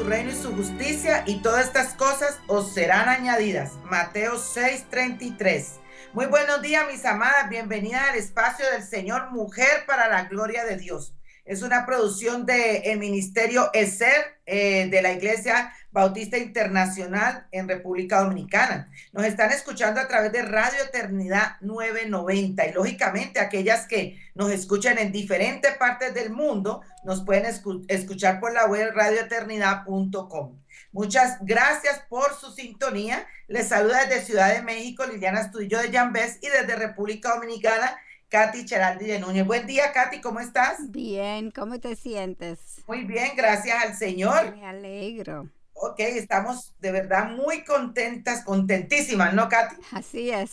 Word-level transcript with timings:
Su 0.00 0.06
reino 0.06 0.30
y 0.30 0.34
su 0.34 0.56
justicia 0.56 1.24
y 1.26 1.42
todas 1.42 1.66
estas 1.66 1.92
cosas 1.92 2.38
os 2.46 2.72
serán 2.72 3.10
añadidas. 3.10 3.72
Mateo 3.84 4.38
6:33. 4.38 5.78
Muy 6.14 6.24
buenos 6.24 6.62
días 6.62 6.86
mis 6.90 7.04
amadas, 7.04 7.50
bienvenida 7.50 8.08
al 8.08 8.16
espacio 8.16 8.64
del 8.70 8.82
Señor 8.82 9.30
Mujer 9.30 9.84
para 9.86 10.08
la 10.08 10.24
Gloria 10.24 10.64
de 10.64 10.78
Dios. 10.78 11.12
Es 11.44 11.62
una 11.62 11.86
producción 11.86 12.46
del 12.46 12.82
el 12.84 12.98
Ministerio 12.98 13.70
ESER 13.72 14.40
eh, 14.46 14.88
de 14.90 15.02
la 15.02 15.12
Iglesia 15.12 15.72
Bautista 15.92 16.38
Internacional 16.38 17.46
en 17.50 17.68
República 17.68 18.20
Dominicana. 18.20 18.90
Nos 19.12 19.24
están 19.24 19.50
escuchando 19.50 20.00
a 20.00 20.06
través 20.06 20.30
de 20.32 20.42
Radio 20.42 20.84
Eternidad 20.84 21.56
990 21.60 22.66
y 22.66 22.72
lógicamente 22.72 23.40
aquellas 23.40 23.86
que 23.86 24.20
nos 24.34 24.50
escuchan 24.50 24.98
en 24.98 25.10
diferentes 25.10 25.76
partes 25.76 26.14
del 26.14 26.30
mundo 26.30 26.82
nos 27.04 27.24
pueden 27.24 27.46
escuchar 27.88 28.40
por 28.40 28.52
la 28.52 28.66
web 28.66 28.92
radioeternidad.com. 28.94 30.60
Muchas 30.92 31.38
gracias 31.40 32.02
por 32.08 32.34
su 32.34 32.52
sintonía. 32.52 33.26
Les 33.48 33.68
saluda 33.68 34.06
desde 34.06 34.24
Ciudad 34.24 34.54
de 34.54 34.62
México 34.62 35.04
Liliana 35.06 35.40
Estudillo 35.40 35.78
de 35.78 35.90
Yambés 35.90 36.38
y 36.40 36.48
desde 36.48 36.76
República 36.76 37.34
Dominicana 37.34 37.96
Katy 38.30 38.64
Cheraldi 38.64 39.06
de 39.06 39.18
Núñez. 39.18 39.44
Buen 39.44 39.66
día, 39.66 39.92
Katy, 39.92 40.20
¿cómo 40.20 40.38
estás? 40.38 40.78
Bien, 40.92 41.50
¿cómo 41.50 41.80
te 41.80 41.96
sientes? 41.96 42.60
Muy 42.86 43.02
bien, 43.02 43.32
gracias 43.36 43.84
al 43.84 43.96
Señor. 43.96 44.54
Me 44.54 44.64
alegro. 44.64 45.48
Ok, 45.72 45.98
estamos 45.98 46.72
de 46.78 46.92
verdad 46.92 47.30
muy 47.30 47.64
contentas, 47.64 48.44
contentísimas, 48.44 49.34
¿no, 49.34 49.48
Katy? 49.48 49.74
Así 49.90 50.30
es. 50.30 50.52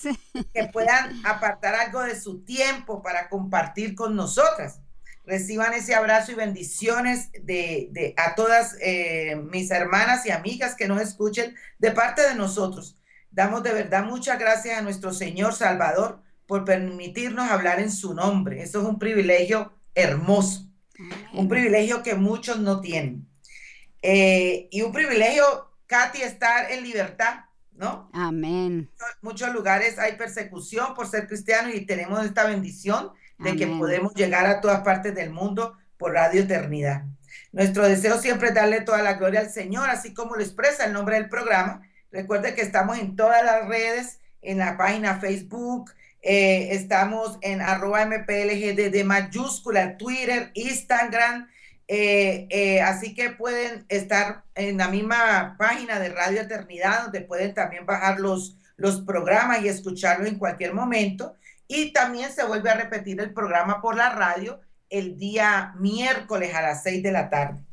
Que 0.55 0.63
puedan 0.73 1.23
apartar 1.23 1.75
algo 1.75 2.01
de 2.01 2.19
su 2.19 2.43
tiempo 2.43 3.03
para 3.03 3.29
compartir 3.29 3.93
con 3.93 4.15
nosotras. 4.15 4.79
Reciban 5.23 5.73
ese 5.73 5.93
abrazo 5.93 6.31
y 6.31 6.35
bendiciones 6.35 7.31
de, 7.43 7.89
de 7.91 8.15
a 8.17 8.33
todas 8.33 8.75
eh, 8.81 9.35
mis 9.35 9.69
hermanas 9.69 10.25
y 10.25 10.31
amigas 10.31 10.73
que 10.73 10.87
nos 10.87 10.99
escuchen 10.99 11.53
de 11.77 11.91
parte 11.91 12.23
de 12.23 12.33
nosotros. 12.33 12.97
Damos 13.29 13.61
de 13.61 13.73
verdad 13.73 14.03
muchas 14.03 14.39
gracias 14.39 14.79
a 14.79 14.81
nuestro 14.81 15.13
Señor 15.13 15.53
Salvador 15.53 16.25
por 16.47 16.65
permitirnos 16.65 17.49
hablar 17.51 17.79
en 17.79 17.91
su 17.91 18.13
nombre. 18.13 18.63
Eso 18.63 18.81
es 18.81 18.87
un 18.87 18.97
privilegio 18.97 19.73
hermoso, 19.93 20.67
un 21.33 21.47
privilegio 21.47 22.01
que 22.01 22.15
muchos 22.15 22.59
no 22.59 22.81
tienen. 22.81 23.27
Eh, 24.01 24.67
y 24.71 24.81
un 24.81 24.91
privilegio, 24.91 25.43
Katy, 25.85 26.21
estar 26.21 26.71
en 26.71 26.83
libertad, 26.83 27.45
¿no? 27.73 28.09
Amén. 28.13 28.89
En 28.99 29.05
muchos 29.21 29.53
lugares 29.53 29.99
hay 29.99 30.13
persecución 30.13 30.93
por 30.95 31.07
ser 31.07 31.27
cristiano 31.27 31.69
y 31.69 31.85
tenemos 31.85 32.25
esta 32.25 32.45
bendición 32.45 33.11
de 33.37 33.55
que 33.55 33.67
podemos 33.67 34.15
llegar 34.15 34.47
a 34.47 34.61
todas 34.61 34.81
partes 34.81 35.13
del 35.13 35.29
mundo 35.29 35.77
por 35.97 36.13
Radio 36.13 36.41
Eternidad. 36.41 37.05
Nuestro 37.51 37.87
deseo 37.87 38.19
siempre 38.19 38.49
es 38.49 38.55
darle 38.55 38.81
toda 38.81 39.01
la 39.01 39.13
gloria 39.13 39.41
al 39.41 39.51
Señor, 39.51 39.89
así 39.89 40.13
como 40.13 40.35
lo 40.35 40.41
expresa 40.41 40.85
el 40.85 40.93
nombre 40.93 41.15
del 41.15 41.29
programa. 41.29 41.81
Recuerde 42.11 42.55
que 42.55 42.61
estamos 42.61 42.97
en 42.97 43.15
todas 43.15 43.43
las 43.43 43.67
redes, 43.67 44.19
en 44.41 44.59
la 44.59 44.77
página 44.77 45.19
Facebook, 45.19 45.91
eh, 46.29 46.75
estamos 46.75 47.37
en 47.39 47.61
arroba 47.61 48.05
mplgd 48.05 48.91
de 48.91 49.03
mayúscula, 49.05 49.95
Twitter, 49.95 50.51
Instagram. 50.55 51.47
Eh, 51.87 52.47
eh, 52.49 52.81
así 52.81 53.15
que 53.15 53.29
pueden 53.29 53.85
estar 53.87 54.43
en 54.53 54.77
la 54.77 54.89
misma 54.89 55.55
página 55.57 55.99
de 55.99 56.09
Radio 56.09 56.41
Eternidad, 56.41 57.03
donde 57.03 57.21
pueden 57.21 57.53
también 57.53 57.85
bajar 57.85 58.19
los, 58.19 58.57
los 58.75 58.99
programas 59.03 59.61
y 59.61 59.69
escucharlo 59.69 60.27
en 60.27 60.37
cualquier 60.37 60.73
momento. 60.73 61.33
Y 61.65 61.93
también 61.93 62.29
se 62.29 62.43
vuelve 62.43 62.71
a 62.71 62.75
repetir 62.75 63.21
el 63.21 63.33
programa 63.33 63.79
por 63.79 63.95
la 63.95 64.09
radio 64.09 64.59
el 64.89 65.17
día 65.17 65.75
miércoles 65.79 66.53
a 66.53 66.61
las 66.61 66.83
seis 66.83 67.01
de 67.01 67.13
la 67.13 67.29
tarde. 67.29 67.63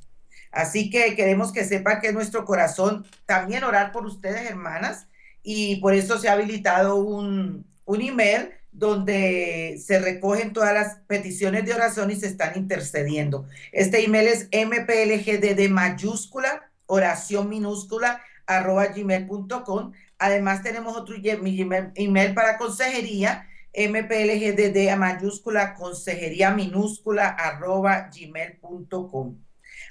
Así 0.52 0.90
que 0.90 1.16
queremos 1.16 1.50
que 1.50 1.64
sepan 1.64 2.00
que 2.00 2.12
nuestro 2.12 2.44
corazón 2.44 3.04
también 3.26 3.64
orar 3.64 3.90
por 3.90 4.06
ustedes, 4.06 4.48
hermanas, 4.48 5.08
y 5.42 5.80
por 5.80 5.92
eso 5.92 6.18
se 6.20 6.28
ha 6.28 6.34
habilitado 6.34 6.94
un, 6.94 7.73
un 7.84 8.02
email 8.02 8.50
donde 8.74 9.80
se 9.84 10.00
recogen 10.00 10.52
todas 10.52 10.74
las 10.74 10.96
peticiones 11.06 11.64
de 11.64 11.74
oración 11.74 12.10
y 12.10 12.16
se 12.16 12.26
están 12.26 12.56
intercediendo. 12.56 13.46
Este 13.72 14.04
email 14.04 14.26
es 14.26 14.48
mplgd 14.52 15.54
de 15.54 15.68
mayúscula, 15.68 16.70
oración 16.86 17.48
minúscula, 17.48 18.20
arroba 18.46 18.86
gmail.com. 18.86 19.92
Además 20.18 20.62
tenemos 20.62 20.96
otro 20.96 21.14
email 21.14 22.34
para 22.34 22.58
consejería, 22.58 23.48
mplgdd 23.72 24.88
a 24.90 24.96
mayúscula, 24.96 25.74
consejería 25.74 26.50
minúscula, 26.50 27.28
arroba 27.28 28.10
gmail.com. 28.12 29.38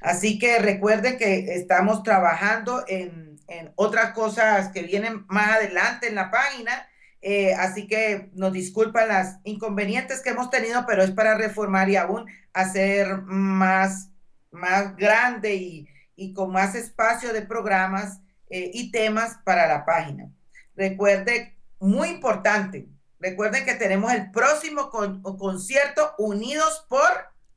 Así 0.02 0.38
que 0.38 0.60
recuerden 0.60 1.18
que 1.18 1.56
estamos 1.56 2.04
trabajando 2.04 2.84
en, 2.90 3.40
en 3.48 3.72
otras 3.76 4.12
cosas 4.12 4.70
que 4.74 4.84
vienen 4.84 5.26
más 5.28 5.58
adelante 5.58 6.08
en 6.08 6.16
la 6.16 6.30
página 6.30 6.88
eh, 7.26 7.54
así 7.54 7.88
que 7.88 8.30
nos 8.34 8.52
disculpan 8.52 9.08
las 9.08 9.40
inconvenientes 9.46 10.20
que 10.22 10.32
hemos 10.32 10.50
tenido, 10.50 10.86
pero 10.86 11.04
es 11.04 11.12
para 11.12 11.36
reformar 11.36 11.90
y 11.90 11.96
aún 11.96 12.26
hacer 12.52 13.22
más, 13.22 14.10
más 14.52 14.98
grande 14.98 15.56
y, 15.56 15.88
con 16.34 16.52
más 16.52 16.76
espacio 16.76 17.32
de 17.32 17.42
programas 17.42 18.20
eh, 18.50 18.72
y 18.74 18.92
temas 18.92 19.40
para 19.46 19.68
la 19.68 19.86
página. 19.86 20.32
Recuerde, 20.76 21.58
muy 21.80 22.10
importante, 22.10 22.90
recuerden 23.20 23.64
que 23.64 23.76
tenemos 23.76 24.12
el 24.12 24.30
próximo 24.32 24.90
concierto 24.90 26.16
Unidos 26.18 26.86
por 26.90 27.10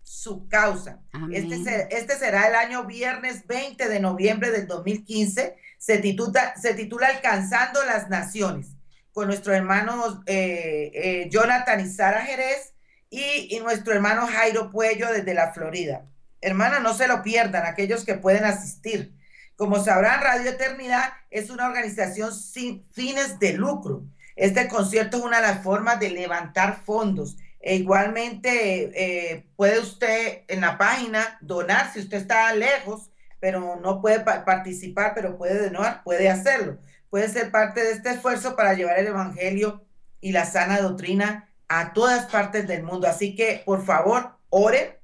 su 0.02 0.46
causa. 0.48 1.00
Este, 1.32 1.88
este, 1.90 2.16
será 2.16 2.46
el 2.46 2.54
año 2.54 2.84
viernes 2.84 3.44
20 3.48 3.88
de 3.88 3.98
noviembre 4.00 4.52
del 4.52 4.68
2015. 4.68 5.56
Se 5.78 5.98
titula, 5.98 6.54
se 6.56 6.74
titula 6.74 7.08
Alcanzando 7.08 7.84
las 7.84 8.08
Naciones 8.08 8.75
con 9.16 9.28
nuestros 9.28 9.56
hermanos 9.56 10.18
eh, 10.26 10.90
eh, 10.92 11.28
Jonathan 11.30 11.80
y 11.80 11.90
Jerez 11.90 12.74
y, 13.08 13.58
nuestro 13.60 13.94
hermano 13.94 14.26
Jairo 14.26 14.70
Puello 14.70 15.10
desde 15.10 15.32
la 15.32 15.54
Florida. 15.54 16.04
Hermanos, 16.42 16.82
no 16.82 16.92
se 16.92 17.08
lo 17.08 17.22
pierdan, 17.22 17.64
aquellos 17.64 18.04
que 18.04 18.16
pueden 18.16 18.44
asistir. 18.44 19.14
Como 19.56 19.82
sabrán, 19.82 20.20
Radio 20.20 20.50
Eternidad 20.50 21.14
es 21.30 21.48
una 21.48 21.66
organización 21.66 22.34
sin 22.34 22.84
fines 22.92 23.38
de 23.38 23.54
lucro. 23.54 24.04
Este 24.36 24.68
concierto 24.68 25.16
es 25.16 25.24
una 25.24 25.40
de 25.40 25.46
las 25.46 25.62
formas 25.62 25.98
de 25.98 26.10
levantar 26.10 26.82
fondos. 26.84 27.38
E 27.58 27.76
igualmente 27.76 28.90
eh, 28.94 29.46
puede 29.56 29.78
usted 29.78 30.42
en 30.46 30.60
la 30.60 30.76
página 30.76 31.38
donar 31.40 31.90
si 31.90 32.00
usted 32.00 32.18
está 32.18 32.52
lejos, 32.52 33.08
pero 33.40 33.80
no 33.80 34.02
puede 34.02 34.20
participar, 34.20 35.12
pero 35.14 35.38
puede 35.38 35.70
donar, 35.70 36.02
puede 36.04 36.28
hacerlo 36.28 36.76
puede 37.10 37.28
ser 37.28 37.50
parte 37.50 37.82
de 37.82 37.92
este 37.92 38.10
esfuerzo 38.10 38.56
para 38.56 38.74
llevar 38.74 38.98
el 38.98 39.08
Evangelio 39.08 39.84
y 40.20 40.32
la 40.32 40.44
sana 40.46 40.80
doctrina 40.80 41.48
a 41.68 41.92
todas 41.92 42.26
partes 42.26 42.66
del 42.66 42.82
mundo. 42.82 43.06
Así 43.06 43.34
que, 43.34 43.62
por 43.64 43.84
favor, 43.84 44.38
oren, 44.50 44.96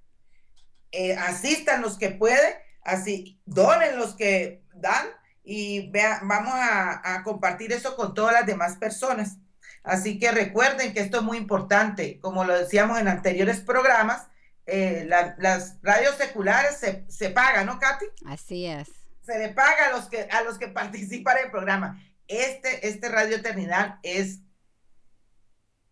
eh, 0.92 1.14
asistan 1.16 1.82
los 1.82 1.98
que 1.98 2.10
pueden, 2.10 2.54
así, 2.82 3.40
donen 3.44 3.96
los 3.96 4.14
que 4.14 4.62
dan 4.74 5.06
y 5.44 5.90
vean, 5.90 6.26
vamos 6.28 6.54
a, 6.54 7.22
compartir 7.24 7.72
eso 7.72 7.96
con 7.96 8.14
todas 8.14 8.32
las 8.32 8.46
demás 8.46 8.76
personas. 8.76 9.38
Así 9.82 10.18
que 10.18 10.30
recuerden 10.30 10.92
que 10.92 11.00
esto 11.00 11.18
es 11.18 11.22
muy 11.24 11.38
importante, 11.38 12.20
como 12.20 12.44
lo 12.44 12.56
decíamos 12.56 13.00
en 13.00 13.08
anteriores 13.08 13.60
programas, 13.60 14.28
eh, 14.66 15.06
las 15.08 15.78
radios 15.82 16.16
seculares 16.16 16.76
se, 16.76 17.04
se 17.08 17.30
pagan, 17.30 17.66
¿no, 17.66 17.80
Katy? 17.80 18.06
Así 18.26 18.66
es 18.66 19.01
se 19.22 19.38
le 19.38 19.50
paga 19.50 19.86
a 19.88 19.92
los 19.92 20.08
que, 20.08 20.28
a 20.30 20.42
los 20.42 20.58
que 20.58 20.68
participan 20.68 21.38
en 21.38 21.44
el 21.44 21.50
programa. 21.50 22.02
Este, 22.28 22.86
este 22.88 23.08
Radio 23.08 23.36
Eternidad 23.36 23.98
es 24.02 24.40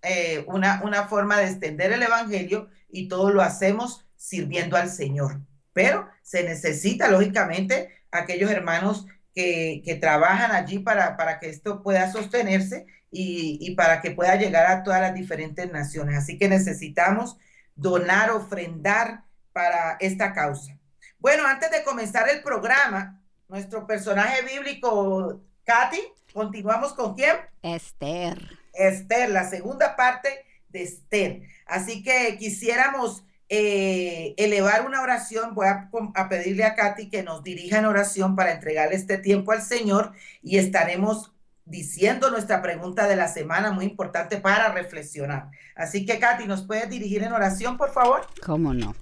eh, 0.03 0.45
una, 0.49 0.81
una 0.83 1.09
forma 1.09 1.39
de 1.39 1.47
extender 1.47 1.93
el 1.93 2.03
Evangelio 2.03 2.69
y 2.89 3.09
todo 3.09 3.31
lo 3.31 3.43
hacemos 3.43 4.07
sirviendo 4.17 4.77
al 4.77 4.91
Señor. 4.91 5.41
Pero 5.73 6.09
se 6.23 6.43
necesita, 6.43 7.09
lógicamente, 7.09 7.91
aquellos 8.11 8.51
hermanos 8.51 9.07
que, 9.35 9.83
que 9.85 9.95
trabajan 9.95 10.51
allí 10.53 10.81
para, 10.81 11.17
para, 11.17 11.39
que 11.39 11.49
esto 11.49 11.83
pueda 11.83 12.11
sostenerse 12.11 12.87
y, 13.11 13.59
y 13.61 13.75
para 13.77 14.01
que 14.01 14.11
pueda 14.11 14.35
llegar 14.37 14.67
a 14.67 14.83
todas 14.83 15.01
las 15.01 15.15
diferentes 15.15 15.71
naciones. 15.71 16.17
Así 16.17 16.37
que 16.37 16.49
necesitamos 16.49 17.37
donar, 17.77 18.31
ofrendar 18.31 19.25
para 19.53 19.97
esta 20.01 20.33
causa. 20.33 20.77
Bueno, 21.19 21.47
antes 21.47 21.71
de 21.71 21.85
comenzar 21.85 22.29
el 22.29 22.43
programa, 22.43 23.20
nuestro 23.51 23.87
personaje 23.87 24.43
bíblico 24.43 25.41
Katy, 25.65 26.01
continuamos 26.33 26.93
con 26.93 27.15
quién? 27.15 27.37
Esther. 27.63 28.39
Esther, 28.73 29.31
la 29.31 29.49
segunda 29.49 29.97
parte 29.97 30.29
de 30.69 30.83
Esther. 30.83 31.43
Así 31.67 32.03
que 32.03 32.37
quisiéramos 32.39 33.25
eh, 33.49 34.35
elevar 34.37 34.87
una 34.87 35.03
oración. 35.03 35.55
Voy 35.55 35.67
a, 35.67 35.91
a, 36.15 36.29
pedirle 36.29 36.65
a 36.65 36.77
Katy 36.77 37.11
que 37.11 37.25
nos 37.25 37.43
dirija 37.43 37.79
en 37.79 37.87
oración 37.87 38.37
para 38.37 38.53
entregarle 38.53 38.95
este 38.95 39.19
tiempo 39.19 39.51
al 39.51 39.63
Señor 39.63 40.13
y 40.43 40.59
estaremos 40.59 41.33
diciendo 41.65 42.31
nuestra 42.31 42.63
pregunta 42.63 43.09
de 43.09 43.17
la 43.17 43.29
semana, 43.29 43.73
muy 43.73 43.85
importante 43.85 44.39
para 44.39 44.73
reflexionar. 44.73 45.51
Así 45.75 46.07
que, 46.07 46.19
Katy, 46.19 46.47
¿nos 46.47 46.63
puedes 46.63 46.89
dirigir 46.89 47.23
en 47.25 47.33
oración, 47.33 47.77
por 47.77 47.93
favor? 47.93 48.27
¿Cómo 48.45 48.75
no? 48.75 48.95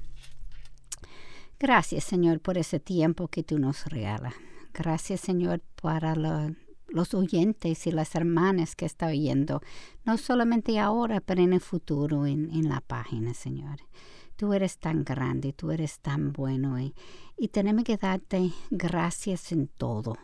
Gracias, 1.61 2.05
Señor, 2.05 2.41
por 2.41 2.57
ese 2.57 2.79
tiempo 2.79 3.29
que 3.29 3.43
tú 3.43 3.59
nos 3.59 3.87
regalas. 3.87 4.35
Gracias, 4.73 5.21
Señor, 5.21 5.61
para 5.83 6.15
lo, 6.15 6.55
los 6.87 7.15
oyentes 7.15 7.87
y 7.87 7.91
las 7.91 8.15
hermanas 8.15 8.77
que 8.77 8.87
están 8.87 9.11
oyendo, 9.11 9.61
no 10.05 10.17
solamente 10.19 10.79
ahora, 10.79 11.21
pero 11.21 11.43
en 11.43 11.53
el 11.53 11.61
futuro, 11.61 12.27
en, 12.27 12.51
en 12.53 12.69
la 12.69 12.81
página, 12.81 13.35
Señor. 13.35 13.79
Tú 14.37 14.53
eres 14.53 14.79
tan 14.79 15.03
grande, 15.03 15.53
tú 15.53 15.73
eres 15.73 15.99
tan 15.99 16.33
bueno 16.33 16.79
y, 16.79 16.95
y 17.37 17.49
tenemos 17.49 17.83
que 17.83 17.97
darte 17.97 18.53
gracias 18.71 19.51
en 19.51 19.67
todo. 19.67 20.17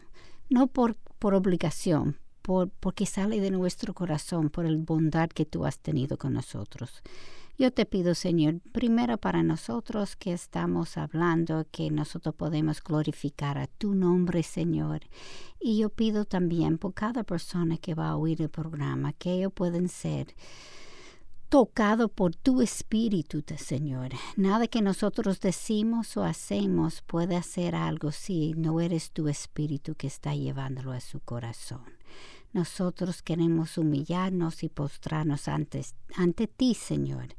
No 0.49 0.69
por, 0.69 0.95
por 1.19 1.35
obligación, 1.35 2.17
por, 2.43 2.71
porque 2.71 3.07
sale 3.07 3.41
de 3.41 3.51
nuestro 3.51 3.93
corazón, 3.93 4.51
por 4.51 4.67
el 4.67 4.77
bondad 4.77 5.31
que 5.31 5.47
tú 5.47 5.67
has 5.67 5.81
tenido 5.81 6.17
con 6.17 6.35
nosotros. 6.35 7.03
Yo 7.57 7.73
te 7.73 7.87
pido, 7.87 8.17
Señor, 8.17 8.61
primero 8.73 9.17
para 9.17 9.45
nosotros 9.45 10.17
que 10.17 10.33
estamos 10.33 10.97
hablando, 10.97 11.65
que 11.71 11.89
nosotros 11.89 12.35
podemos 12.35 12.83
glorificar 12.83 13.59
a 13.59 13.69
tu 13.69 13.95
nombre, 13.95 14.43
Señor. 14.43 15.03
Y 15.61 15.79
yo 15.79 15.89
pido 15.89 16.25
también 16.25 16.79
por 16.79 16.95
cada 16.95 17.23
persona 17.23 17.79
que 17.79 17.95
va 17.95 18.09
a 18.09 18.17
oír 18.17 18.43
el 18.43 18.49
programa, 18.49 19.13
que 19.13 19.35
ellos 19.35 19.53
pueden 19.53 19.89
ser 19.89 20.35
tocado 21.49 22.09
por 22.09 22.35
tu 22.35 22.61
espíritu, 22.61 23.45
Señor. 23.57 24.11
Nada 24.35 24.67
que 24.67 24.83
nosotros 24.83 25.39
decimos 25.39 26.17
o 26.17 26.25
hacemos 26.25 27.03
puede 27.03 27.37
hacer 27.37 27.77
algo 27.77 28.11
si 28.11 28.55
no 28.55 28.81
eres 28.81 29.13
tu 29.13 29.29
espíritu 29.29 29.95
que 29.95 30.09
está 30.09 30.35
llevándolo 30.35 30.91
a 30.91 30.99
su 30.99 31.21
corazón. 31.21 31.85
Nosotros 32.55 33.21
queremos 33.21 33.79
humillarnos 33.79 34.63
y 34.63 34.69
postrarnos 34.69 35.49
ante, 35.49 35.85
ante 36.17 36.47
ti, 36.47 36.75
Señor, 36.75 37.35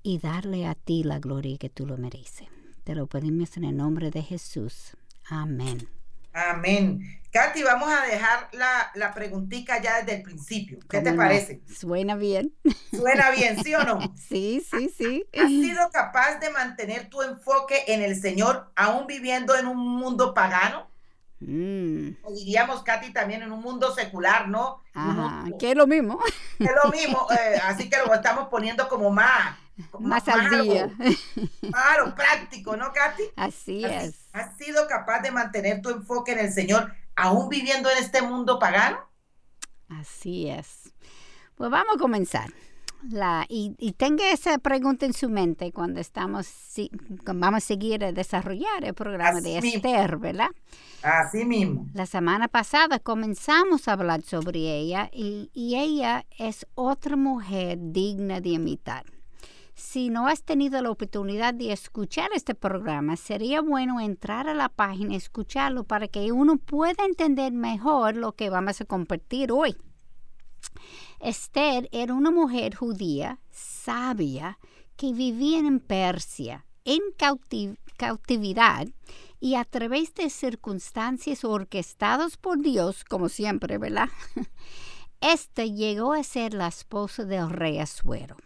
y 0.00 0.20
darle 0.20 0.64
a 0.68 0.76
ti 0.76 1.02
la 1.02 1.18
gloria 1.18 1.58
que 1.58 1.68
tú 1.68 1.86
lo 1.86 1.98
mereces. 1.98 2.46
Te 2.84 2.94
lo 2.94 3.08
pedimos 3.08 3.56
en 3.56 3.64
el 3.64 3.76
nombre 3.76 4.12
de 4.12 4.22
Jesús. 4.22 4.96
Amén. 5.28 5.88
Amén. 6.32 7.00
Katy, 7.32 7.64
vamos 7.64 7.90
a 7.90 8.06
dejar 8.06 8.48
la, 8.52 8.92
la 8.94 9.12
preguntita 9.12 9.82
ya 9.82 9.98
desde 9.98 10.18
el 10.18 10.22
principio. 10.22 10.78
¿Qué 10.88 11.00
te 11.00 11.14
parece? 11.14 11.62
Suena 11.66 12.14
bien. 12.14 12.54
Suena 12.90 13.32
bien, 13.32 13.60
¿sí 13.64 13.74
o 13.74 13.82
no? 13.82 13.98
Sí, 14.16 14.64
sí, 14.70 14.88
sí. 14.96 15.26
¿Has 15.36 15.48
sido 15.48 15.90
capaz 15.90 16.38
de 16.38 16.50
mantener 16.50 17.10
tu 17.10 17.22
enfoque 17.22 17.82
en 17.88 18.02
el 18.02 18.14
Señor 18.14 18.70
aún 18.76 19.08
viviendo 19.08 19.56
en 19.56 19.66
un 19.66 19.78
mundo 19.78 20.32
pagano? 20.32 20.89
Mm. 21.40 22.16
O 22.22 22.32
diríamos, 22.34 22.82
Katy, 22.82 23.12
también 23.12 23.42
en 23.42 23.50
un 23.50 23.60
mundo 23.60 23.94
secular, 23.94 24.48
¿no? 24.48 24.82
Ajá, 24.92 25.44
que 25.58 25.70
es 25.70 25.76
lo 25.76 25.86
mismo. 25.86 26.20
Que 26.58 26.64
es 26.64 26.72
lo 26.84 26.90
mismo, 26.90 27.26
eh, 27.32 27.58
así 27.64 27.88
que 27.88 27.96
lo 27.98 28.12
estamos 28.14 28.48
poniendo 28.48 28.88
como 28.88 29.10
más. 29.10 29.56
Como 29.90 30.08
más 30.08 30.28
al 30.28 30.50
día. 30.50 30.90
Claro, 31.60 32.14
práctico, 32.14 32.76
¿no, 32.76 32.92
Katy? 32.92 33.22
Así, 33.36 33.84
así 33.84 33.94
es. 33.94 34.28
¿Has 34.32 34.56
sido 34.58 34.86
capaz 34.86 35.20
de 35.20 35.30
mantener 35.30 35.80
tu 35.80 35.88
enfoque 35.88 36.32
en 36.32 36.40
el 36.40 36.52
Señor 36.52 36.92
aún 37.16 37.48
viviendo 37.48 37.90
en 37.90 37.98
este 37.98 38.20
mundo 38.20 38.58
pagano? 38.58 38.98
Así 39.88 40.48
es. 40.48 40.92
Pues 41.56 41.70
vamos 41.70 41.96
a 41.96 41.98
comenzar. 41.98 42.50
La, 43.08 43.46
y, 43.48 43.74
y, 43.78 43.92
tenga 43.92 44.30
esa 44.30 44.58
pregunta 44.58 45.06
en 45.06 45.14
su 45.14 45.30
mente 45.30 45.72
cuando 45.72 46.00
estamos 46.00 46.46
si, 46.46 46.90
vamos 47.24 47.58
a 47.58 47.66
seguir 47.66 48.04
a 48.04 48.12
desarrollar 48.12 48.84
el 48.84 48.92
programa 48.92 49.38
Así 49.38 49.54
de 49.54 49.60
mismo. 49.60 49.76
Esther, 49.76 50.16
¿verdad? 50.18 50.50
Así 51.02 51.44
mismo. 51.44 51.86
La 51.94 52.04
semana 52.04 52.48
pasada 52.48 52.98
comenzamos 52.98 53.88
a 53.88 53.94
hablar 53.94 54.22
sobre 54.22 54.76
ella 54.76 55.08
y, 55.12 55.50
y 55.54 55.76
ella 55.76 56.26
es 56.38 56.66
otra 56.74 57.16
mujer 57.16 57.78
digna 57.80 58.40
de 58.40 58.50
imitar. 58.50 59.04
Si 59.74 60.10
no 60.10 60.26
has 60.26 60.42
tenido 60.42 60.82
la 60.82 60.90
oportunidad 60.90 61.54
de 61.54 61.72
escuchar 61.72 62.30
este 62.34 62.54
programa, 62.54 63.16
sería 63.16 63.62
bueno 63.62 63.98
entrar 63.98 64.46
a 64.46 64.54
la 64.54 64.68
página 64.68 65.14
y 65.14 65.16
escucharlo 65.16 65.84
para 65.84 66.06
que 66.06 66.32
uno 66.32 66.58
pueda 66.58 67.06
entender 67.06 67.52
mejor 67.52 68.14
lo 68.14 68.32
que 68.32 68.50
vamos 68.50 68.80
a 68.82 68.84
compartir 68.84 69.50
hoy. 69.50 69.74
Esther 71.20 71.88
era 71.92 72.14
una 72.14 72.30
mujer 72.30 72.74
judía 72.74 73.40
sabia 73.50 74.58
que 74.96 75.12
vivía 75.12 75.58
en 75.58 75.80
Persia 75.80 76.66
en 76.84 77.00
cautiv 77.16 77.76
cautividad 77.96 78.88
y 79.40 79.56
a 79.56 79.64
través 79.64 80.14
de 80.14 80.30
circunstancias 80.30 81.44
orquestadas 81.44 82.38
por 82.38 82.60
Dios, 82.60 83.04
como 83.04 83.28
siempre, 83.28 83.76
¿verdad? 83.76 84.08
Este 85.20 85.72
llegó 85.72 86.14
a 86.14 86.22
ser 86.22 86.54
la 86.54 86.68
esposa 86.68 87.24
del 87.26 87.50
rey 87.50 87.78
Asuero. 87.78 88.38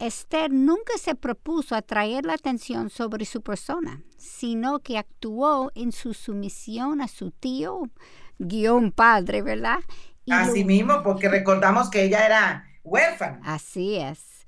Esther 0.00 0.50
nunca 0.50 0.98
se 0.98 1.14
propuso 1.14 1.76
atraer 1.76 2.26
la 2.26 2.34
atención 2.34 2.90
sobre 2.90 3.24
su 3.24 3.40
persona, 3.40 4.02
sino 4.16 4.80
que 4.80 4.98
actuó 4.98 5.70
en 5.76 5.92
su 5.92 6.12
sumisión 6.12 7.00
a 7.00 7.06
su 7.06 7.30
tío, 7.30 7.82
guion 8.40 8.90
padre, 8.90 9.42
¿verdad? 9.42 9.78
Así 10.30 10.64
mismo, 10.64 11.02
porque 11.02 11.28
recordamos 11.28 11.90
que 11.90 12.04
ella 12.04 12.24
era 12.24 12.64
huérfana. 12.84 13.40
Así 13.44 13.96
es. 13.96 14.46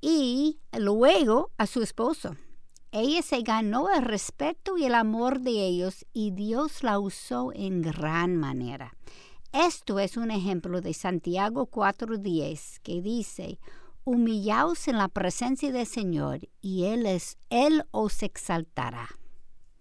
Y 0.00 0.60
luego 0.72 1.50
a 1.58 1.66
su 1.66 1.82
esposo. 1.82 2.36
Ella 2.90 3.20
se 3.20 3.42
ganó 3.42 3.90
el 3.94 4.02
respeto 4.02 4.78
y 4.78 4.86
el 4.86 4.94
amor 4.94 5.40
de 5.40 5.50
ellos 5.50 6.06
y 6.14 6.30
Dios 6.30 6.82
la 6.82 6.98
usó 6.98 7.52
en 7.54 7.82
gran 7.82 8.36
manera. 8.36 8.94
Esto 9.52 9.98
es 9.98 10.16
un 10.16 10.30
ejemplo 10.30 10.80
de 10.80 10.94
Santiago 10.94 11.66
4:10 11.66 12.80
que 12.82 13.02
dice, 13.02 13.58
humillaos 14.04 14.88
en 14.88 14.96
la 14.96 15.08
presencia 15.08 15.70
del 15.70 15.86
Señor 15.86 16.40
y 16.62 16.84
Él, 16.84 17.04
es, 17.04 17.36
él 17.50 17.84
os 17.90 18.22
exaltará. 18.22 19.08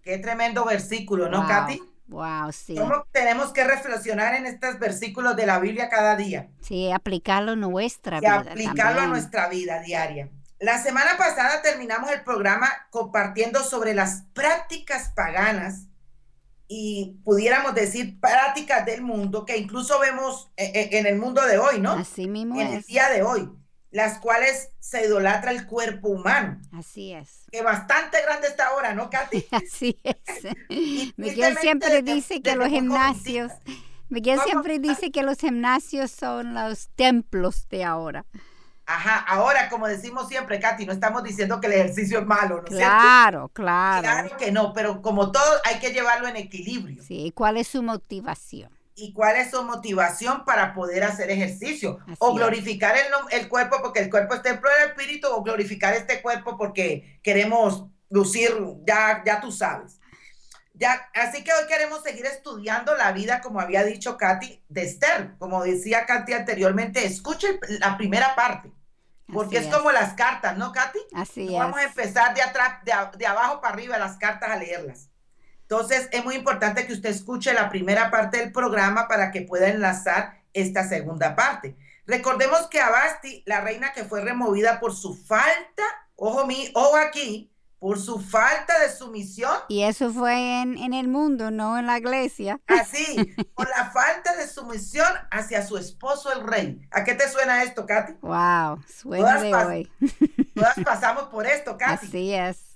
Qué 0.01 0.17
tremendo 0.17 0.65
versículo, 0.65 1.29
¿no, 1.29 1.39
wow. 1.39 1.47
Katy? 1.47 1.81
Wow, 2.07 2.51
sí. 2.53 2.75
¿Cómo 2.75 3.05
tenemos 3.11 3.51
que 3.51 3.63
reflexionar 3.65 4.33
en 4.35 4.45
estos 4.45 4.79
versículos 4.79 5.35
de 5.35 5.45
la 5.45 5.59
Biblia 5.59 5.89
cada 5.89 6.15
día? 6.15 6.49
Sí, 6.61 6.91
aplicarlo 6.91 7.51
a 7.51 7.55
nuestra 7.55 8.19
vida. 8.19 8.37
aplicarlo 8.37 8.75
también. 8.75 9.03
a 9.03 9.07
nuestra 9.07 9.49
vida 9.49 9.81
diaria. 9.81 10.29
La 10.59 10.81
semana 10.81 11.17
pasada 11.17 11.61
terminamos 11.61 12.09
el 12.11 12.23
programa 12.23 12.67
compartiendo 12.89 13.63
sobre 13.63 13.93
las 13.93 14.23
prácticas 14.33 15.09
paganas 15.09 15.87
y 16.67 17.19
pudiéramos 17.23 17.75
decir 17.75 18.19
prácticas 18.19 18.85
del 18.85 19.01
mundo 19.01 19.45
que 19.45 19.57
incluso 19.57 19.99
vemos 19.99 20.51
en 20.57 21.05
el 21.05 21.17
mundo 21.17 21.45
de 21.45 21.59
hoy, 21.59 21.79
¿no? 21.79 21.91
Así 21.93 22.27
mismo 22.27 22.59
en 22.59 22.67
es. 22.67 22.73
el 22.73 22.83
día 22.83 23.09
de 23.09 23.21
hoy, 23.21 23.49
las 23.91 24.19
cuales 24.19 24.69
se 24.79 25.05
idolatra 25.05 25.51
el 25.51 25.65
cuerpo 25.65 26.09
humano. 26.09 26.59
Así 26.73 27.13
es. 27.13 27.45
Que 27.51 27.61
bastante 27.61 28.21
grande 28.21 28.47
está 28.47 28.67
ahora, 28.67 28.93
¿no, 28.93 29.09
Katy? 29.09 29.45
Así 29.51 29.99
es. 30.03 30.17
Miguel 31.17 31.57
siempre 31.59 32.01
dice 32.01 32.41
que 32.41 32.55
los 32.55 32.67
gimnasios, 32.67 33.51
Miguel 34.09 34.39
siempre 34.45 34.79
dice 34.79 35.11
que 35.11 35.23
los 35.23 35.37
gimnasios 35.37 36.11
son 36.11 36.53
los 36.53 36.89
templos 36.95 37.67
de 37.69 37.83
ahora. 37.83 38.25
Ajá, 38.89 39.17
ahora, 39.27 39.67
como 39.67 39.85
decimos 39.85 40.29
siempre, 40.29 40.61
Katy, 40.61 40.85
no 40.85 40.93
estamos 40.93 41.21
diciendo 41.21 41.59
que 41.59 41.67
el 41.67 41.73
ejercicio 41.73 42.19
es 42.19 42.25
malo, 42.25 42.61
¿no 42.61 42.67
es 42.67 42.73
Claro, 42.73 43.39
cierto? 43.39 43.49
claro. 43.53 44.01
Claro 44.01 44.37
que 44.37 44.51
no, 44.53 44.71
pero 44.71 45.01
como 45.01 45.29
todo 45.33 45.43
hay 45.65 45.79
que 45.79 45.91
llevarlo 45.91 46.25
en 46.29 46.37
equilibrio. 46.37 47.03
Sí, 47.03 47.33
¿cuál 47.35 47.57
es 47.57 47.67
su 47.67 47.83
motivación? 47.83 48.76
Y 48.99 49.13
cuál 49.13 49.35
es 49.37 49.51
su 49.51 49.63
motivación 49.63 50.43
para 50.43 50.73
poder 50.73 51.03
hacer 51.03 51.29
ejercicio. 51.29 51.99
Así 52.07 52.15
o 52.19 52.33
es. 52.33 52.35
glorificar 52.35 52.95
el, 52.97 53.05
el 53.31 53.47
cuerpo 53.47 53.77
porque 53.83 53.99
el 53.99 54.09
cuerpo 54.09 54.33
es 54.33 54.41
templo 54.41 54.69
del 54.71 54.89
espíritu, 54.89 55.27
o 55.29 55.43
glorificar 55.43 55.93
este 55.93 56.21
cuerpo 56.21 56.57
porque 56.57 57.19
queremos 57.23 57.85
lucir, 58.09 58.51
ya, 58.87 59.21
ya 59.25 59.39
tú 59.39 59.51
sabes. 59.51 59.99
Ya, 60.73 61.09
así 61.15 61.43
que 61.43 61.51
hoy 61.53 61.67
queremos 61.67 62.03
seguir 62.03 62.25
estudiando 62.25 62.95
la 62.95 63.11
vida, 63.11 63.41
como 63.41 63.59
había 63.59 63.83
dicho 63.83 64.17
Katy, 64.17 64.63
de 64.69 64.81
Esther. 64.83 65.35
Como 65.39 65.63
decía 65.63 66.05
Katy 66.07 66.33
anteriormente, 66.33 67.05
escuchen 67.05 67.59
la 67.79 67.97
primera 67.97 68.35
parte. 68.35 68.71
Porque 69.31 69.57
es, 69.57 69.67
como 69.67 69.91
las 69.91 70.13
cartas, 70.13 70.57
¿no, 70.57 70.71
Katy? 70.71 70.99
Así 71.13 71.57
No 71.57 71.57
Vamos 71.57 71.79
a 71.79 71.83
es. 71.83 71.89
empezar 71.89 72.33
de 72.33 72.41
atrás, 72.41 72.83
de, 72.85 72.93
de 73.17 73.27
abajo 73.27 73.59
para 73.61 73.73
arriba 73.73 73.97
las 73.97 74.17
cartas 74.17 74.49
a 74.49 74.55
leerlas. 74.57 75.06
Entonces, 75.69 76.07
es 76.13 76.23
muy 76.23 76.35
importante 76.35 76.87
que 76.87 76.93
usted 76.93 77.09
escuche 77.09 77.53
la 77.53 77.69
primera 77.69 78.09
parte 78.09 78.37
del 78.37 78.53
programa 78.53 79.09
para 79.09 79.31
que 79.31 79.41
pueda 79.41 79.67
enlazar 79.67 80.41
esta 80.53 80.87
segunda 80.87 81.35
parte. 81.35 81.75
Recordemos 82.05 82.67
que 82.67 82.79
Abasti, 82.79 83.43
la 83.45 83.59
reina 83.59 83.91
que 83.91 84.05
fue 84.05 84.21
removida 84.21 84.79
por 84.79 84.95
su 84.95 85.13
falta, 85.13 85.83
ojo, 86.15 86.47
mi, 86.47 86.71
ojo 86.73 86.95
aquí, 86.95 87.51
por 87.79 87.99
su 87.99 88.17
falta 88.21 88.79
de 88.79 88.89
sumisión. 88.89 89.53
Y 89.67 89.83
eso 89.83 90.09
fue 90.13 90.61
en, 90.61 90.77
en, 90.77 90.93
el 90.93 91.09
mundo, 91.09 91.51
no 91.51 91.77
en 91.77 91.85
la 91.85 91.97
iglesia. 91.97 92.61
Así, 92.67 93.35
por 93.53 93.67
la 93.69 93.91
falta 93.91 94.37
de 94.37 94.47
sumisión 94.47 95.11
hacia 95.31 95.67
su 95.67 95.77
esposo 95.77 96.31
el 96.31 96.47
rey. 96.47 96.81
¿A 96.91 97.03
qué 97.03 97.13
te 97.13 97.29
suena 97.29 97.61
esto, 97.63 97.85
Katy? 97.85 98.13
Wow, 98.21 98.81
suena 98.87 99.41
de 99.41 99.53
hoy. 99.53 99.91
Todas 100.55 100.79
pasamos 100.85 101.25
por 101.25 101.45
esto, 101.45 101.77
Katy. 101.77 102.07
Así 102.07 102.33
es. 102.33 102.66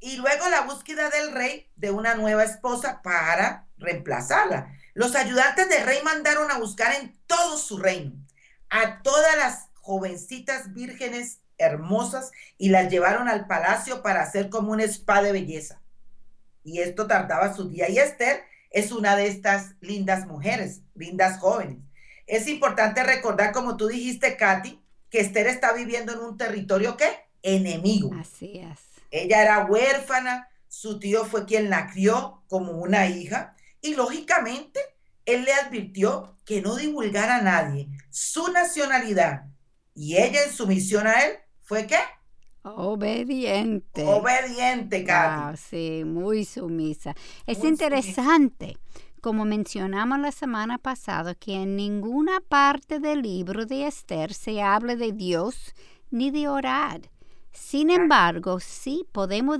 Y 0.00 0.16
luego 0.16 0.48
la 0.48 0.62
búsqueda 0.62 1.10
del 1.10 1.32
rey 1.32 1.70
de 1.76 1.90
una 1.90 2.14
nueva 2.14 2.44
esposa 2.44 3.02
para 3.02 3.66
reemplazarla. 3.78 4.74
Los 4.94 5.14
ayudantes 5.14 5.68
del 5.68 5.84
rey 5.84 5.98
mandaron 6.02 6.50
a 6.50 6.58
buscar 6.58 6.94
en 6.94 7.16
todo 7.26 7.58
su 7.58 7.78
reino 7.78 8.12
a 8.70 9.02
todas 9.02 9.36
las 9.36 9.68
jovencitas 9.74 10.72
vírgenes 10.72 11.40
hermosas 11.58 12.30
y 12.56 12.70
las 12.70 12.90
llevaron 12.90 13.28
al 13.28 13.46
palacio 13.46 14.02
para 14.02 14.22
hacer 14.22 14.48
como 14.48 14.72
un 14.72 14.80
spa 14.80 15.22
de 15.22 15.32
belleza. 15.32 15.82
Y 16.62 16.80
esto 16.80 17.06
tardaba 17.06 17.54
su 17.54 17.68
día. 17.68 17.90
Y 17.90 17.98
Esther 17.98 18.44
es 18.70 18.92
una 18.92 19.16
de 19.16 19.26
estas 19.26 19.74
lindas 19.80 20.26
mujeres, 20.26 20.80
lindas 20.94 21.38
jóvenes. 21.38 21.78
Es 22.26 22.46
importante 22.46 23.02
recordar, 23.02 23.52
como 23.52 23.76
tú 23.76 23.88
dijiste, 23.88 24.36
Katy, 24.36 24.80
que 25.10 25.20
Esther 25.20 25.48
está 25.48 25.72
viviendo 25.72 26.12
en 26.12 26.20
un 26.20 26.38
territorio 26.38 26.96
que 26.96 27.08
enemigo. 27.42 28.10
Así 28.18 28.58
es. 28.58 28.78
Ella 29.10 29.42
era 29.42 29.64
huérfana, 29.64 30.48
su 30.68 30.98
tío 30.98 31.24
fue 31.24 31.46
quien 31.46 31.70
la 31.70 31.90
crió 31.90 32.44
como 32.48 32.72
una 32.72 33.06
hija 33.06 33.56
y 33.80 33.94
lógicamente 33.94 34.80
él 35.24 35.44
le 35.44 35.52
advirtió 35.52 36.36
que 36.44 36.62
no 36.62 36.76
divulgara 36.76 37.36
a 37.36 37.42
nadie 37.42 37.88
su 38.10 38.50
nacionalidad 38.52 39.44
y 39.94 40.16
ella 40.16 40.44
en 40.44 40.52
sumisión 40.52 41.06
a 41.06 41.24
él 41.24 41.32
fue 41.60 41.86
qué? 41.86 41.98
Obediente. 42.62 44.04
Obediente, 44.06 45.04
Katy. 45.04 45.56
sí, 45.56 46.02
muy 46.04 46.44
sumisa. 46.44 47.14
Es 47.46 47.64
interesante, 47.64 48.76
como 49.20 49.44
mencionamos 49.44 50.18
la 50.18 50.32
semana 50.32 50.78
pasada, 50.78 51.34
que 51.34 51.54
en 51.54 51.76
ninguna 51.76 52.40
parte 52.40 53.00
del 53.00 53.22
libro 53.22 53.66
de 53.66 53.86
Esther 53.86 54.34
se 54.34 54.62
habla 54.62 54.96
de 54.96 55.12
Dios 55.12 55.74
ni 56.10 56.30
de 56.30 56.48
orar. 56.48 57.10
Sin 57.52 57.90
embargo, 57.90 58.60
sí 58.60 59.06
podemos 59.12 59.58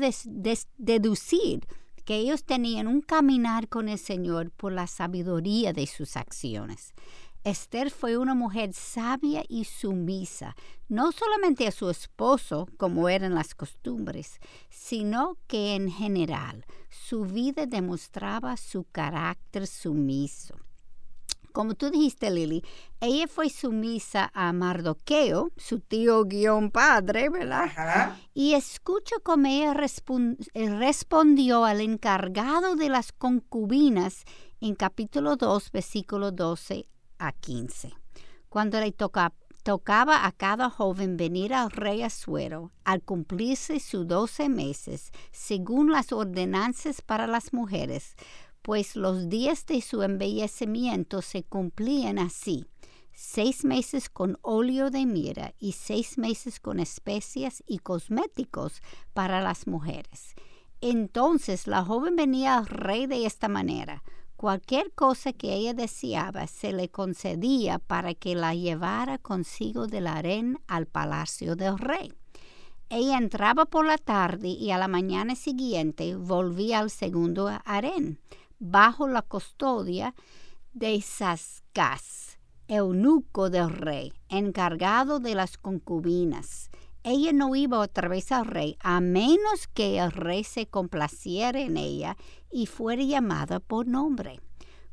deducir 0.76 1.66
que 2.04 2.16
ellos 2.16 2.44
tenían 2.44 2.86
un 2.86 3.02
caminar 3.02 3.68
con 3.68 3.88
el 3.88 3.98
Señor 3.98 4.50
por 4.50 4.72
la 4.72 4.86
sabiduría 4.86 5.72
de 5.72 5.86
sus 5.86 6.16
acciones. 6.16 6.94
Esther 7.42 7.90
fue 7.90 8.18
una 8.18 8.34
mujer 8.34 8.74
sabia 8.74 9.44
y 9.48 9.64
sumisa, 9.64 10.54
no 10.88 11.10
solamente 11.10 11.66
a 11.66 11.72
su 11.72 11.88
esposo, 11.88 12.68
como 12.76 13.08
eran 13.08 13.34
las 13.34 13.54
costumbres, 13.54 14.40
sino 14.68 15.36
que 15.46 15.74
en 15.74 15.90
general 15.90 16.66
su 16.90 17.24
vida 17.24 17.64
demostraba 17.64 18.58
su 18.58 18.84
carácter 18.92 19.66
sumiso. 19.66 20.54
Como 21.52 21.74
tú 21.74 21.90
dijiste, 21.90 22.30
Lili, 22.30 22.62
ella 23.00 23.26
fue 23.26 23.48
sumisa 23.50 24.30
a 24.34 24.52
Mardoqueo, 24.52 25.50
su 25.56 25.80
tío 25.80 26.24
guion 26.24 26.70
padre, 26.70 27.28
¿verdad? 27.28 28.16
Y 28.34 28.54
escucha 28.54 29.16
cómo 29.22 29.46
ella 29.46 29.74
eh, 30.54 30.68
respondió 30.70 31.64
al 31.64 31.80
encargado 31.80 32.76
de 32.76 32.88
las 32.88 33.12
concubinas 33.12 34.24
en 34.60 34.74
capítulo 34.74 35.36
2, 35.36 35.72
versículo 35.72 36.32
12 36.32 36.86
a 37.18 37.32
15. 37.32 37.92
Cuando 38.48 38.80
le 38.80 38.92
tocaba 38.92 40.26
a 40.26 40.32
cada 40.32 40.70
joven 40.70 41.16
venir 41.16 41.54
al 41.54 41.70
rey 41.70 42.02
Asuero 42.02 42.72
al 42.84 43.02
cumplirse 43.02 43.78
sus 43.80 44.06
doce 44.06 44.48
meses, 44.48 45.12
según 45.30 45.92
las 45.92 46.12
ordenanzas 46.12 47.02
para 47.02 47.26
las 47.26 47.52
mujeres, 47.52 48.16
pues 48.62 48.96
los 48.96 49.28
días 49.28 49.66
de 49.66 49.80
su 49.80 50.02
embellecimiento 50.02 51.22
se 51.22 51.42
cumplían 51.42 52.18
así, 52.18 52.66
seis 53.12 53.64
meses 53.64 54.08
con 54.08 54.38
óleo 54.42 54.90
de 54.90 55.06
mira 55.06 55.54
y 55.58 55.72
seis 55.72 56.18
meses 56.18 56.60
con 56.60 56.80
especias 56.80 57.62
y 57.66 57.78
cosméticos 57.78 58.82
para 59.12 59.40
las 59.40 59.66
mujeres. 59.66 60.34
Entonces 60.80 61.66
la 61.66 61.84
joven 61.84 62.16
venía 62.16 62.56
al 62.56 62.66
rey 62.66 63.06
de 63.06 63.26
esta 63.26 63.48
manera, 63.48 64.02
Cualquier 64.40 64.90
cosa 64.94 65.34
que 65.34 65.52
ella 65.52 65.74
deseaba 65.74 66.46
se 66.46 66.72
le 66.72 66.88
concedía 66.88 67.78
para 67.78 68.14
que 68.14 68.34
la 68.34 68.54
llevara 68.54 69.18
consigo 69.18 69.86
del 69.86 70.06
harén 70.06 70.58
al 70.66 70.86
palacio 70.86 71.56
del 71.56 71.76
rey. 71.76 72.14
Ella 72.88 73.18
entraba 73.18 73.66
por 73.66 73.84
la 73.84 73.98
tarde 73.98 74.48
y 74.48 74.70
a 74.70 74.78
la 74.78 74.88
mañana 74.88 75.34
siguiente 75.34 76.16
volvía 76.16 76.78
al 76.78 76.88
segundo 76.88 77.50
harén, 77.66 78.18
bajo 78.60 79.08
la 79.08 79.22
custodia 79.22 80.14
de 80.72 81.00
Sascas, 81.00 82.38
eunuco 82.68 83.50
del 83.50 83.70
rey, 83.70 84.12
encargado 84.28 85.18
de 85.18 85.34
las 85.34 85.58
concubinas. 85.58 86.70
Ella 87.02 87.32
no 87.32 87.56
iba 87.56 87.80
otra 87.80 88.08
vez 88.08 88.30
al 88.30 88.44
rey, 88.44 88.76
a 88.80 89.00
menos 89.00 89.66
que 89.72 89.98
el 89.98 90.12
rey 90.12 90.44
se 90.44 90.66
complaciera 90.66 91.58
en 91.58 91.78
ella 91.78 92.16
y 92.52 92.66
fuera 92.66 93.02
llamada 93.02 93.58
por 93.58 93.88
nombre. 93.88 94.40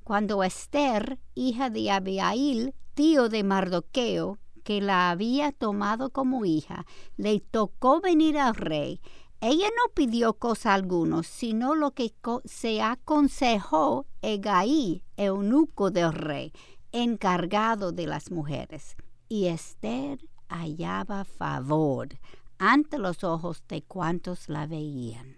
Cuando 0.03 0.43
Esther, 0.43 1.19
hija 1.35 1.69
de 1.69 1.91
Abiail, 1.91 2.73
tío 2.93 3.27
de 3.27 3.43
Mardoqueo, 3.43 4.39
que 4.63 4.81
la 4.81 5.11
había 5.11 5.51
tomado 5.51 6.09
como 6.09 6.45
hija, 6.45 6.85
le 7.17 7.41
tocó 7.41 7.99
venir 7.99 8.37
al 8.37 8.55
rey, 8.55 9.01
ella 9.39 9.67
no 9.67 9.93
pidió 9.93 10.33
cosa 10.33 10.73
alguna, 10.73 11.21
sino 11.21 11.75
lo 11.75 11.91
que 11.91 12.13
se 12.45 12.81
aconsejó 12.81 14.07
Egaí, 14.21 15.03
eunuco 15.15 15.91
del 15.91 16.11
rey, 16.11 16.53
encargado 16.91 17.91
de 17.91 18.07
las 18.07 18.31
mujeres. 18.31 18.95
Y 19.29 19.47
Esther 19.47 20.19
hallaba 20.49 21.23
favor 21.23 22.09
ante 22.57 22.97
los 22.97 23.23
ojos 23.23 23.63
de 23.67 23.83
cuantos 23.83 24.49
la 24.49 24.65
veían. 24.65 25.37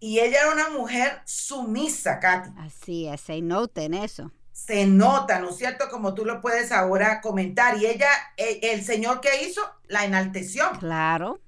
Y 0.00 0.18
ella 0.18 0.42
era 0.42 0.52
una 0.52 0.70
mujer 0.70 1.22
sumisa, 1.24 2.18
Katy. 2.18 2.50
Así 2.58 3.06
es, 3.06 3.20
se 3.20 3.40
nota 3.40 3.82
en 3.82 3.94
eso. 3.94 4.32
Se 4.52 4.86
nota, 4.86 5.38
¿no 5.38 5.50
es 5.50 5.56
cierto? 5.56 5.88
Como 5.90 6.14
tú 6.14 6.24
lo 6.24 6.40
puedes 6.40 6.72
ahora 6.72 7.20
comentar. 7.20 7.76
Y 7.78 7.86
ella, 7.86 8.08
el, 8.36 8.58
el 8.62 8.82
Señor 8.82 9.20
que 9.20 9.46
hizo, 9.46 9.60
la 9.86 10.04
enalteció. 10.04 10.64
Claro. 10.80 11.40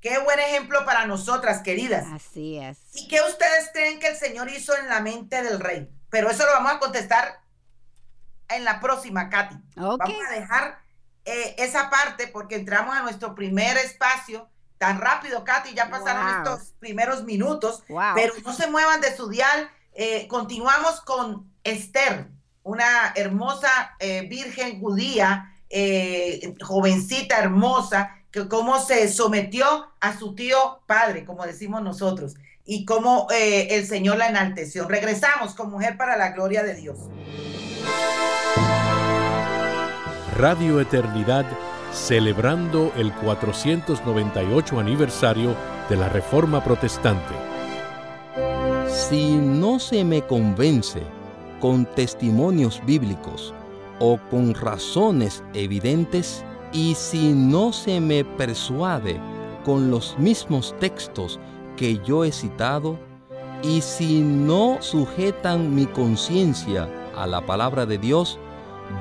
Qué 0.00 0.18
buen 0.18 0.38
ejemplo 0.38 0.84
para 0.84 1.06
nosotras, 1.06 1.62
queridas. 1.62 2.06
Así 2.12 2.58
es. 2.58 2.78
¿Y 2.94 3.08
qué 3.08 3.20
ustedes 3.22 3.70
creen 3.72 3.98
que 3.98 4.08
el 4.08 4.16
Señor 4.16 4.48
hizo 4.50 4.76
en 4.76 4.88
la 4.88 5.00
mente 5.00 5.42
del 5.42 5.60
rey? 5.60 5.90
Pero 6.10 6.30
eso 6.30 6.44
lo 6.44 6.52
vamos 6.52 6.72
a 6.72 6.78
contestar 6.78 7.40
en 8.48 8.64
la 8.64 8.80
próxima, 8.80 9.28
Katy. 9.28 9.56
Vamos 9.74 10.16
a 10.28 10.32
dejar 10.32 10.78
eh, 11.24 11.54
esa 11.58 11.90
parte 11.90 12.28
porque 12.28 12.56
entramos 12.56 12.96
a 12.96 13.02
nuestro 13.02 13.34
primer 13.34 13.76
espacio 13.78 14.48
tan 14.78 15.00
rápido, 15.00 15.42
Katy, 15.42 15.74
ya 15.74 15.88
pasaron 15.88 16.36
estos 16.36 16.74
primeros 16.78 17.24
minutos, 17.24 17.82
pero 18.14 18.34
no 18.44 18.52
se 18.52 18.70
muevan 18.70 19.00
de 19.00 19.16
su 19.16 19.28
dial. 19.28 19.70
Eh, 19.94 20.28
continuamos 20.28 21.00
con 21.00 21.50
Esther, 21.64 22.28
una 22.62 23.12
hermosa 23.16 23.96
eh, 23.98 24.26
virgen 24.28 24.78
judía, 24.78 25.52
jovencita, 26.60 27.38
hermosa, 27.38 28.14
que 28.36 28.48
cómo 28.48 28.78
se 28.78 29.08
sometió 29.08 29.66
a 29.98 30.18
su 30.18 30.34
tío 30.34 30.80
padre, 30.86 31.24
como 31.24 31.46
decimos 31.46 31.82
nosotros, 31.82 32.34
y 32.66 32.84
cómo 32.84 33.28
el 33.30 33.86
Señor 33.86 34.18
la 34.18 34.28
enalteció. 34.28 34.86
Regresamos 34.86 35.54
con 35.54 35.70
Mujer 35.70 35.96
para 35.96 36.18
la 36.18 36.32
Gloria 36.32 36.62
de 36.62 36.74
Dios. 36.74 36.98
Radio 40.36 40.80
Eternidad 40.80 41.46
celebrando 41.92 42.92
el 42.96 43.10
498 43.14 44.78
aniversario 44.78 45.56
de 45.88 45.96
la 45.96 46.10
Reforma 46.10 46.62
Protestante. 46.62 47.34
Si 48.86 49.34
no 49.34 49.78
se 49.78 50.04
me 50.04 50.20
convence 50.26 51.02
con 51.58 51.86
testimonios 51.86 52.82
bíblicos 52.84 53.54
o 53.98 54.18
con 54.30 54.54
razones 54.54 55.42
evidentes, 55.54 56.44
y 56.72 56.94
si 56.94 57.32
no 57.32 57.72
se 57.72 58.00
me 58.00 58.24
persuade 58.24 59.20
con 59.64 59.90
los 59.90 60.18
mismos 60.18 60.74
textos 60.78 61.38
que 61.76 61.98
yo 62.04 62.24
he 62.24 62.32
citado, 62.32 62.98
y 63.62 63.80
si 63.80 64.20
no 64.20 64.78
sujetan 64.80 65.74
mi 65.74 65.86
conciencia 65.86 66.88
a 67.16 67.26
la 67.26 67.44
palabra 67.44 67.86
de 67.86 67.98
Dios, 67.98 68.38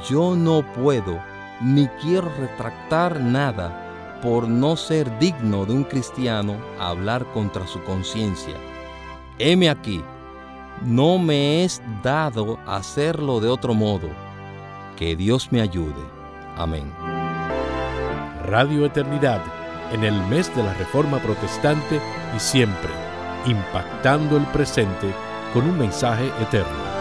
yo 0.09 0.35
no 0.35 0.65
puedo 0.73 1.19
ni 1.61 1.87
quiero 2.01 2.29
retractar 2.39 3.19
nada 3.21 4.19
por 4.21 4.47
no 4.47 4.75
ser 4.75 5.19
digno 5.19 5.65
de 5.65 5.73
un 5.73 5.83
cristiano 5.83 6.55
hablar 6.79 7.25
contra 7.33 7.67
su 7.67 7.81
conciencia. 7.83 8.55
Heme 9.37 9.69
aquí, 9.69 10.01
no 10.83 11.17
me 11.17 11.63
es 11.63 11.81
dado 12.03 12.57
hacerlo 12.65 13.39
de 13.39 13.49
otro 13.49 13.73
modo. 13.73 14.09
Que 14.97 15.15
Dios 15.15 15.51
me 15.51 15.61
ayude. 15.61 16.01
Amén. 16.57 17.24
Radio 18.45 18.85
Eternidad, 18.85 19.41
en 19.91 20.03
el 20.03 20.13
mes 20.27 20.55
de 20.55 20.61
la 20.61 20.73
Reforma 20.75 21.19
Protestante 21.19 21.99
y 22.35 22.39
siempre, 22.39 22.91
impactando 23.47 24.37
el 24.37 24.43
presente 24.45 25.07
con 25.51 25.67
un 25.67 25.79
mensaje 25.79 26.31
eterno. 26.39 26.95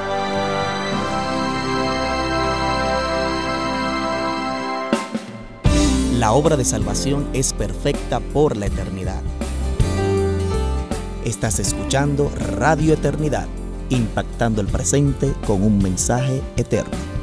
La 6.19 6.33
obra 6.33 6.57
de 6.57 6.65
salvación 6.65 7.29
es 7.35 7.53
perfecta 7.53 8.21
por 8.21 8.57
la 8.57 8.67
eternidad. 8.67 9.23
Estás 11.27 11.59
escuchando 11.59 12.31
Radio 12.57 12.95
Eternidad, 12.95 13.49
impactando 13.91 14.63
el 14.63 14.69
presente 14.69 15.35
con 15.47 15.63
un 15.63 15.77
mensaje 15.79 16.41
eterno. 16.57 17.14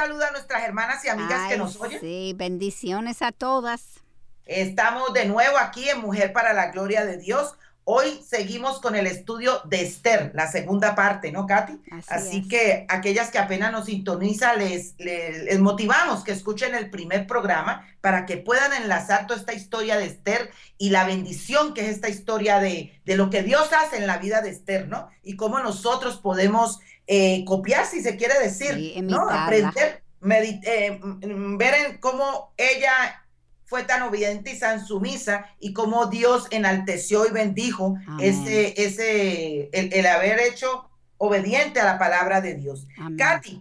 Saludo 0.00 0.24
a 0.24 0.30
nuestras 0.30 0.62
hermanas 0.62 1.04
y 1.04 1.08
amigas 1.08 1.48
que 1.48 1.58
nos 1.58 1.78
oyen. 1.78 2.00
Sí, 2.00 2.32
bendiciones 2.34 3.20
a 3.20 3.32
todas. 3.32 4.00
Estamos 4.46 5.12
de 5.12 5.26
nuevo 5.26 5.58
aquí 5.58 5.88
en 5.90 6.00
Mujer 6.00 6.32
para 6.32 6.54
la 6.54 6.70
Gloria 6.70 7.04
de 7.04 7.18
Dios. 7.18 7.54
Hoy 7.84 8.22
seguimos 8.26 8.80
con 8.80 8.94
el 8.94 9.06
estudio 9.06 9.60
de 9.64 9.82
Esther, 9.82 10.30
la 10.34 10.50
segunda 10.50 10.94
parte, 10.94 11.32
¿no, 11.32 11.46
Katy? 11.46 11.80
Así, 12.08 12.48
que 12.48 12.86
aquellas 12.88 13.30
que 13.30 13.38
apenas 13.38 13.72
nos 13.72 13.86
sintonizan, 13.86 14.58
les, 14.58 14.94
les, 14.98 15.58
motivamos 15.58 16.24
que 16.24 16.32
escuchen 16.32 16.74
el 16.74 16.88
primer 16.88 17.26
programa 17.26 17.86
para 18.00 18.24
que 18.26 18.38
puedan 18.38 18.72
enlazar 18.72 19.26
toda 19.26 19.40
esta 19.40 19.52
historia 19.52 19.98
de 19.98 20.06
Esther 20.06 20.50
y 20.78 20.90
la 20.90 21.04
bendición 21.04 21.74
que 21.74 21.82
es 21.82 21.88
esta 21.88 22.08
historia 22.08 22.58
de, 22.58 22.98
de 23.04 23.16
lo 23.16 23.28
que 23.28 23.42
Dios 23.42 23.70
hace 23.72 23.98
en 23.98 24.06
la 24.06 24.18
vida 24.18 24.40
de 24.40 24.50
Esther, 24.50 24.88
¿no? 24.88 25.10
Y 25.22 25.36
cómo 25.36 25.58
nosotros 25.58 26.16
podemos 26.18 26.80
eh, 27.12 27.44
copiar, 27.44 27.86
si 27.86 28.02
se 28.02 28.16
quiere 28.16 28.38
decir, 28.38 29.02
¿no? 29.02 29.28
Aprender, 29.28 30.04
eh, 30.22 31.00
ver 31.02 31.74
en 31.74 31.98
cómo 31.98 32.54
ella 32.56 33.26
fue 33.64 33.82
tan 33.82 34.02
obediente 34.02 34.52
y 34.52 34.58
tan 34.60 34.86
sumisa 34.86 35.44
y 35.58 35.72
cómo 35.72 36.06
Dios 36.06 36.46
enalteció 36.52 37.26
y 37.26 37.32
bendijo 37.32 37.96
ese, 38.20 38.80
ese, 38.80 39.70
el, 39.72 40.06
haber 40.06 40.38
hecho 40.38 40.88
obediente 41.18 41.80
a 41.80 41.84
la 41.84 41.98
palabra 41.98 42.40
de 42.40 42.54
Dios. 42.54 42.86
Katy, 43.18 43.60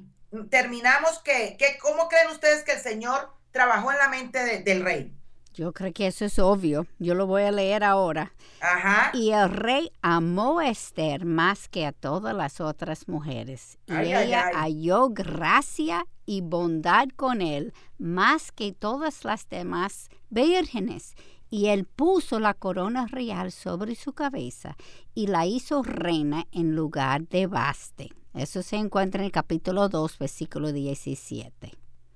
terminamos 0.51 1.17
que, 1.23 1.57
que, 1.57 1.79
¿cómo 1.81 2.07
creen 2.07 2.27
ustedes 2.27 2.63
que 2.63 2.73
el 2.73 2.79
Señor 2.79 3.33
trabajó 3.49 3.91
en 3.91 3.97
la 3.97 4.09
mente 4.09 4.59
del 4.59 4.83
rey? 4.83 5.11
Yo 5.53 5.73
creo 5.73 5.91
que 5.93 6.07
eso 6.07 6.25
es 6.25 6.39
obvio. 6.39 6.87
Yo 6.99 7.15
lo 7.15 7.27
voy 7.27 7.43
a 7.43 7.51
leer 7.51 7.83
ahora. 7.83 8.33
Ajá. 8.61 9.11
Y 9.13 9.31
el 9.31 9.49
rey 9.49 9.91
amó 10.01 10.59
a 10.59 10.69
Esther 10.69 11.25
más 11.25 11.67
que 11.67 11.85
a 11.85 11.91
todas 11.91 12.35
las 12.35 12.61
otras 12.61 13.07
mujeres. 13.07 13.77
Y 13.87 13.93
ella 13.93 14.51
halló 14.53 15.09
gracia 15.09 16.05
y 16.25 16.41
bondad 16.41 17.07
con 17.15 17.41
él 17.41 17.73
más 17.97 18.51
que 18.51 18.71
todas 18.71 19.25
las 19.25 19.49
demás 19.49 20.09
vírgenes. 20.29 21.15
Y 21.49 21.67
él 21.67 21.85
puso 21.85 22.39
la 22.39 22.53
corona 22.53 23.07
real 23.07 23.51
sobre 23.51 23.95
su 23.95 24.13
cabeza 24.13 24.77
y 25.15 25.27
la 25.27 25.45
hizo 25.47 25.81
reina 25.81 26.45
en 26.51 26.75
lugar 26.75 27.27
de 27.27 27.47
Baste. 27.47 28.09
Eso 28.35 28.61
se 28.61 28.75
encuentra 28.75 29.21
en 29.21 29.25
el 29.25 29.31
capítulo 29.31 29.89
2, 29.89 30.19
versículo 30.19 30.71
17. 30.71 31.71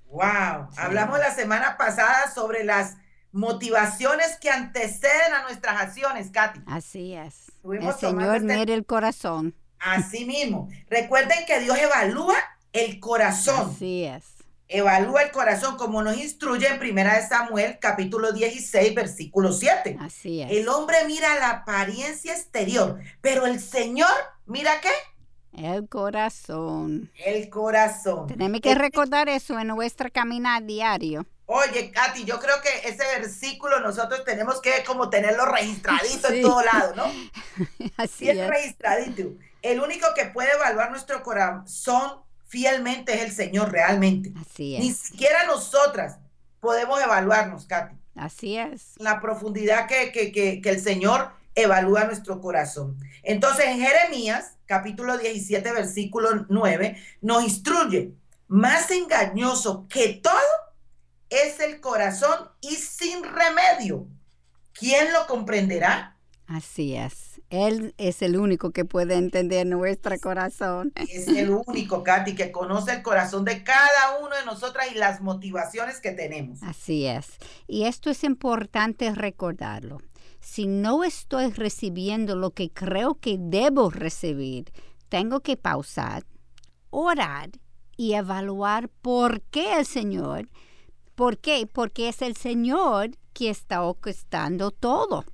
Wow. 0.06 0.68
Hablamos 0.76 1.18
la 1.18 1.32
semana 1.32 1.76
pasada 1.76 2.32
sobre 2.32 2.62
las 2.62 2.96
motivaciones 3.34 4.38
que 4.40 4.48
anteceden 4.48 5.34
a 5.34 5.42
nuestras 5.42 5.80
acciones, 5.80 6.30
Katy. 6.30 6.60
Así 6.66 7.14
es. 7.14 7.52
el 7.64 7.92
Señor 7.94 8.36
este 8.36 8.56
mire 8.56 8.74
el 8.74 8.86
corazón. 8.86 9.54
Así 9.80 10.24
mismo. 10.24 10.68
Recuerden 10.88 11.44
que 11.46 11.60
Dios 11.60 11.76
evalúa 11.76 12.36
el 12.72 13.00
corazón. 13.00 13.72
Así 13.74 14.04
es. 14.04 14.24
Evalúa 14.68 15.22
el 15.22 15.30
corazón 15.32 15.76
como 15.76 16.02
nos 16.02 16.16
instruye 16.16 16.68
en 16.68 16.78
Primera 16.78 17.16
de 17.16 17.26
Samuel, 17.26 17.78
capítulo 17.80 18.32
16, 18.32 18.94
versículo 18.94 19.52
7. 19.52 19.98
Así 20.00 20.40
es. 20.40 20.50
El 20.50 20.68
hombre 20.68 20.96
mira 21.06 21.34
la 21.34 21.50
apariencia 21.50 22.32
exterior, 22.32 23.00
pero 23.20 23.46
el 23.46 23.60
Señor, 23.60 24.08
¿mira 24.46 24.80
qué? 24.80 24.88
El 25.52 25.88
corazón. 25.88 27.10
El 27.24 27.50
corazón. 27.50 28.28
Tenemos 28.28 28.60
que 28.60 28.74
recordar 28.74 29.28
eso 29.28 29.58
en 29.58 29.68
nuestra 29.68 30.08
caminar 30.08 30.64
diario. 30.64 31.26
Oye, 31.46 31.90
Katy, 31.90 32.24
yo 32.24 32.40
creo 32.40 32.56
que 32.62 32.88
ese 32.88 33.04
versículo 33.18 33.80
nosotros 33.80 34.24
tenemos 34.24 34.60
que 34.62 34.82
como 34.86 35.10
tenerlo 35.10 35.44
registradito 35.44 36.28
en 36.28 36.42
todo 36.42 36.62
lado, 36.62 36.94
¿no? 36.94 37.04
Así 37.98 38.30
es. 38.30 38.48
registradito. 38.48 39.32
El 39.60 39.80
único 39.80 40.06
que 40.14 40.26
puede 40.26 40.52
evaluar 40.52 40.90
nuestro 40.90 41.22
corazón 41.22 42.22
fielmente 42.46 43.14
es 43.14 43.22
el 43.22 43.32
Señor 43.32 43.72
realmente. 43.72 44.32
Así 44.40 44.76
es. 44.76 44.80
Ni 44.80 44.92
siquiera 44.92 45.44
nosotras 45.46 46.18
podemos 46.60 47.00
evaluarnos, 47.02 47.66
Katy. 47.66 47.94
Así 48.16 48.56
es. 48.56 48.94
La 48.96 49.20
profundidad 49.20 49.86
que, 49.86 50.12
que, 50.12 50.32
que, 50.32 50.62
que 50.62 50.70
el 50.70 50.80
Señor 50.80 51.30
evalúa 51.54 52.04
nuestro 52.04 52.40
corazón. 52.40 52.96
Entonces, 53.22 53.66
en 53.66 53.80
Jeremías, 53.80 54.56
capítulo 54.66 55.18
17, 55.18 55.72
versículo 55.72 56.46
9, 56.48 56.96
nos 57.20 57.42
instruye, 57.44 58.12
más 58.48 58.90
engañoso 58.90 59.86
que 59.88 60.20
todo 60.22 60.38
es 61.42 61.60
el 61.60 61.80
corazón 61.80 62.48
y 62.60 62.76
sin 62.76 63.22
remedio. 63.24 64.06
¿Quién 64.72 65.12
lo 65.12 65.26
comprenderá? 65.26 66.16
Así 66.46 66.94
es. 66.94 67.40
Él 67.48 67.94
es 67.98 68.20
el 68.22 68.36
único 68.36 68.70
que 68.72 68.84
puede 68.84 69.14
entender 69.14 69.66
nuestro 69.66 70.18
corazón. 70.18 70.92
Es 70.96 71.28
el 71.28 71.50
único, 71.50 72.02
Katy, 72.02 72.34
que 72.34 72.52
conoce 72.52 72.92
el 72.92 73.02
corazón 73.02 73.44
de 73.44 73.62
cada 73.62 74.18
uno 74.20 74.34
de 74.36 74.44
nosotras 74.44 74.88
y 74.92 74.98
las 74.98 75.20
motivaciones 75.20 76.00
que 76.00 76.10
tenemos. 76.10 76.62
Así 76.62 77.06
es. 77.06 77.26
Y 77.66 77.84
esto 77.84 78.10
es 78.10 78.24
importante 78.24 79.14
recordarlo. 79.14 79.98
Si 80.40 80.66
no 80.66 81.04
estoy 81.04 81.50
recibiendo 81.52 82.36
lo 82.36 82.50
que 82.50 82.70
creo 82.70 83.14
que 83.14 83.36
debo 83.38 83.90
recibir, 83.90 84.72
tengo 85.08 85.40
que 85.40 85.56
pausar, 85.56 86.24
orar 86.90 87.50
y 87.96 88.14
evaluar 88.14 88.88
por 88.88 89.40
qué 89.42 89.78
el 89.78 89.86
Señor 89.86 90.48
¿Por 91.14 91.38
qué? 91.38 91.68
Porque 91.72 92.08
es 92.08 92.22
el 92.22 92.36
Señor 92.36 93.10
que 93.32 93.50
está 93.50 93.82
orquestando 93.82 94.70
todo. 94.70 95.24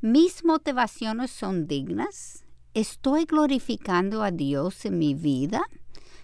Mis 0.00 0.44
motivaciones 0.44 1.30
son 1.30 1.66
dignas. 1.66 2.44
¿Estoy 2.74 3.24
glorificando 3.24 4.22
a 4.22 4.30
Dios 4.30 4.84
en 4.84 4.98
mi 4.98 5.14
vida? 5.14 5.62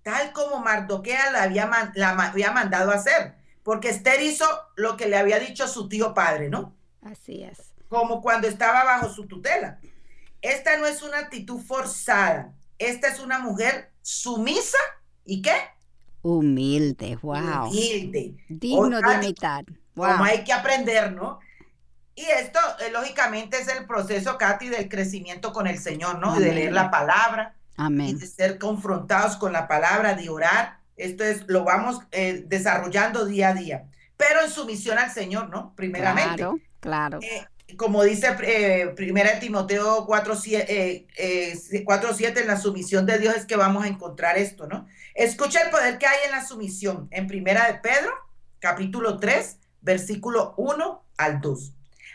tal 0.02 0.32
como 0.32 0.60
Mardoquea 0.60 1.30
la 1.30 1.42
había, 1.42 1.70
la 1.94 2.10
había 2.10 2.52
mandado 2.52 2.90
hacer, 2.90 3.34
porque 3.62 3.90
Esther 3.90 4.22
hizo 4.22 4.46
lo 4.76 4.96
que 4.96 5.08
le 5.08 5.16
había 5.16 5.38
dicho 5.38 5.68
su 5.68 5.88
tío 5.88 6.14
padre, 6.14 6.48
¿no? 6.48 6.74
Así 7.02 7.42
es. 7.42 7.72
Como 7.88 8.20
cuando 8.22 8.48
estaba 8.48 8.84
bajo 8.84 9.08
su 9.08 9.26
tutela. 9.26 9.78
Esta 10.40 10.76
no 10.76 10.86
es 10.86 11.02
una 11.02 11.18
actitud 11.18 11.60
forzada, 11.60 12.54
esta 12.78 13.08
es 13.08 13.18
una 13.18 13.40
mujer 13.40 13.90
sumisa 14.02 14.78
y 15.24 15.42
qué? 15.42 15.56
Humilde, 16.22 17.16
wow. 17.22 17.68
Humilde. 17.68 18.36
Digno 18.48 19.00
de 19.00 19.14
imitar. 19.14 19.64
Como 19.94 20.24
hay 20.24 20.44
que 20.44 20.52
aprender, 20.52 21.12
¿no? 21.12 21.40
Y 22.14 22.22
esto, 22.22 22.58
eh, 22.80 22.90
lógicamente, 22.90 23.58
es 23.58 23.68
el 23.68 23.86
proceso, 23.86 24.38
Katy, 24.38 24.68
del 24.68 24.88
crecimiento 24.88 25.52
con 25.52 25.66
el 25.66 25.78
Señor, 25.78 26.18
¿no? 26.18 26.38
De 26.38 26.52
leer 26.52 26.72
la 26.72 26.90
palabra, 26.90 27.54
Amén. 27.78 28.18
de 28.18 28.26
ser 28.26 28.58
confrontados 28.58 29.36
con 29.36 29.52
la 29.52 29.66
palabra, 29.66 30.14
de 30.14 30.28
orar. 30.28 30.80
Esto 30.96 31.24
es, 31.24 31.44
lo 31.46 31.64
vamos 31.64 32.00
eh, 32.10 32.44
desarrollando 32.46 33.24
día 33.24 33.50
a 33.50 33.54
día, 33.54 33.84
pero 34.16 34.42
en 34.42 34.50
sumisión 34.50 34.98
al 34.98 35.10
Señor, 35.10 35.48
¿no? 35.48 35.74
Primeramente. 35.76 36.36
Claro, 36.36 36.58
claro. 36.80 37.20
Eh, 37.22 37.46
como 37.76 38.02
dice 38.02 38.34
eh, 38.42 38.92
Primera 38.96 39.38
Timoteo 39.38 40.06
4.7, 40.06 40.64
eh, 40.68 42.40
en 42.40 42.46
la 42.46 42.56
sumisión 42.56 43.04
de 43.06 43.18
Dios 43.18 43.36
es 43.36 43.46
que 43.46 43.56
vamos 43.56 43.84
a 43.84 43.88
encontrar 43.88 44.38
esto, 44.38 44.66
¿no? 44.66 44.86
Escucha 45.14 45.62
el 45.62 45.70
poder 45.70 45.98
que 45.98 46.06
hay 46.06 46.18
en 46.26 46.32
la 46.32 46.44
sumisión. 46.44 47.08
En 47.10 47.26
Primera 47.26 47.66
de 47.66 47.74
Pedro, 47.74 48.12
capítulo 48.58 49.18
3, 49.18 49.58
versículo 49.82 50.54
1 50.56 51.04
al 51.18 51.40
2. 51.40 51.74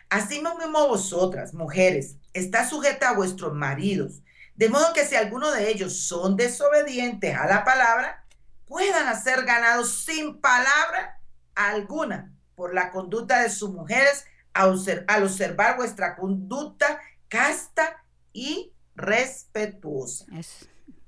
Así 0.09 0.41
mismo 0.41 0.87
vosotras, 0.87 1.53
mujeres, 1.53 2.17
está 2.33 2.67
sujeta 2.67 3.09
a 3.09 3.13
vuestros 3.13 3.53
maridos, 3.53 4.21
de 4.55 4.69
modo 4.69 4.93
que 4.93 5.05
si 5.05 5.15
alguno 5.15 5.51
de 5.51 5.69
ellos 5.69 6.07
son 6.07 6.35
desobedientes 6.35 7.35
a 7.35 7.47
la 7.47 7.63
palabra, 7.63 8.25
puedan 8.67 9.21
ser 9.21 9.45
ganados 9.45 10.03
sin 10.05 10.39
palabra 10.39 11.19
alguna 11.55 12.33
por 12.55 12.73
la 12.73 12.91
conducta 12.91 13.41
de 13.41 13.49
sus 13.49 13.71
mujeres 13.71 14.25
al 14.53 15.23
observar 15.23 15.77
vuestra 15.77 16.15
conducta 16.15 16.99
casta 17.27 18.03
y 18.31 18.73
respetuosa. 18.95 20.25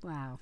wow. 0.01 0.39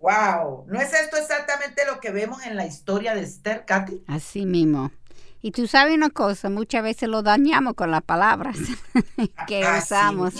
Wow. 0.00 0.66
¿No 0.68 0.80
es 0.80 0.92
esto 0.92 1.16
exactamente 1.16 1.86
lo 1.86 1.98
que 1.98 2.10
vemos 2.10 2.44
en 2.44 2.56
la 2.56 2.66
historia 2.66 3.14
de 3.14 3.22
Esther, 3.22 3.64
Katy? 3.64 4.04
Así 4.06 4.44
mismo. 4.44 4.92
Y 5.40 5.50
tú 5.50 5.66
sabes 5.66 5.94
una 5.94 6.10
cosa, 6.10 6.50
muchas 6.50 6.82
veces 6.82 7.08
lo 7.08 7.22
dañamos 7.22 7.74
con 7.74 7.90
las 7.90 8.02
palabras 8.02 8.56
que 9.46 9.64
usamos. 9.78 10.34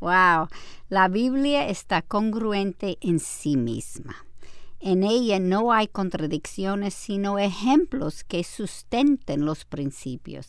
Wow. 0.00 0.48
La 0.88 1.08
Biblia 1.08 1.68
está 1.68 2.02
congruente 2.02 2.98
en 3.00 3.18
sí 3.18 3.56
misma. 3.56 4.26
En 4.78 5.04
ella 5.04 5.38
no 5.40 5.72
hay 5.72 5.88
contradicciones, 5.88 6.92
sino 6.92 7.38
ejemplos 7.38 8.24
que 8.24 8.44
sustenten 8.44 9.46
los 9.46 9.64
principios. 9.64 10.48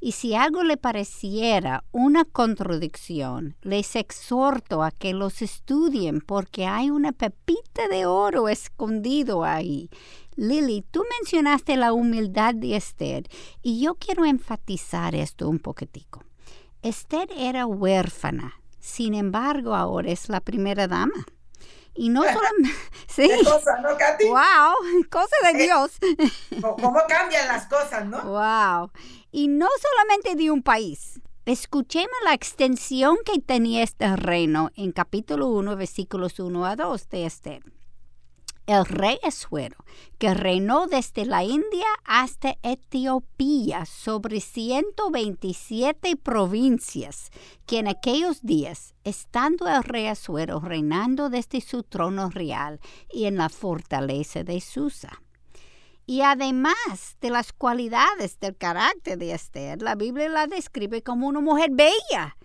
Y 0.00 0.12
si 0.12 0.34
algo 0.34 0.64
le 0.64 0.76
pareciera 0.76 1.84
una 1.92 2.24
contradicción, 2.24 3.56
les 3.62 3.94
exhorto 3.94 4.82
a 4.82 4.90
que 4.90 5.14
los 5.14 5.42
estudien 5.42 6.20
porque 6.20 6.66
hay 6.66 6.90
una 6.90 7.12
pepita 7.12 7.86
de 7.88 8.04
oro 8.04 8.48
escondido 8.48 9.44
ahí. 9.44 9.88
Lily, 10.34 10.84
tú 10.90 11.04
mencionaste 11.18 11.76
la 11.76 11.92
humildad 11.92 12.54
de 12.54 12.76
Esther 12.76 13.28
y 13.62 13.80
yo 13.80 13.94
quiero 13.94 14.24
enfatizar 14.24 15.14
esto 15.14 15.48
un 15.48 15.60
poquitico. 15.60 16.24
Esther 16.82 17.28
era 17.36 17.66
huérfana, 17.66 18.60
sin 18.88 19.14
embargo 19.14 19.74
ahora 19.74 20.10
es 20.10 20.28
la 20.28 20.40
primera 20.40 20.88
dama. 20.88 21.26
Y 21.94 22.08
no 22.08 22.22
solamente... 22.32 22.70
sí. 23.08 23.30
cosa, 23.44 23.80
¿no, 23.80 23.96
Katy? 23.96 24.24
Wow, 24.26 25.04
cosa 25.10 25.36
de 25.52 25.58
eh, 25.58 25.64
Dios. 25.64 25.98
¿Cómo 26.60 27.00
cambian 27.08 27.46
las 27.48 27.66
cosas, 27.66 28.06
no? 28.06 28.22
Wow. 28.22 28.90
Y 29.30 29.48
no 29.48 29.68
solamente 29.80 30.34
de 30.34 30.50
un 30.50 30.62
país. 30.62 31.20
Escuchemos 31.44 32.16
la 32.24 32.34
extensión 32.34 33.16
que 33.24 33.40
tenía 33.40 33.82
este 33.82 34.16
reino 34.16 34.70
en 34.76 34.92
capítulo 34.92 35.48
1, 35.48 35.76
versículos 35.76 36.38
1 36.38 36.66
a 36.66 36.76
2 36.76 37.08
de 37.08 37.26
Esther 37.26 37.77
el 38.68 38.84
rey 38.84 39.18
Esuero, 39.22 39.78
que 40.18 40.34
reinó 40.34 40.86
desde 40.86 41.24
la 41.24 41.42
India 41.42 41.86
hasta 42.04 42.56
Etiopía 42.62 43.86
sobre 43.86 44.40
127 44.40 46.16
provincias, 46.16 47.30
que 47.66 47.78
en 47.78 47.88
aquellos 47.88 48.42
días, 48.42 48.94
estando 49.04 49.66
el 49.66 49.82
rey 49.82 50.06
Esuero 50.06 50.60
reinando 50.60 51.30
desde 51.30 51.62
su 51.62 51.82
trono 51.82 52.28
real 52.28 52.78
y 53.10 53.24
en 53.24 53.36
la 53.36 53.48
fortaleza 53.48 54.44
de 54.44 54.60
Susa. 54.60 55.22
Y 56.04 56.20
además 56.20 57.16
de 57.20 57.30
las 57.30 57.52
cualidades 57.52 58.38
del 58.38 58.56
carácter 58.56 59.18
de 59.18 59.32
Esther, 59.32 59.80
la 59.80 59.94
Biblia 59.94 60.28
la 60.28 60.46
describe 60.46 61.02
como 61.02 61.26
una 61.26 61.40
mujer 61.40 61.70
bella, 61.72 62.37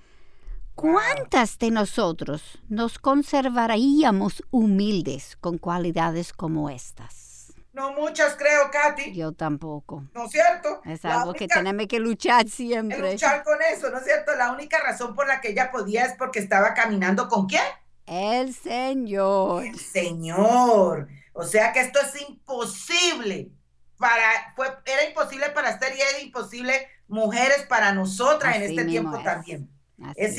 ¿Cuántas 0.76 1.60
de 1.60 1.70
nosotros 1.70 2.60
nos 2.68 2.98
conservaríamos 2.98 4.44
humildes 4.50 5.38
con 5.40 5.60
cualidades 5.60 6.34
como 6.34 6.70
estas? 6.70 7.54
No 7.74 7.94
muchas 7.94 8.36
creo, 8.36 8.70
Katy. 8.72 9.14
Yo 9.14 9.32
tampoco. 9.32 10.04
¿No 10.14 10.26
es 10.26 10.32
cierto? 10.32 10.82
Es 10.86 11.06
algo 11.06 11.34
que 11.34 11.48
tenemos 11.48 11.88
que 11.88 12.00
luchar 12.00 12.48
siempre. 12.48 13.14
Luchar 13.14 13.44
con 13.44 13.58
eso, 13.62 13.90
¿no 13.92 13.98
es 13.98 14.04
cierto? 14.04 14.36
La 14.36 14.52
única 14.52 14.80
razón 14.80 15.16
por 15.16 15.28
la 15.28 15.42
que 15.42 15.50
ella 15.50 15.72
podía 15.72 16.06
es 16.06 16.14
porque 16.18 16.40
estaba 16.40 16.74
caminando 16.74 17.28
con 17.30 17.48
quién? 17.48 17.64
El 18.06 18.54
Señor. 18.54 19.66
El 19.66 19.80
Señor. 19.80 21.08
O 21.34 21.44
sea 21.44 21.72
que 21.72 21.82
esto 21.82 22.00
es 22.00 22.22
imposible. 22.30 23.52
Para, 23.98 24.54
fue, 24.56 24.68
era 24.86 25.06
imposible 25.08 25.50
para 25.52 25.70
Esther 25.70 25.96
y 25.96 26.02
era 26.02 26.20
imposible 26.20 26.88
mujeres 27.08 27.66
para 27.70 27.94
nosotras 27.94 28.56
en 28.56 28.64
este 28.64 28.86
tiempo 28.86 29.20
también 29.24 29.70
es, 30.16 30.38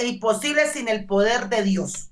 imposible 0.00 0.68
sin 0.68 0.88
el 0.88 1.06
poder 1.06 1.48
de 1.48 1.62
Dios. 1.62 2.10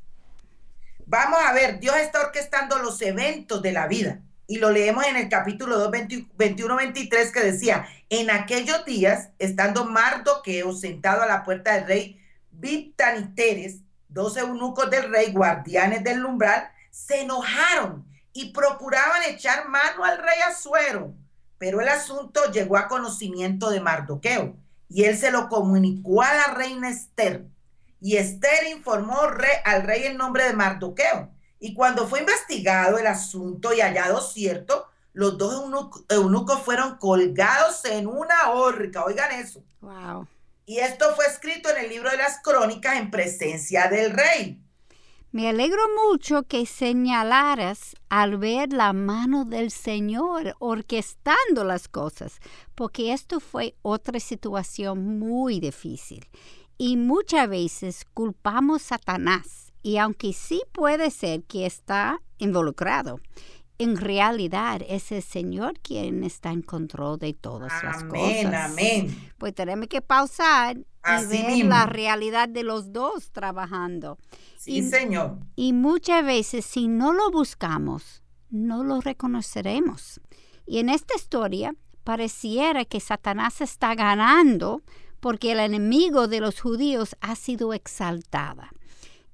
Vamos 1.07 1.41
a 1.45 1.53
ver, 1.53 1.81
Dios 1.81 1.97
está 1.97 2.21
orquestando 2.21 2.79
los 2.79 3.01
eventos 3.03 3.63
de 3.63 3.73
la 3.73 3.87
vida. 3.87 4.21
Y 4.47 4.59
lo 4.59 4.71
leemos 4.71 5.05
en 5.07 5.17
el 5.17 5.29
capítulo 5.29 5.79
2, 5.79 5.91
21, 6.37 6.77
23, 6.77 7.33
que 7.33 7.41
decía, 7.41 7.87
en 8.09 8.31
aquellos 8.31 8.85
días, 8.85 9.31
estando 9.39 9.85
Mardoqueo 9.85 10.73
sentado 10.73 11.23
a 11.23 11.27
la 11.27 11.45
puerta 11.45 11.75
del 11.75 11.87
rey 11.87 12.21
Viptaniteres, 12.51 13.79
dos 14.09 14.37
eunucos 14.37 14.91
del 14.91 15.11
rey, 15.11 15.33
guardianes 15.33 16.03
del 16.03 16.25
umbral, 16.25 16.71
se 16.91 17.23
enojaron 17.23 18.05
y 18.33 18.53
procuraban 18.53 19.23
echar 19.29 19.69
mano 19.69 20.05
al 20.05 20.19
rey 20.19 20.41
Azuero. 20.49 21.15
Pero 21.59 21.81
el 21.81 21.89
asunto 21.89 22.51
llegó 22.53 22.77
a 22.77 22.89
conocimiento 22.89 23.71
de 23.71 23.81
Mardoqueo 23.81 24.57
y 24.91 25.05
él 25.05 25.17
se 25.17 25.31
lo 25.31 25.49
comunicó 25.49 26.23
a 26.23 26.35
la 26.35 26.55
reina 26.55 26.91
Esther. 26.91 27.47
Y 28.01 28.17
Esther 28.17 28.67
informó 28.75 29.19
al 29.65 29.83
rey 29.85 30.05
el 30.05 30.19
nombre 30.19 30.45
de 30.45 30.53
Mardoqueo. 30.53 31.31
Y 31.61 31.75
cuando 31.75 32.09
fue 32.09 32.21
investigado 32.21 32.99
el 32.99 33.07
asunto 33.07 33.73
y 33.73 33.81
hallado 33.81 34.21
cierto, 34.21 34.87
los 35.13 35.39
dos 35.39 35.65
eunucos 36.09 36.63
fueron 36.63 36.97
colgados 36.97 37.85
en 37.85 38.09
una 38.09 38.51
horca. 38.51 39.05
Oigan 39.05 39.31
eso. 39.33 39.63
Wow. 39.81 40.27
Y 40.67 40.79
esto 40.79 41.15
fue 41.15 41.27
escrito 41.27 41.71
en 41.71 41.85
el 41.85 41.89
libro 41.89 42.11
de 42.11 42.17
las 42.17 42.41
crónicas 42.43 42.97
en 42.97 43.11
presencia 43.11 43.89
del 43.89 44.13
rey. 44.13 44.61
Me 45.33 45.49
alegro 45.49 45.81
mucho 46.09 46.43
que 46.43 46.67
señalaras 46.67 47.95
al 48.09 48.37
ver 48.37 48.73
la 48.73 48.93
mano 48.93 49.45
del 49.45 49.71
Señor 49.71 50.57
orquestando 50.59 51.63
las 51.63 51.87
cosas, 51.87 52.41
porque 52.75 53.13
esto 53.13 53.39
fue 53.39 53.77
otra 53.83 54.19
situación 54.19 55.21
muy 55.21 55.61
difícil. 55.61 56.27
Y 56.79 56.97
muchas 56.97 57.49
veces 57.49 58.05
culpamos 58.13 58.83
a 58.87 58.99
Satanás, 58.99 59.73
y 59.83 59.99
aunque 59.99 60.33
sí 60.33 60.63
puede 60.73 61.13
ser 61.13 61.45
que 61.45 61.65
está 61.65 62.21
involucrado, 62.39 63.21
en 63.79 63.97
realidad 63.97 64.83
es 64.89 65.13
el 65.13 65.23
Señor 65.23 65.79
quien 65.81 66.25
está 66.25 66.51
en 66.51 66.63
control 66.63 67.21
de 67.21 67.35
todas 67.35 67.73
las 67.85 68.03
cosas. 68.03 68.47
Amén, 68.47 68.55
amén. 68.55 69.33
Pues 69.39 69.55
tenemos 69.55 69.87
que 69.87 70.03
pausar 70.03 70.77
y 71.05 71.27
ver 71.27 71.65
la 71.67 71.87
realidad 71.87 72.49
de 72.49 72.63
los 72.63 72.93
dos 72.93 73.31
trabajando. 73.31 74.19
Sí, 74.57 74.83
Señor. 74.83 75.39
Y 75.57 75.73
muchas 75.73 76.25
veces 76.25 76.65
si 76.65 76.89
no 76.89 77.13
lo 77.13 77.31
buscamos, 77.31 78.23
no 78.51 78.85
lo 78.85 79.01
reconoceremos. 79.01 80.21
Y 80.67 80.79
en 80.79 80.89
esta 80.89 81.15
historia 81.17 81.75
pareciera 82.05 82.85
que 82.85 83.01
Satanás 83.01 83.61
está 83.61 83.95
ganando 83.95 84.83
porque 85.21 85.53
el 85.53 85.61
enemigo 85.61 86.29
de 86.29 86.41
los 86.41 86.61
judíos 86.61 87.17
ha 87.21 87.37
sido 87.37 87.75
exaltada. 87.75 88.71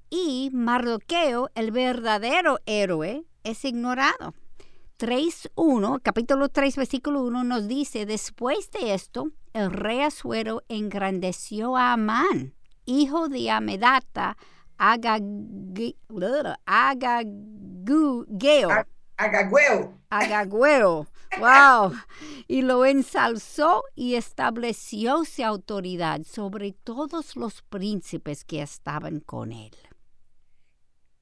Y 0.09 0.49
Mardoqueo, 0.53 1.49
el 1.55 1.71
verdadero 1.71 2.59
héroe, 2.65 3.25
es 3.43 3.65
ignorado. 3.65 4.33
3.1, 4.99 6.01
capítulo 6.01 6.49
3, 6.49 6.75
versículo 6.75 7.21
1 7.21 7.43
nos 7.43 7.67
dice, 7.67 8.07
después 8.07 8.71
de 8.71 8.95
esto, 8.95 9.29
el 9.53 9.71
rey 9.71 10.01
Asuero 10.01 10.63
engrandeció 10.69 11.77
a 11.77 11.93
Amán, 11.93 12.55
hijo 12.85 13.29
de 13.29 13.51
Amedata, 13.51 14.37
Agagüeo. 14.79 15.87
Agagüeo. 19.17 19.93
Agagüeo. 20.09 21.07
Wow. 21.37 21.93
Y 22.47 22.63
lo 22.63 22.83
ensalzó 22.85 23.83
y 23.93 24.15
estableció 24.15 25.25
su 25.25 25.43
autoridad 25.43 26.23
sobre 26.23 26.71
todos 26.71 27.35
los 27.35 27.61
príncipes 27.61 28.43
que 28.43 28.63
estaban 28.63 29.19
con 29.19 29.51
él. 29.51 29.75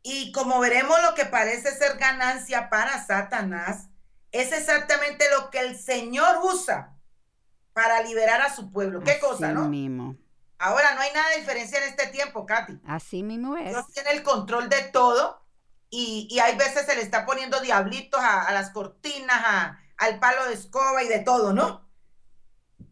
Y 0.07 0.31
como 0.31 0.59
veremos 0.59 1.01
lo 1.01 1.15
que 1.15 1.25
parece 1.25 1.75
ser 1.75 1.97
ganancia 1.97 2.69
para 2.69 3.03
Satanás, 3.03 3.87
es 4.31 4.51
exactamente 4.51 5.25
lo 5.31 5.49
que 5.49 5.57
el 5.57 5.79
Señor 5.79 6.41
usa 6.43 6.95
para 7.73 8.03
liberar 8.03 8.39
a 8.43 8.53
su 8.53 8.71
pueblo. 8.71 9.01
¿Qué 9.01 9.17
cosa, 9.17 9.51
no? 9.51 9.67
Mismo. 9.67 10.15
Ahora 10.59 10.93
no 10.93 11.01
hay 11.01 11.11
nada 11.11 11.27
de 11.31 11.39
diferencia 11.39 11.79
en 11.79 11.89
este 11.89 12.05
tiempo, 12.09 12.45
Katy. 12.45 12.81
Así 12.85 13.23
mismo 13.23 13.57
es. 13.57 13.69
Dios 13.69 13.87
tiene 13.87 14.11
el 14.11 14.21
control 14.21 14.69
de 14.69 14.83
todo 14.83 15.43
y, 15.89 16.27
y 16.29 16.37
hay 16.37 16.55
veces 16.55 16.85
se 16.85 16.95
le 16.95 17.01
está 17.01 17.25
poniendo 17.25 17.59
diablitos 17.59 18.19
a, 18.23 18.53
las 18.53 18.69
cortinas, 18.69 19.41
a, 19.43 19.79
al 19.97 20.19
palo 20.19 20.45
de 20.45 20.53
escoba 20.53 21.01
y 21.01 21.07
de 21.07 21.21
todo, 21.21 21.51
¿no? 21.51 21.89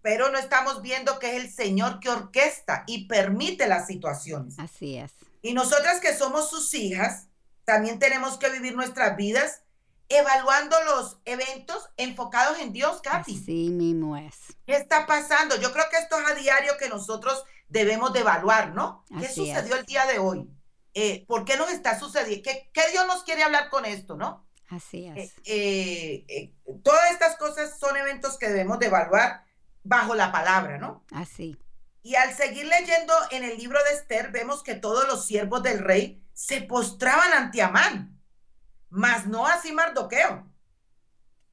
Pero 0.02 0.32
no 0.32 0.40
estamos 0.40 0.82
viendo 0.82 1.20
que 1.20 1.38
es 1.38 1.44
el 1.44 1.52
Señor 1.52 2.00
que 2.00 2.10
orquesta 2.10 2.86
y 2.88 3.06
permite 3.06 3.68
las 3.68 3.86
situaciones. 3.86 4.58
Así 4.58 4.98
es. 4.98 5.12
Y 5.44 5.54
nosotras 5.54 6.00
que 6.00 6.16
somos 6.16 6.50
sus 6.50 6.74
hijas, 6.74 7.28
también 7.66 8.00
tenemos 8.00 8.38
que 8.38 8.50
vivir 8.50 8.76
nuestras 8.76 9.16
vidas 9.16 9.62
evaluando 10.10 10.76
los 10.86 11.20
eventos 11.26 11.90
enfocados 11.98 12.60
en 12.60 12.74
Dios, 12.74 13.02
Katy. 13.02 13.38
Sí 13.38 13.70
mismo 13.70 14.18
es. 14.18 14.36
¿Qué 14.66 14.76
está 14.76 15.06
pasando? 15.06 15.56
Yo 15.60 15.72
creo 15.72 15.86
que 15.92 15.98
esto 15.98 16.20
es 16.20 16.32
a 16.32 16.34
diario 16.36 16.74
que 16.80 16.90
nosotros 16.90 17.44
debemos 17.68 18.14
de 18.14 18.20
evaluar, 18.22 18.74
¿no? 18.74 19.04
¿Qué 19.20 19.26
Así 19.26 19.48
sucedió 19.48 19.76
es. 19.76 19.82
el 19.82 19.86
día 19.86 20.06
de 20.06 20.20
hoy? 20.20 20.50
Eh, 20.94 21.26
¿Por 21.28 21.44
qué 21.46 21.58
nos 21.58 21.72
está 21.72 22.00
sucediendo? 22.00 22.44
¿Qué, 22.44 22.70
qué 22.74 22.82
Dios 22.92 23.06
nos 23.08 23.24
quiere 23.24 23.44
hablar 23.44 23.70
con 23.70 23.86
esto, 23.86 24.16
no? 24.16 24.46
Así 24.70 25.08
es. 25.08 25.34
eh, 25.46 26.26
eh, 26.28 26.54
todas 26.84 27.12
estas 27.12 27.36
cosas 27.38 27.78
son 27.80 27.96
eventos 27.98 28.38
que 28.38 28.48
debemos 28.48 28.80
de 28.80 28.88
evaluar 28.88 29.44
bajo 29.84 30.16
la 30.16 30.32
palabra, 30.32 30.78
¿no? 30.78 31.04
Así. 31.12 31.58
Y 32.04 32.16
al 32.16 32.36
seguir 32.36 32.66
leyendo 32.66 33.14
en 33.32 33.46
el 33.46 33.58
libro 33.58 33.80
de 33.86 33.96
Esther, 33.96 34.32
vemos 34.32 34.62
que 34.62 34.76
todos 34.76 35.08
los 35.08 35.26
siervos 35.26 35.64
del 35.64 35.80
rey 35.80 36.22
se 36.34 36.62
postraban 36.62 37.32
ante 37.34 37.62
Amán, 37.62 38.22
mas 38.90 39.26
no 39.26 39.48
así 39.48 39.72
Mardoqueo. 39.72 40.46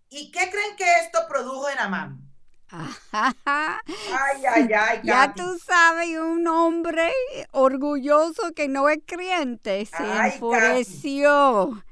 ¿Y 0.09 0.33
qué 0.33 0.51
creen 0.51 0.77
que 0.77 0.85
esto 1.05 1.21
produjo 1.29 1.69
en 1.69 1.79
Amán? 1.79 2.27
Ay, 2.73 4.47
ay, 4.49 4.69
ay, 4.73 5.01
ya 5.03 5.35
tú 5.35 5.59
sabes, 5.59 6.17
un 6.19 6.47
hombre 6.47 7.13
orgulloso 7.51 8.53
que 8.55 8.69
no 8.69 8.89
es 8.89 9.01
creyente 9.05 9.85
se 9.87 9.97
Ay, 9.97 10.33
enfureció. 10.33 11.83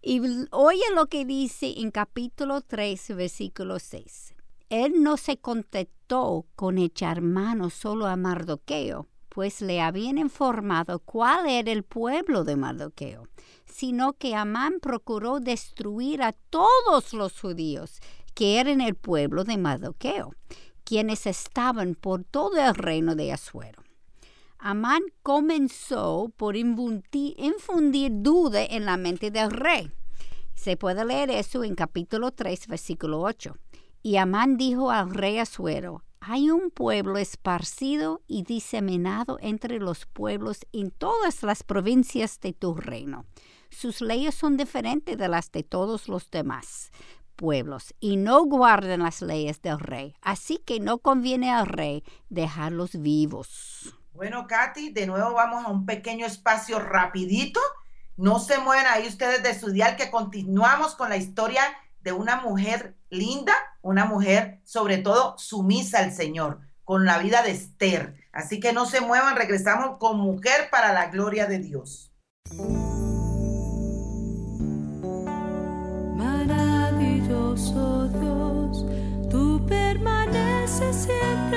Y 0.00 0.22
oye 0.52 0.82
lo 0.94 1.06
que 1.06 1.26
dice 1.26 1.74
en 1.76 1.90
capítulo 1.90 2.62
3, 2.62 3.14
versículo 3.14 3.78
6. 3.78 4.29
Él 4.70 5.02
no 5.02 5.16
se 5.16 5.36
contentó 5.36 6.46
con 6.54 6.78
echar 6.78 7.22
mano 7.22 7.70
solo 7.70 8.06
a 8.06 8.14
Mardoqueo, 8.14 9.08
pues 9.28 9.60
le 9.60 9.80
habían 9.80 10.16
informado 10.16 11.00
cuál 11.00 11.48
era 11.48 11.72
el 11.72 11.82
pueblo 11.82 12.44
de 12.44 12.54
Mardoqueo, 12.54 13.26
sino 13.64 14.12
que 14.12 14.36
Amán 14.36 14.78
procuró 14.80 15.40
destruir 15.40 16.22
a 16.22 16.32
todos 16.50 17.12
los 17.12 17.40
judíos 17.40 17.98
que 18.32 18.60
eran 18.60 18.80
el 18.80 18.94
pueblo 18.94 19.42
de 19.42 19.58
Mardoqueo, 19.58 20.34
quienes 20.84 21.26
estaban 21.26 21.96
por 21.96 22.22
todo 22.22 22.56
el 22.56 22.74
reino 22.76 23.16
de 23.16 23.32
Asuero. 23.32 23.82
Amán 24.56 25.02
comenzó 25.24 26.30
por 26.36 26.54
infundir, 26.56 28.10
duda 28.22 28.62
en 28.62 28.84
la 28.84 28.96
mente 28.96 29.32
del 29.32 29.50
rey. 29.50 29.90
Se 30.54 30.76
puede 30.76 31.04
leer 31.04 31.30
eso 31.30 31.64
en 31.64 31.74
capítulo 31.74 32.30
3, 32.30 32.68
versículo 32.68 33.20
8. 33.22 33.56
Y 34.02 34.16
Amán 34.16 34.56
dijo 34.56 34.90
al 34.90 35.12
rey 35.12 35.38
Asuero, 35.38 36.04
hay 36.20 36.50
un 36.50 36.70
pueblo 36.70 37.18
esparcido 37.18 38.22
y 38.26 38.42
diseminado 38.42 39.38
entre 39.40 39.78
los 39.78 40.06
pueblos 40.06 40.66
en 40.72 40.90
todas 40.90 41.42
las 41.42 41.62
provincias 41.62 42.40
de 42.40 42.52
tu 42.52 42.74
reino. 42.74 43.26
Sus 43.70 44.00
leyes 44.00 44.34
son 44.34 44.56
diferentes 44.56 45.16
de 45.16 45.28
las 45.28 45.52
de 45.52 45.62
todos 45.62 46.08
los 46.08 46.30
demás 46.30 46.90
pueblos 47.36 47.94
y 48.00 48.16
no 48.16 48.44
guardan 48.44 49.00
las 49.00 49.22
leyes 49.22 49.62
del 49.62 49.78
rey. 49.78 50.14
Así 50.20 50.58
que 50.58 50.78
no 50.78 50.98
conviene 50.98 51.50
al 51.50 51.66
rey 51.66 52.04
dejarlos 52.28 53.00
vivos. 53.00 53.94
Bueno, 54.12 54.46
Katy, 54.46 54.92
de 54.92 55.06
nuevo 55.06 55.32
vamos 55.32 55.64
a 55.64 55.68
un 55.68 55.86
pequeño 55.86 56.26
espacio 56.26 56.78
rapidito. 56.78 57.60
No 58.16 58.38
se 58.38 58.58
muevan 58.58 58.86
ahí 58.86 59.08
ustedes 59.08 59.42
de 59.42 59.58
su 59.58 59.70
dial 59.70 59.96
que 59.96 60.10
continuamos 60.10 60.94
con 60.94 61.08
la 61.08 61.16
historia 61.16 61.62
de 62.02 62.12
una 62.12 62.40
mujer 62.40 62.96
linda, 63.08 63.54
una 63.82 64.04
mujer 64.04 64.60
sobre 64.64 64.98
todo 64.98 65.36
sumisa 65.38 65.98
al 65.98 66.12
Señor, 66.12 66.60
con 66.84 67.04
la 67.04 67.18
vida 67.18 67.42
de 67.42 67.50
Esther. 67.50 68.16
Así 68.32 68.60
que 68.60 68.72
no 68.72 68.86
se 68.86 69.00
muevan, 69.00 69.36
regresamos 69.36 69.98
con 69.98 70.18
mujer 70.18 70.68
para 70.70 70.92
la 70.92 71.08
gloria 71.08 71.46
de 71.46 71.58
Dios. 71.58 72.12
Maravilloso 76.16 78.08
Dios, 78.08 78.86
tú 79.30 79.64
permaneces 79.66 80.96
siempre 80.96 81.49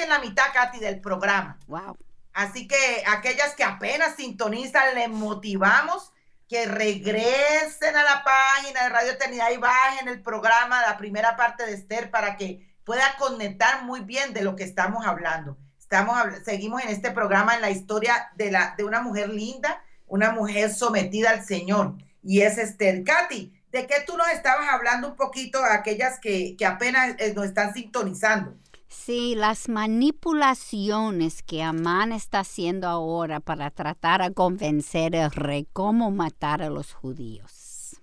casi 0.00 0.02
en 0.02 0.08
la 0.08 0.18
mitad, 0.18 0.52
Katy, 0.52 0.78
del 0.78 1.00
programa. 1.00 1.58
Wow. 1.66 1.96
Así 2.32 2.68
que 2.68 3.02
aquellas 3.06 3.54
que 3.54 3.64
apenas 3.64 4.16
sintonizan, 4.16 4.94
les 4.94 5.08
motivamos 5.08 6.12
que 6.48 6.66
regresen 6.66 7.96
a 7.96 8.02
la 8.02 8.24
página 8.24 8.84
de 8.84 8.88
Radio 8.88 9.12
Eternidad 9.12 9.50
y 9.52 9.56
bajen 9.56 10.08
el 10.08 10.22
programa, 10.22 10.82
la 10.82 10.96
primera 10.96 11.36
parte 11.36 11.66
de 11.66 11.74
Esther, 11.74 12.10
para 12.10 12.36
que 12.36 12.66
pueda 12.84 13.16
conectar 13.18 13.84
muy 13.84 14.00
bien 14.00 14.32
de 14.32 14.42
lo 14.42 14.56
que 14.56 14.64
estamos 14.64 15.06
hablando. 15.06 15.56
Estamos, 15.78 16.16
seguimos 16.44 16.82
en 16.82 16.88
este 16.88 17.10
programa 17.10 17.54
en 17.54 17.60
la 17.60 17.70
historia 17.70 18.30
de, 18.36 18.50
la, 18.50 18.74
de 18.76 18.84
una 18.84 19.00
mujer 19.00 19.28
linda, 19.28 19.82
una 20.06 20.32
mujer 20.32 20.72
sometida 20.72 21.30
al 21.30 21.44
Señor, 21.44 21.94
y 22.22 22.40
es 22.40 22.58
Esther. 22.58 23.04
Katy, 23.04 23.52
¿de 23.70 23.86
qué 23.86 23.96
tú 24.06 24.16
nos 24.16 24.28
estabas 24.30 24.68
hablando 24.70 25.08
un 25.08 25.16
poquito 25.16 25.62
a 25.62 25.74
aquellas 25.74 26.18
que, 26.18 26.56
que 26.56 26.66
apenas 26.66 27.14
eh, 27.18 27.32
nos 27.34 27.46
están 27.46 27.72
sintonizando? 27.74 28.56
Sí, 28.92 29.34
las 29.36 29.68
manipulaciones 29.68 31.42
que 31.44 31.62
Amán 31.62 32.10
está 32.12 32.40
haciendo 32.40 32.88
ahora 32.88 33.38
para 33.38 33.70
tratar 33.70 34.20
a 34.20 34.30
convencer 34.32 35.16
al 35.16 35.30
rey 35.30 35.68
cómo 35.72 36.10
matar 36.10 36.60
a 36.62 36.70
los 36.70 36.92
judíos. 36.92 37.56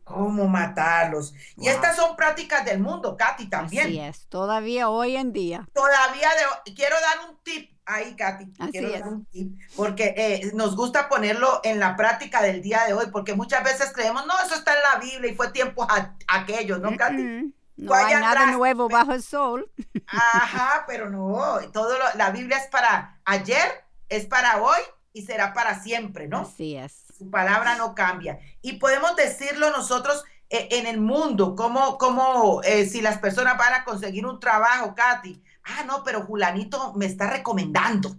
cómo 0.05 0.47
matarlos. 0.47 1.33
Y 1.57 1.67
estas 1.67 1.97
son 1.97 2.15
prácticas 2.15 2.63
del 2.63 2.79
mundo, 2.79 3.17
Katy, 3.17 3.49
también. 3.49 3.87
Así 3.87 3.99
es, 3.99 4.27
todavía 4.27 4.87
hoy 4.89 5.17
en 5.17 5.33
día. 5.33 5.67
Todavía 5.73 6.29
de- 6.65 6.73
quiero 6.73 6.95
dar 7.01 7.29
un 7.29 7.37
tip 7.43 7.71
ahí, 7.85 8.15
Katy. 8.15 8.53
Así 8.57 8.71
quiero 8.71 8.87
es. 8.87 8.99
dar 9.01 9.09
un 9.09 9.25
tip 9.25 9.59
porque 9.75 10.13
eh, 10.15 10.51
nos 10.53 10.77
gusta 10.77 11.09
ponerlo 11.09 11.59
en 11.65 11.81
la 11.81 11.97
práctica 11.97 12.41
del 12.41 12.61
día 12.61 12.85
de 12.85 12.93
hoy, 12.93 13.07
porque 13.11 13.33
muchas 13.35 13.61
veces 13.65 13.91
creemos, 13.93 14.25
no, 14.25 14.33
eso 14.45 14.55
está 14.55 14.71
en 14.75 14.79
la 14.93 14.99
Biblia 15.01 15.29
y 15.31 15.35
fue 15.35 15.51
tiempo 15.51 15.83
a- 15.83 16.15
aquellos, 16.29 16.79
¿no, 16.79 16.95
Katy? 16.95 17.53
No 17.77 17.93
hay 17.93 18.13
nada 18.15 18.31
atrás, 18.31 18.57
nuevo 18.57 18.89
bajo 18.89 19.13
el 19.13 19.23
sol. 19.23 19.71
Ajá, 20.07 20.85
pero 20.87 21.09
no, 21.09 21.59
todo 21.71 21.97
lo- 21.97 22.13
la 22.15 22.31
Biblia 22.31 22.57
es 22.57 22.67
para 22.67 23.19
ayer, 23.25 23.85
es 24.09 24.25
para 24.25 24.61
hoy 24.61 24.79
y 25.13 25.23
será 25.23 25.53
para 25.53 25.79
siempre, 25.81 26.27
¿no? 26.27 26.41
Así 26.41 26.75
es. 26.75 27.05
Su 27.17 27.29
palabra 27.29 27.75
no 27.75 27.95
cambia. 27.95 28.39
Y 28.61 28.73
podemos 28.73 29.15
decirlo 29.15 29.69
nosotros 29.71 30.23
eh, 30.49 30.69
en 30.71 30.87
el 30.87 30.99
mundo, 31.01 31.55
como, 31.55 31.97
como 31.97 32.61
eh, 32.63 32.85
si 32.87 33.01
las 33.01 33.17
personas 33.17 33.57
van 33.57 33.73
a 33.73 33.83
conseguir 33.83 34.25
un 34.25 34.39
trabajo, 34.39 34.95
Katy. 34.95 35.43
Ah, 35.63 35.83
no, 35.85 36.03
pero 36.03 36.21
Julanito 36.21 36.93
me 36.93 37.05
está 37.05 37.29
recomendando. 37.29 38.15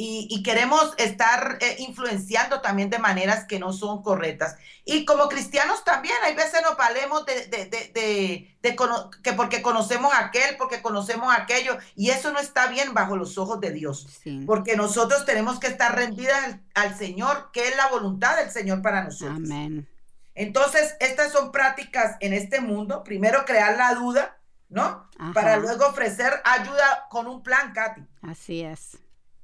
Y, 0.00 0.28
y 0.30 0.44
queremos 0.44 0.94
estar 0.96 1.58
eh, 1.60 1.74
influenciando 1.80 2.60
también 2.60 2.88
de 2.88 3.00
maneras 3.00 3.46
que 3.46 3.58
no 3.58 3.72
son 3.72 4.00
correctas. 4.00 4.54
Y 4.84 5.04
como 5.04 5.28
cristianos 5.28 5.82
también, 5.82 6.14
hay 6.22 6.36
veces 6.36 6.62
nos 6.62 6.76
valemos 6.76 7.26
de, 7.26 7.46
de, 7.46 7.66
de, 7.66 8.56
de- 8.62 8.76
cono- 8.76 9.10
que 9.24 9.32
porque 9.32 9.60
conocemos 9.60 10.14
a 10.14 10.26
aquel, 10.26 10.56
porque 10.56 10.82
conocemos 10.82 11.34
aquello, 11.36 11.76
y 11.96 12.10
eso 12.10 12.32
no 12.32 12.38
está 12.38 12.68
bien 12.68 12.94
bajo 12.94 13.16
los 13.16 13.38
ojos 13.38 13.58
de 13.60 13.72
Dios. 13.72 14.06
Sí. 14.22 14.44
Porque 14.46 14.76
nosotros 14.76 15.24
tenemos 15.26 15.58
que 15.58 15.66
estar 15.66 15.92
rendidas 15.96 16.44
al, 16.44 16.62
al 16.74 16.96
Señor, 16.96 17.50
que 17.52 17.66
es 17.66 17.76
la 17.76 17.88
voluntad 17.88 18.36
del 18.36 18.52
Señor 18.52 18.82
para 18.82 19.02
nosotros. 19.02 19.36
Amén. 19.36 19.88
Entonces, 20.36 20.94
estas 21.00 21.32
son 21.32 21.50
prácticas 21.50 22.16
en 22.20 22.34
este 22.34 22.60
mundo. 22.60 23.02
Primero, 23.02 23.44
crear 23.44 23.76
la 23.76 23.94
duda, 23.94 24.38
¿no? 24.68 25.08
Ajá. 25.18 25.32
Para 25.34 25.56
luego 25.56 25.88
ofrecer 25.88 26.32
ayuda 26.44 27.06
con 27.10 27.26
un 27.26 27.42
plan, 27.42 27.72
Katy. 27.72 28.02
Así 28.22 28.62
es. 28.62 28.96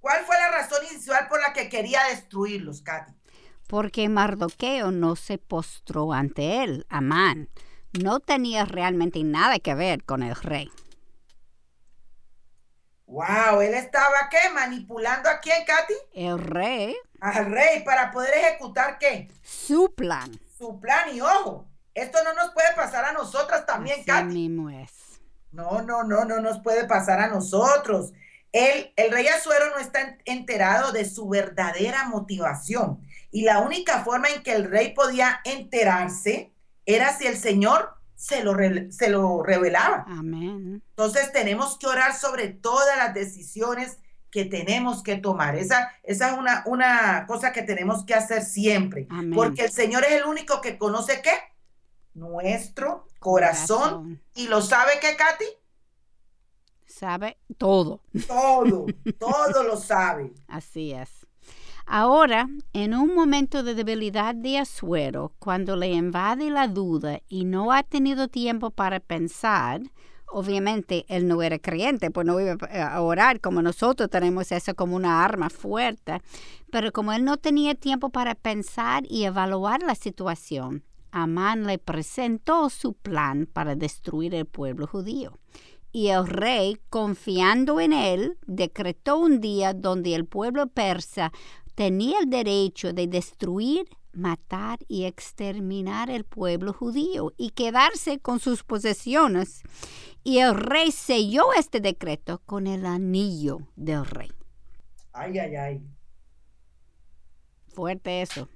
¿Cuál 0.04 0.22
fue 0.26 0.36
la 0.36 0.50
razón 0.50 0.84
inicial 0.92 1.28
por 1.28 1.40
la 1.40 1.54
que 1.54 1.70
quería 1.70 2.02
destruirlos, 2.10 2.82
Katy? 2.82 3.10
Porque 3.66 4.10
Mardoqueo 4.10 4.90
no 4.90 5.16
se 5.16 5.38
postró 5.38 6.12
ante 6.12 6.62
él, 6.62 6.84
Amán. 6.90 7.48
No 7.98 8.20
tenía 8.20 8.66
realmente 8.66 9.24
nada 9.24 9.58
que 9.60 9.74
ver 9.74 10.04
con 10.04 10.22
el 10.22 10.34
rey. 10.36 10.70
Wow, 13.06 13.62
él 13.62 13.72
estaba, 13.72 14.28
¿qué? 14.30 14.50
Manipulando 14.52 15.30
a 15.30 15.40
quién, 15.40 15.64
Katy? 15.64 15.94
El 16.12 16.38
rey, 16.38 16.96
Al 17.22 17.46
rey 17.50 17.82
para 17.82 18.10
poder 18.10 18.34
ejecutar, 18.34 18.98
¿qué? 18.98 19.30
su 19.42 19.94
plan. 19.94 20.38
Su 20.58 20.80
plan 20.80 21.16
y 21.16 21.22
ojo. 21.22 21.66
Esto 21.94 22.18
no 22.24 22.34
nos 22.34 22.50
puede 22.52 22.74
pasar 22.76 23.06
a 23.06 23.12
nosotras 23.12 23.64
también, 23.64 24.00
Así 24.00 24.04
Katy. 24.04 24.34
mismo 24.34 24.68
es. 24.68 24.90
No, 25.50 25.80
no, 25.80 26.04
no, 26.04 26.26
no 26.26 26.40
nos 26.40 26.58
puede 26.60 26.84
pasar 26.86 27.20
a 27.20 27.28
nosotros. 27.28 28.12
El, 28.54 28.92
el 28.94 29.10
rey 29.10 29.26
Azuero 29.26 29.70
no 29.70 29.78
está 29.78 30.00
en- 30.00 30.22
enterado 30.26 30.92
de 30.92 31.04
su 31.04 31.28
verdadera 31.28 32.04
motivación. 32.08 33.00
Y 33.32 33.42
la 33.42 33.58
única 33.58 34.04
forma 34.04 34.28
en 34.28 34.44
que 34.44 34.52
el 34.52 34.70
rey 34.70 34.94
podía 34.94 35.40
enterarse 35.44 36.52
era 36.86 37.12
si 37.18 37.26
el 37.26 37.36
Señor 37.36 37.96
se 38.14 38.44
lo, 38.44 38.54
re- 38.54 38.92
se 38.92 39.10
lo 39.10 39.42
revelaba. 39.42 40.04
Amén. 40.06 40.80
Entonces 40.90 41.32
tenemos 41.32 41.76
que 41.78 41.88
orar 41.88 42.14
sobre 42.14 42.48
todas 42.48 42.96
las 42.96 43.12
decisiones 43.12 43.98
que 44.30 44.44
tenemos 44.44 45.02
que 45.02 45.16
tomar. 45.16 45.56
Esa, 45.56 45.90
esa 46.04 46.30
es 46.30 46.38
una, 46.38 46.62
una 46.66 47.24
cosa 47.26 47.52
que 47.52 47.62
tenemos 47.62 48.04
que 48.04 48.14
hacer 48.14 48.42
siempre. 48.44 49.08
Amén. 49.10 49.32
Porque 49.34 49.64
el 49.64 49.72
Señor 49.72 50.04
es 50.04 50.12
el 50.12 50.24
único 50.26 50.60
que 50.60 50.78
conoce 50.78 51.20
qué? 51.22 51.32
Nuestro 52.14 53.08
corazón. 53.18 54.22
Y 54.34 54.46
lo 54.46 54.62
sabe 54.62 54.92
que, 55.00 55.16
Katy? 55.16 55.44
Sabe 56.94 57.38
todo. 57.58 58.02
Todo, 58.28 58.86
todo 59.18 59.62
lo 59.64 59.76
sabe. 59.76 60.32
Así 60.46 60.92
es. 60.92 61.26
Ahora, 61.86 62.48
en 62.72 62.94
un 62.94 63.16
momento 63.16 63.64
de 63.64 63.74
debilidad 63.74 64.32
de 64.32 64.58
Asuero, 64.58 65.32
cuando 65.40 65.74
le 65.74 65.88
invade 65.88 66.50
la 66.50 66.68
duda 66.68 67.20
y 67.28 67.46
no 67.46 67.72
ha 67.72 67.82
tenido 67.82 68.28
tiempo 68.28 68.70
para 68.70 69.00
pensar, 69.00 69.82
obviamente 70.28 71.04
él 71.08 71.26
no 71.26 71.42
era 71.42 71.58
creyente, 71.58 72.12
pues 72.12 72.28
no 72.28 72.38
iba 72.38 72.54
a 72.54 73.00
orar 73.00 73.40
como 73.40 73.60
nosotros 73.60 74.08
tenemos 74.08 74.52
eso 74.52 74.76
como 74.76 74.94
una 74.94 75.24
arma 75.24 75.50
fuerte, 75.50 76.22
pero 76.70 76.92
como 76.92 77.12
él 77.12 77.24
no 77.24 77.38
tenía 77.38 77.74
tiempo 77.74 78.10
para 78.10 78.36
pensar 78.36 79.02
y 79.08 79.24
evaluar 79.24 79.82
la 79.82 79.96
situación, 79.96 80.84
Amán 81.10 81.66
le 81.66 81.78
presentó 81.78 82.70
su 82.70 82.92
plan 82.92 83.46
para 83.52 83.74
destruir 83.74 84.34
el 84.34 84.46
pueblo 84.46 84.86
judío. 84.86 85.38
Y 85.94 86.08
el 86.08 86.26
rey, 86.26 86.80
confiando 86.90 87.78
en 87.78 87.92
él, 87.92 88.36
decretó 88.48 89.16
un 89.16 89.40
día 89.40 89.74
donde 89.74 90.16
el 90.16 90.26
pueblo 90.26 90.66
persa 90.66 91.30
tenía 91.76 92.18
el 92.18 92.28
derecho 92.28 92.92
de 92.92 93.06
destruir, 93.06 93.88
matar 94.12 94.80
y 94.88 95.04
exterminar 95.04 96.10
el 96.10 96.24
pueblo 96.24 96.72
judío 96.72 97.32
y 97.36 97.50
quedarse 97.50 98.18
con 98.18 98.40
sus 98.40 98.64
posesiones. 98.64 99.62
Y 100.24 100.38
el 100.38 100.56
rey 100.56 100.90
selló 100.90 101.52
este 101.52 101.78
decreto 101.78 102.42
con 102.44 102.66
el 102.66 102.86
anillo 102.86 103.60
del 103.76 104.04
rey. 104.04 104.32
Ay, 105.12 105.38
ay, 105.38 105.54
ay. 105.54 105.82
Fuerte 107.68 108.20
eso. 108.20 108.48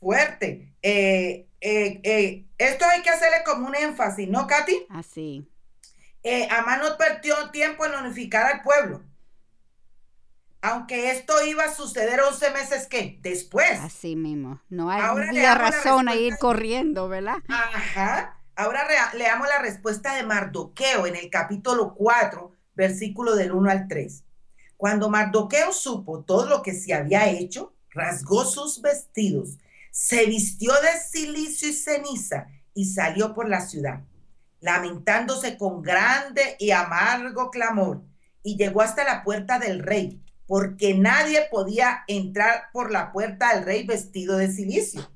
Fuerte. 0.00 0.74
Eh, 0.80 1.48
eh, 1.60 2.00
eh, 2.02 2.46
esto 2.56 2.86
hay 2.86 3.02
que 3.02 3.10
hacerle 3.10 3.44
como 3.44 3.66
un 3.66 3.76
énfasis, 3.76 4.26
¿no, 4.26 4.46
Katy? 4.46 4.86
Así. 4.88 5.51
Eh, 6.22 6.48
Amán 6.50 6.80
no 6.80 6.96
perdió 6.96 7.50
tiempo 7.50 7.84
en 7.86 7.94
unificar 7.94 8.46
al 8.46 8.62
pueblo. 8.62 9.02
Aunque 10.60 11.10
esto 11.10 11.34
iba 11.44 11.64
a 11.64 11.74
suceder 11.74 12.20
11 12.20 12.50
meses 12.50 12.86
que 12.86 13.18
después. 13.20 13.80
Así 13.80 14.14
mismo. 14.14 14.60
No 14.68 14.90
hay- 14.90 15.00
Ahora 15.00 15.54
razón 15.56 16.08
a 16.08 16.14
ir 16.14 16.38
corriendo, 16.38 17.08
¿verdad? 17.08 17.38
Ajá. 17.48 18.38
Ahora 18.54 18.86
leamos 19.14 19.48
la 19.48 19.58
respuesta 19.60 20.14
de 20.14 20.22
Mardoqueo 20.22 21.06
en 21.06 21.16
el 21.16 21.30
capítulo 21.30 21.94
4, 21.94 22.52
versículo 22.74 23.34
del 23.34 23.50
1 23.52 23.70
al 23.70 23.88
3. 23.88 24.22
Cuando 24.76 25.08
Mardoqueo 25.10 25.72
supo 25.72 26.22
todo 26.22 26.46
lo 26.46 26.62
que 26.62 26.74
se 26.74 26.94
había 26.94 27.28
hecho, 27.28 27.74
rasgó 27.90 28.44
sus 28.44 28.80
vestidos, 28.82 29.58
se 29.90 30.26
vistió 30.26 30.72
de 30.74 31.00
silicio 31.00 31.68
y 31.68 31.72
ceniza 31.72 32.46
y 32.74 32.84
salió 32.92 33.34
por 33.34 33.48
la 33.48 33.60
ciudad, 33.62 34.00
lamentándose 34.62 35.58
con 35.58 35.82
grande 35.82 36.56
y 36.58 36.70
amargo 36.70 37.50
clamor, 37.50 38.02
y 38.42 38.56
llegó 38.56 38.80
hasta 38.80 39.04
la 39.04 39.22
puerta 39.22 39.58
del 39.58 39.80
rey, 39.80 40.22
porque 40.46 40.94
nadie 40.94 41.46
podía 41.50 42.04
entrar 42.06 42.70
por 42.72 42.90
la 42.90 43.12
puerta 43.12 43.54
del 43.54 43.64
rey 43.64 43.84
vestido 43.84 44.36
de 44.38 44.50
silicio. 44.50 45.10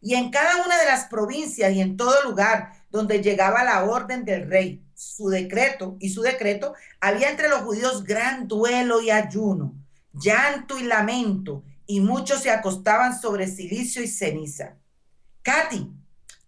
Y 0.00 0.14
en 0.14 0.30
cada 0.30 0.64
una 0.64 0.78
de 0.78 0.84
las 0.84 1.06
provincias 1.06 1.72
y 1.72 1.80
en 1.80 1.96
todo 1.96 2.22
lugar 2.24 2.72
donde 2.90 3.22
llegaba 3.22 3.64
la 3.64 3.84
orden 3.84 4.24
del 4.24 4.48
rey, 4.48 4.84
su 4.94 5.28
decreto 5.28 5.96
y 5.98 6.10
su 6.10 6.22
decreto, 6.22 6.74
había 7.00 7.30
entre 7.30 7.48
los 7.48 7.62
judíos 7.62 8.04
gran 8.04 8.48
duelo 8.48 9.00
y 9.00 9.10
ayuno, 9.10 9.74
llanto 10.12 10.78
y 10.78 10.82
lamento, 10.82 11.64
y 11.86 12.00
muchos 12.00 12.42
se 12.42 12.50
acostaban 12.50 13.18
sobre 13.18 13.46
silicio 13.46 14.02
y 14.02 14.08
ceniza. 14.08 14.76
Katy, 15.42 15.90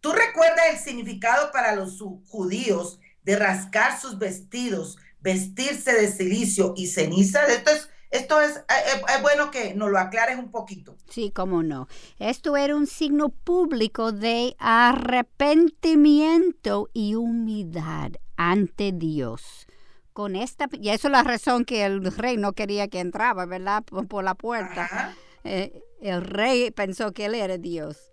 ¿tú 0.02 0.12
recuerdas 0.12 0.66
el 0.72 0.78
significado 0.78 1.50
para 1.50 1.74
los 1.74 1.98
judíos 2.28 3.00
de 3.22 3.36
rascar 3.36 3.98
sus 3.98 4.18
vestidos, 4.18 4.98
vestirse 5.20 5.94
de 5.94 6.12
silicio 6.12 6.74
y 6.76 6.88
ceniza? 6.88 7.46
Esto 7.46 7.70
es, 7.70 7.88
esto 8.10 8.42
es, 8.42 8.56
eh, 8.56 8.64
eh, 8.68 9.02
es 9.16 9.22
bueno 9.22 9.50
que 9.50 9.72
nos 9.74 9.90
lo 9.90 9.98
aclares 9.98 10.38
un 10.38 10.50
poquito. 10.50 10.94
Sí, 11.08 11.30
cómo 11.30 11.62
no. 11.62 11.88
Esto 12.18 12.58
era 12.58 12.76
un 12.76 12.86
signo 12.86 13.30
público 13.30 14.12
de 14.12 14.54
arrepentimiento 14.58 16.90
y 16.92 17.14
humildad 17.14 18.12
ante 18.36 18.92
Dios. 18.92 19.66
Con 20.12 20.36
esta, 20.36 20.68
y 20.72 20.90
eso 20.90 21.08
es 21.08 21.12
la 21.12 21.22
razón 21.22 21.64
que 21.64 21.86
el 21.86 22.04
rey 22.14 22.36
no 22.36 22.52
quería 22.52 22.88
que 22.88 23.00
entraba, 23.00 23.46
¿verdad? 23.46 23.82
Por, 23.82 24.06
por 24.08 24.22
la 24.22 24.34
puerta. 24.34 25.16
Eh, 25.44 25.82
el 26.02 26.22
rey 26.22 26.70
pensó 26.70 27.12
que 27.12 27.24
él 27.24 27.34
era 27.34 27.56
Dios. 27.56 28.10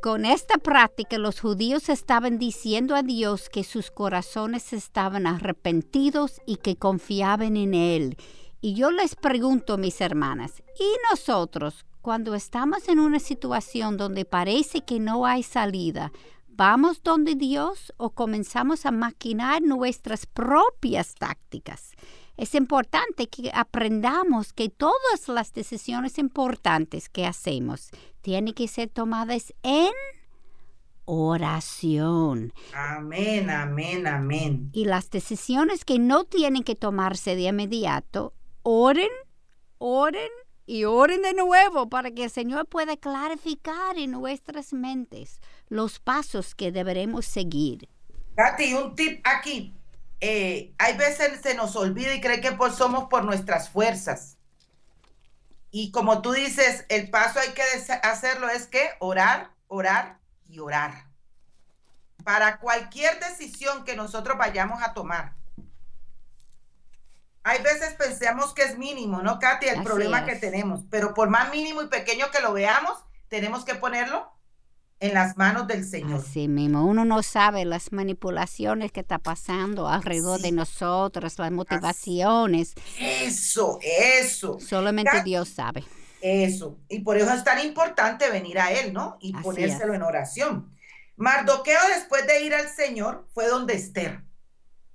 Con 0.00 0.24
esta 0.24 0.56
práctica 0.56 1.18
los 1.18 1.40
judíos 1.40 1.90
estaban 1.90 2.38
diciendo 2.38 2.96
a 2.96 3.02
Dios 3.02 3.50
que 3.50 3.64
sus 3.64 3.90
corazones 3.90 4.72
estaban 4.72 5.26
arrepentidos 5.26 6.40
y 6.46 6.56
que 6.56 6.76
confiaban 6.76 7.58
en 7.58 7.74
Él. 7.74 8.16
Y 8.62 8.72
yo 8.72 8.90
les 8.92 9.14
pregunto, 9.14 9.76
mis 9.76 10.00
hermanas, 10.00 10.62
¿y 10.78 10.84
nosotros, 11.10 11.84
cuando 12.00 12.34
estamos 12.34 12.88
en 12.88 12.98
una 12.98 13.18
situación 13.18 13.98
donde 13.98 14.24
parece 14.24 14.80
que 14.80 14.98
no 14.98 15.26
hay 15.26 15.42
salida, 15.42 16.12
vamos 16.48 17.02
donde 17.02 17.34
Dios 17.34 17.92
o 17.98 18.08
comenzamos 18.08 18.86
a 18.86 18.92
maquinar 18.92 19.60
nuestras 19.60 20.24
propias 20.24 21.14
tácticas? 21.14 21.92
Es 22.40 22.54
importante 22.54 23.28
que 23.28 23.50
aprendamos 23.52 24.54
que 24.54 24.70
todas 24.70 25.28
las 25.28 25.52
decisiones 25.52 26.16
importantes 26.16 27.10
que 27.10 27.26
hacemos 27.26 27.90
tienen 28.22 28.54
que 28.54 28.66
ser 28.66 28.88
tomadas 28.88 29.52
en 29.62 29.92
oración. 31.04 32.54
Amén, 32.72 33.50
amén, 33.50 34.06
amén. 34.06 34.70
Y 34.72 34.86
las 34.86 35.10
decisiones 35.10 35.84
que 35.84 35.98
no 35.98 36.24
tienen 36.24 36.62
que 36.62 36.74
tomarse 36.74 37.36
de 37.36 37.42
inmediato, 37.42 38.32
oren, 38.62 39.10
oren 39.76 40.30
y 40.64 40.84
oren 40.84 41.20
de 41.20 41.34
nuevo 41.34 41.90
para 41.90 42.10
que 42.10 42.24
el 42.24 42.30
Señor 42.30 42.66
pueda 42.68 42.96
clarificar 42.96 43.98
en 43.98 44.12
nuestras 44.12 44.72
mentes 44.72 45.42
los 45.68 46.00
pasos 46.00 46.54
que 46.54 46.72
deberemos 46.72 47.26
seguir. 47.26 47.86
Katy, 48.34 48.72
un 48.72 48.94
tip 48.94 49.20
aquí. 49.24 49.74
Eh, 50.20 50.74
hay 50.78 50.96
veces 50.96 51.40
se 51.40 51.54
nos 51.54 51.76
olvida 51.76 52.12
y 52.12 52.20
cree 52.20 52.40
que 52.40 52.52
pues 52.52 52.74
somos 52.74 53.08
por 53.08 53.24
nuestras 53.24 53.70
fuerzas. 53.70 54.36
Y 55.70 55.92
como 55.92 56.20
tú 56.20 56.32
dices, 56.32 56.84
el 56.88 57.10
paso 57.10 57.38
hay 57.38 57.50
que 57.50 57.62
hacerlo 58.02 58.48
es 58.48 58.66
que 58.66 58.90
orar, 58.98 59.52
orar 59.68 60.18
y 60.48 60.58
orar. 60.58 61.06
Para 62.24 62.58
cualquier 62.58 63.18
decisión 63.20 63.84
que 63.84 63.96
nosotros 63.96 64.36
vayamos 64.36 64.82
a 64.82 64.92
tomar. 64.92 65.34
Hay 67.42 67.62
veces 67.62 67.94
pensamos 67.94 68.52
que 68.52 68.62
es 68.62 68.76
mínimo, 68.76 69.22
¿no, 69.22 69.38
Katy? 69.38 69.68
El 69.68 69.76
Así 69.76 69.84
problema 69.84 70.26
que 70.26 70.36
tenemos. 70.36 70.82
Pero 70.90 71.14
por 71.14 71.30
más 71.30 71.50
mínimo 71.50 71.80
y 71.80 71.86
pequeño 71.86 72.30
que 72.30 72.40
lo 72.40 72.52
veamos, 72.52 72.98
tenemos 73.28 73.64
que 73.64 73.76
ponerlo 73.76 74.30
en 75.00 75.14
las 75.14 75.36
manos 75.36 75.66
del 75.66 75.84
Señor. 75.84 76.20
Así 76.20 76.46
mismo, 76.46 76.84
uno 76.86 77.04
no 77.04 77.22
sabe 77.22 77.64
las 77.64 77.90
manipulaciones 77.92 78.92
que 78.92 79.00
está 79.00 79.18
pasando 79.18 79.88
alrededor 79.88 80.36
Sí. 80.38 80.44
de 80.44 80.52
nosotros, 80.52 81.38
las 81.38 81.50
motivaciones. 81.52 82.74
Eso, 82.98 83.78
eso. 83.82 84.58
Solamente 84.60 85.22
Dios 85.24 85.48
sabe. 85.48 85.84
Eso. 86.20 86.78
Y 86.88 87.00
por 87.00 87.16
eso 87.16 87.32
es 87.32 87.42
tan 87.44 87.64
importante 87.64 88.30
venir 88.30 88.58
a 88.58 88.70
Él, 88.72 88.92
¿no? 88.92 89.16
Y 89.20 89.34
Así 89.34 89.42
ponérselo 89.42 89.92
es. 89.92 89.96
en 89.96 90.02
oración. 90.02 90.76
Mardoqueo, 91.16 91.80
después 91.94 92.26
de 92.26 92.44
ir 92.44 92.54
al 92.54 92.68
Señor, 92.68 93.26
fue 93.32 93.46
donde 93.48 93.74
Esther. 93.74 94.22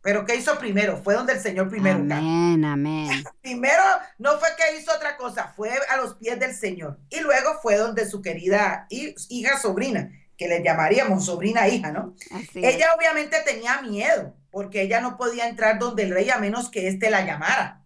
Pero 0.05 0.23
¿qué 0.23 0.35
hizo 0.35 0.59
primero? 0.59 0.97
Fue 1.03 1.15
donde 1.15 1.33
el 1.33 1.39
Señor 1.39 1.67
primero. 1.67 1.97
Amén, 1.97 2.63
amén. 2.63 3.23
Primero 3.41 3.81
no 4.19 4.37
fue 4.37 4.49
que 4.55 4.77
hizo 4.77 4.93
otra 4.95 5.17
cosa, 5.17 5.51
fue 5.55 5.71
a 5.89 5.97
los 5.97 6.13
pies 6.17 6.39
del 6.39 6.53
Señor. 6.53 6.99
Y 7.09 7.21
luego 7.21 7.57
fue 7.63 7.75
donde 7.77 8.07
su 8.07 8.21
querida 8.21 8.85
hi- 8.91 9.15
hija 9.29 9.57
sobrina, 9.57 10.11
que 10.37 10.47
le 10.47 10.61
llamaríamos 10.63 11.25
sobrina 11.25 11.67
hija, 11.67 11.91
¿no? 11.91 12.13
Así 12.29 12.63
es. 12.63 12.75
Ella 12.75 12.89
obviamente 12.95 13.37
tenía 13.47 13.81
miedo, 13.81 14.35
porque 14.51 14.83
ella 14.83 15.01
no 15.01 15.17
podía 15.17 15.47
entrar 15.49 15.79
donde 15.79 16.03
el 16.03 16.11
rey 16.13 16.29
a 16.29 16.37
menos 16.37 16.69
que 16.69 16.87
éste 16.87 17.09
la 17.09 17.25
llamara. 17.25 17.81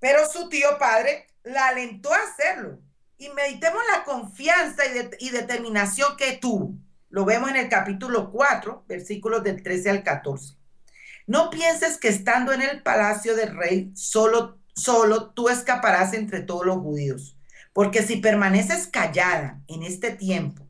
Pero 0.00 0.26
su 0.28 0.48
tío 0.48 0.78
padre 0.80 1.28
la 1.44 1.68
alentó 1.68 2.12
a 2.12 2.18
hacerlo. 2.18 2.80
Y 3.18 3.28
meditemos 3.28 3.80
la 3.96 4.02
confianza 4.02 4.84
y, 4.84 4.94
de- 4.94 5.16
y 5.20 5.30
determinación 5.30 6.16
que 6.16 6.38
tuvo. 6.38 6.74
Lo 7.08 7.24
vemos 7.24 7.50
en 7.50 7.56
el 7.56 7.68
capítulo 7.68 8.32
4, 8.32 8.84
versículos 8.88 9.44
del 9.44 9.62
13 9.62 9.90
al 9.90 10.02
14. 10.02 10.56
No 11.30 11.48
pienses 11.48 11.96
que 11.96 12.08
estando 12.08 12.52
en 12.52 12.60
el 12.60 12.82
palacio 12.82 13.36
del 13.36 13.56
rey, 13.56 13.92
solo, 13.94 14.58
solo 14.74 15.30
tú 15.30 15.48
escaparás 15.48 16.12
entre 16.12 16.40
todos 16.40 16.66
los 16.66 16.78
judíos. 16.78 17.36
Porque 17.72 18.02
si 18.02 18.16
permaneces 18.16 18.88
callada 18.88 19.60
en 19.68 19.84
este 19.84 20.10
tiempo, 20.10 20.66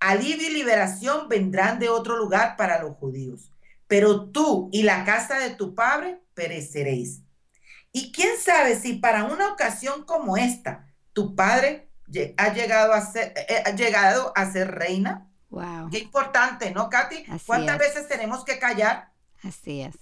alivio 0.00 0.48
y 0.48 0.54
liberación 0.54 1.28
vendrán 1.28 1.78
de 1.78 1.88
otro 1.88 2.16
lugar 2.16 2.56
para 2.56 2.82
los 2.82 2.96
judíos. 2.96 3.52
Pero 3.86 4.24
tú 4.24 4.70
y 4.72 4.82
la 4.82 5.04
casa 5.04 5.38
de 5.38 5.50
tu 5.50 5.76
padre 5.76 6.20
pereceréis. 6.34 7.20
Y 7.92 8.10
quién 8.10 8.36
sabe 8.40 8.74
si 8.74 8.94
para 8.94 9.26
una 9.26 9.52
ocasión 9.52 10.02
como 10.04 10.36
esta, 10.36 10.88
tu 11.12 11.36
padre 11.36 11.88
ha 12.38 12.52
llegado 12.52 12.92
a 12.92 13.02
ser, 13.02 13.34
eh, 13.36 13.62
ha 13.64 13.70
llegado 13.70 14.32
a 14.34 14.50
ser 14.50 14.68
reina. 14.68 15.28
Wow, 15.48 15.90
Qué 15.92 16.00
importante, 16.00 16.72
¿no, 16.72 16.90
Katy? 16.90 17.24
Así 17.28 17.44
¿Cuántas 17.46 17.80
es. 17.80 17.94
veces 17.94 18.08
tenemos 18.08 18.44
que 18.44 18.58
callar? 18.58 19.11
Así 19.42 19.80
es. 19.82 19.96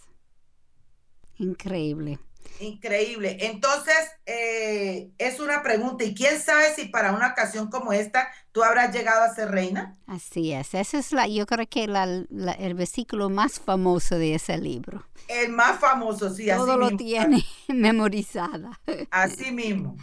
Increíble. 1.38 2.18
Increíble. 2.59 3.38
Entonces, 3.41 3.95
eh, 4.26 5.11
es 5.18 5.41
una 5.41 5.62
pregunta. 5.62 6.05
¿Y 6.05 6.14
quién 6.14 6.41
sabe 6.41 6.74
si 6.74 6.86
para 6.86 7.12
una 7.12 7.28
ocasión 7.28 7.70
como 7.70 7.93
esta 7.93 8.28
tú 8.53 8.62
habrás 8.62 8.95
llegado 8.95 9.22
a 9.22 9.34
ser 9.34 9.51
reina? 9.51 9.97
Así 10.07 10.53
es. 10.53 10.74
Ese 10.74 10.99
es 10.99 11.12
la, 11.12 11.26
yo 11.26 11.47
creo 11.47 11.66
que 11.68 11.86
la, 11.86 12.07
la- 12.28 12.53
el 12.53 12.74
versículo 12.74 13.30
más 13.30 13.61
famoso 13.61 14.16
de 14.18 14.34
ese 14.34 14.59
libro. 14.59 15.05
El 15.28 15.53
más 15.53 15.78
famoso, 15.78 16.30
sí, 16.34 16.51
así 16.51 16.61
Todo 16.61 16.76
lo 16.76 16.86
mismo. 16.86 16.99
tiene 16.99 17.45
memorizada. 17.68 18.80
Así 19.11 19.53
mismo. 19.53 19.97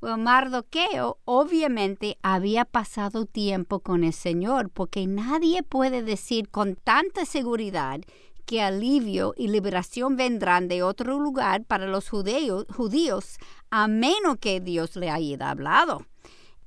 Bueno, 0.00 0.18
Mardoqueo 0.18 1.18
obviamente 1.24 2.18
había 2.22 2.64
pasado 2.64 3.26
tiempo 3.26 3.80
con 3.80 4.04
el 4.04 4.12
Señor, 4.12 4.70
porque 4.70 5.06
nadie 5.06 5.62
puede 5.62 6.02
decir 6.02 6.50
con 6.50 6.76
tanta 6.76 7.24
seguridad 7.24 8.00
que 8.48 8.62
alivio 8.62 9.34
y 9.36 9.48
liberación 9.48 10.16
vendrán 10.16 10.68
de 10.68 10.82
otro 10.82 11.20
lugar 11.20 11.64
para 11.66 11.86
los 11.86 12.08
judíos, 12.08 13.38
a 13.70 13.88
menos 13.88 14.38
que 14.40 14.60
Dios 14.60 14.96
le 14.96 15.10
haya 15.10 15.50
hablado. 15.50 16.06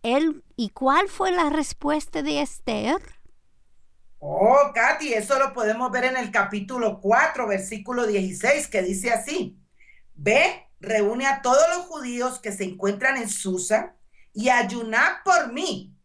Él, 0.04 0.44
¿Y 0.56 0.70
cuál 0.70 1.10
fue 1.10 1.32
la 1.32 1.50
respuesta 1.50 2.22
de 2.22 2.40
Esther? 2.40 3.02
Oh, 4.20 4.72
Katy, 4.76 5.12
eso 5.16 5.40
lo 5.40 5.54
podemos 5.54 5.92
ver 5.92 6.04
en 6.04 6.18
el 6.18 6.30
capítulo 6.30 7.02
4, 7.02 7.48
versículo 7.48 8.06
16, 8.06 8.68
que 8.68 8.84
dice 8.84 9.10
así. 9.10 9.58
Ve, 10.14 10.68
reúne 10.80 11.26
a 11.26 11.42
todos 11.42 11.66
los 11.76 11.88
judíos 11.88 12.38
que 12.38 12.52
se 12.52 12.64
encuentran 12.64 13.18
en 13.18 13.28
Susa 13.28 13.96
y 14.34 14.50
ayunad 14.50 15.24
por 15.26 15.52
mí. 15.52 15.96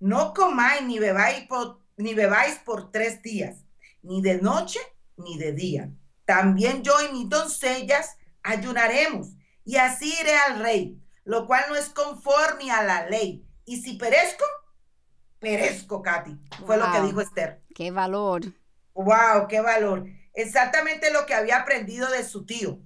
No 0.00 0.32
comáis 0.32 0.84
ni 0.84 0.98
bebáis 0.98 1.46
por, 1.48 1.82
ni 1.98 2.14
bebáis 2.14 2.54
por 2.64 2.90
tres 2.90 3.20
días, 3.20 3.66
ni 4.00 4.22
de 4.22 4.40
noche 4.40 4.80
ni 5.18 5.38
de 5.38 5.52
día. 5.52 5.90
También 6.24 6.82
yo 6.82 6.94
y 7.00 7.12
mis 7.12 7.28
doncellas 7.28 8.16
ayunaremos, 8.42 9.28
y 9.64 9.76
así 9.76 10.14
iré 10.20 10.36
al 10.36 10.60
rey, 10.60 11.00
lo 11.24 11.46
cual 11.46 11.64
no 11.68 11.76
es 11.76 11.88
conforme 11.90 12.70
a 12.70 12.82
la 12.82 13.06
ley. 13.06 13.46
Y 13.64 13.82
si 13.82 13.94
perezco, 13.94 14.44
perezco, 15.38 16.02
Katy. 16.02 16.38
Fue 16.66 16.76
lo 16.76 16.90
que 16.90 17.02
dijo 17.02 17.20
Esther. 17.20 17.62
¡Qué 17.74 17.90
valor! 17.90 18.42
Wow, 18.94 19.46
qué 19.48 19.60
valor. 19.60 20.06
Exactamente 20.32 21.12
lo 21.12 21.26
que 21.26 21.34
había 21.34 21.58
aprendido 21.58 22.08
de 22.10 22.24
su 22.24 22.46
tío. 22.46 22.80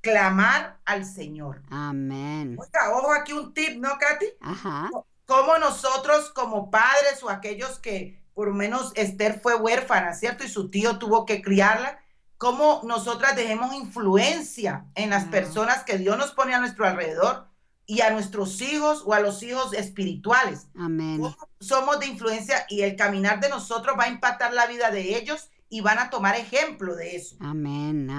Clamar 0.00 0.80
al 0.84 1.04
Señor. 1.04 1.62
Amén. 1.70 2.56
Oiga, 2.58 2.96
ojo 2.96 3.12
aquí 3.12 3.32
un 3.32 3.52
tip, 3.54 3.78
¿no, 3.78 3.98
Katy? 3.98 4.26
Ajá. 4.40 4.90
Como 5.26 5.58
nosotros 5.58 6.30
como 6.30 6.70
padres 6.70 7.22
o 7.22 7.30
aquellos 7.30 7.78
que 7.78 8.21
por 8.34 8.48
lo 8.48 8.54
menos 8.54 8.92
Esther 8.94 9.40
fue 9.40 9.54
huérfana, 9.54 10.14
¿cierto? 10.14 10.44
Y 10.44 10.48
su 10.48 10.70
tío 10.70 10.98
tuvo 10.98 11.26
que 11.26 11.42
criarla. 11.42 11.98
Cómo 12.38 12.80
nosotras 12.84 13.36
dejemos 13.36 13.74
influencia 13.74 14.86
en 14.94 15.10
las 15.10 15.24
personas 15.24 15.84
que 15.84 15.98
Dios 15.98 16.18
nos 16.18 16.32
pone 16.32 16.54
a 16.54 16.58
nuestro 16.58 16.86
alrededor 16.86 17.46
y 17.86 18.00
a 18.00 18.10
nuestros 18.10 18.60
hijos 18.60 19.02
o 19.06 19.14
a 19.14 19.20
los 19.20 19.42
hijos 19.42 19.74
espirituales. 19.74 20.66
Amén. 20.76 21.20
cómo 21.20 21.36
somos 21.60 22.00
de 22.00 22.06
influencia 22.06 22.66
y 22.68 22.82
el 22.82 22.96
caminar 22.96 23.40
de 23.40 23.48
nosotros 23.48 23.96
va 23.98 24.04
a 24.04 24.08
impactar 24.08 24.52
la 24.54 24.66
vida 24.66 24.90
de 24.90 25.16
ellos 25.16 25.50
y 25.68 25.80
van 25.80 25.98
a 25.98 26.10
tomar 26.10 26.36
ejemplo 26.36 26.96
de 26.96 27.16
eso. 27.16 27.36
Amén. 27.40 28.10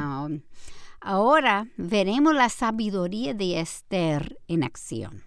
Ahora 1.02 1.68
veremos 1.76 2.34
la 2.34 2.50
sabiduría 2.50 3.34
de 3.34 3.60
Esther 3.60 4.40
en 4.48 4.64
acción. 4.64 5.24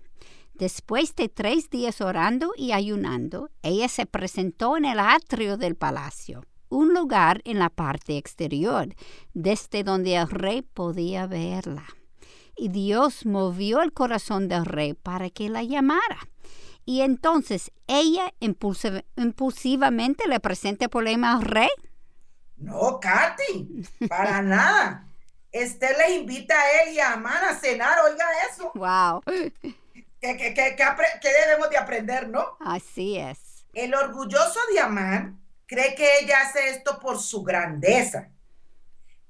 Después 0.59 1.15
de 1.15 1.29
tres 1.29 1.69
días 1.69 2.01
orando 2.01 2.53
y 2.57 2.73
ayunando, 2.73 3.51
ella 3.63 3.89
se 3.89 4.07
presentó 4.07 4.77
en 4.79 4.87
el 4.87 4.99
atrio 4.99 5.59
del 5.59 5.77
palacio, 5.77 6.45
un 6.71 6.95
lugar 6.95 7.43
en 7.45 7.59
la 7.59 7.69
parte 7.69 8.17
exterior, 8.17 8.89
desde 9.35 9.85
donde 9.85 10.15
el 10.17 10.31
rey 10.31 10.63
podía 10.63 11.27
verla. 11.27 11.85
Y 12.57 12.69
Dios 12.69 13.27
movió 13.27 13.83
el 13.83 13.93
corazón 13.93 14.49
del 14.49 14.65
rey 14.65 14.95
para 14.95 15.29
que 15.29 15.51
la 15.51 15.63
llamara. 15.63 16.27
Y 16.87 17.03
entonces 17.03 17.71
ella 17.87 18.33
impulsiv- 18.41 19.05
impulsivamente 19.17 20.27
le 20.27 20.41
presenta 20.41 20.87
el 20.87 20.91
problema 20.91 21.35
al 21.37 21.43
rey. 21.43 21.69
No, 22.57 22.99
Katy, 22.99 23.83
para 24.09 24.41
nada. 24.43 25.07
Esther 25.53 25.97
les 25.99 26.19
invita 26.21 26.55
a 26.59 26.83
él 26.83 26.95
y 26.95 26.99
a 27.01 27.13
Amán 27.13 27.45
a 27.45 27.55
cenar, 27.55 27.99
oiga 28.11 28.25
eso. 28.51 28.73
¡Wow! 28.75 29.21
¿Qué, 30.27 30.37
qué- 30.37 30.55
qué- 30.55 30.75
qué 30.77 30.83
apre- 30.83 31.21
qué 31.21 31.29
debemos 31.33 31.71
de 31.71 31.79
aprender, 31.79 32.29
no? 32.29 32.57
Así 32.61 33.17
es. 33.17 33.65
El 33.73 33.95
orgulloso 33.95 34.59
de 34.73 34.81
Amán 34.81 35.41
cree 35.67 35.95
que 35.95 36.19
ella 36.21 36.41
hace 36.43 36.71
esto 36.71 36.99
por 36.99 37.21
su 37.21 37.43
grandeza. 37.45 38.31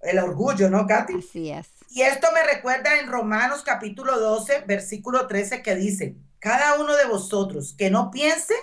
El 0.01 0.19
orgullo, 0.21 0.71
¿no, 0.71 0.87
Katy? 0.87 1.15
Así 1.19 1.51
es. 1.51 1.67
Y 1.91 2.03
esto 2.03 2.29
me 2.33 2.43
recuerda 2.45 2.99
en 2.99 3.09
Romanos 3.09 3.63
capítulo 3.63 4.19
12, 4.19 4.61
versículo 4.67 5.27
13, 5.27 5.63
que 5.63 5.75
dice, 5.75 6.17
cada 6.39 6.81
uno 6.81 6.95
de 6.97 7.05
vosotros 7.07 7.75
que 7.77 7.91
no 7.91 8.11
piense 8.11 8.55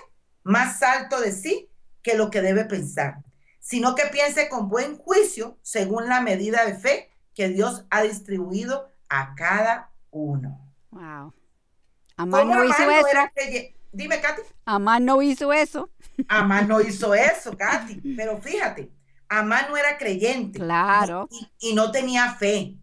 más 0.42 0.82
alto 0.82 1.20
de 1.20 1.30
sí 1.32 1.70
que 2.02 2.14
lo 2.16 2.30
que 2.30 2.40
debe 2.42 2.64
pensar, 2.64 3.18
sino 3.60 3.94
que 3.94 4.06
piense 4.06 4.48
con 4.48 4.68
buen 4.68 4.96
juicio 4.98 5.58
según 5.62 6.08
la 6.08 6.20
medida 6.20 6.64
de 6.64 6.74
fe 6.74 7.10
que 7.34 7.48
Dios 7.48 7.84
ha 7.90 8.02
distribuido 8.02 8.90
a 9.08 9.34
cada 9.36 9.90
uno. 10.10 10.60
Wow. 10.90 11.32
Amán 12.16 12.48
¿Cómo 12.48 12.54
no 12.56 12.64
hizo 12.64 12.90
eso. 12.90 13.18
Dime, 13.92 14.20
Katy. 14.20 14.42
Amán 14.64 15.04
no 15.04 15.22
hizo 15.22 15.52
eso. 15.52 15.90
Amán 16.28 16.68
no 16.68 16.80
hizo 16.80 17.14
eso, 17.14 17.56
Katy. 17.56 18.00
Pero 18.16 18.40
fíjate, 18.40 18.90
Amán 19.28 19.66
no 19.68 19.76
era 19.76 19.98
creyente. 19.98 20.58
Claro. 20.58 21.28
Y, 21.30 21.70
y 21.70 21.74
no 21.74 21.90
tenía 21.90 22.34
fe. 22.34 22.76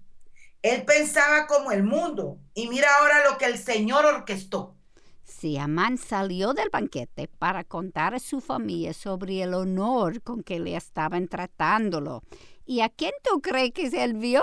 Él 0.62 0.84
pensaba 0.86 1.48
como 1.48 1.72
el 1.72 1.84
mundo. 1.84 2.38
Y 2.54 2.68
mira 2.70 2.88
ahora 3.00 3.30
lo 3.30 3.38
que 3.38 3.46
el 3.46 3.58
Señor 3.58 4.06
orquestó. 4.06 4.76
Sí, 5.24 5.58
Amán 5.58 5.98
salió 5.98 6.54
del 6.54 6.70
banquete 6.70 7.28
para 7.28 7.64
contar 7.64 8.14
a 8.14 8.20
su 8.20 8.42
familia 8.42 8.94
sobre 8.94 9.42
el 9.42 9.54
honor 9.54 10.22
con 10.22 10.44
que 10.44 10.60
le 10.60 10.76
estaban 10.76 11.28
tratándolo. 11.28 12.22
¿Y 12.66 12.82
a 12.82 12.90
quién 12.90 13.12
tú 13.24 13.42
crees 13.42 13.72
que 13.72 13.90
se 13.90 14.08
vio? 14.14 14.42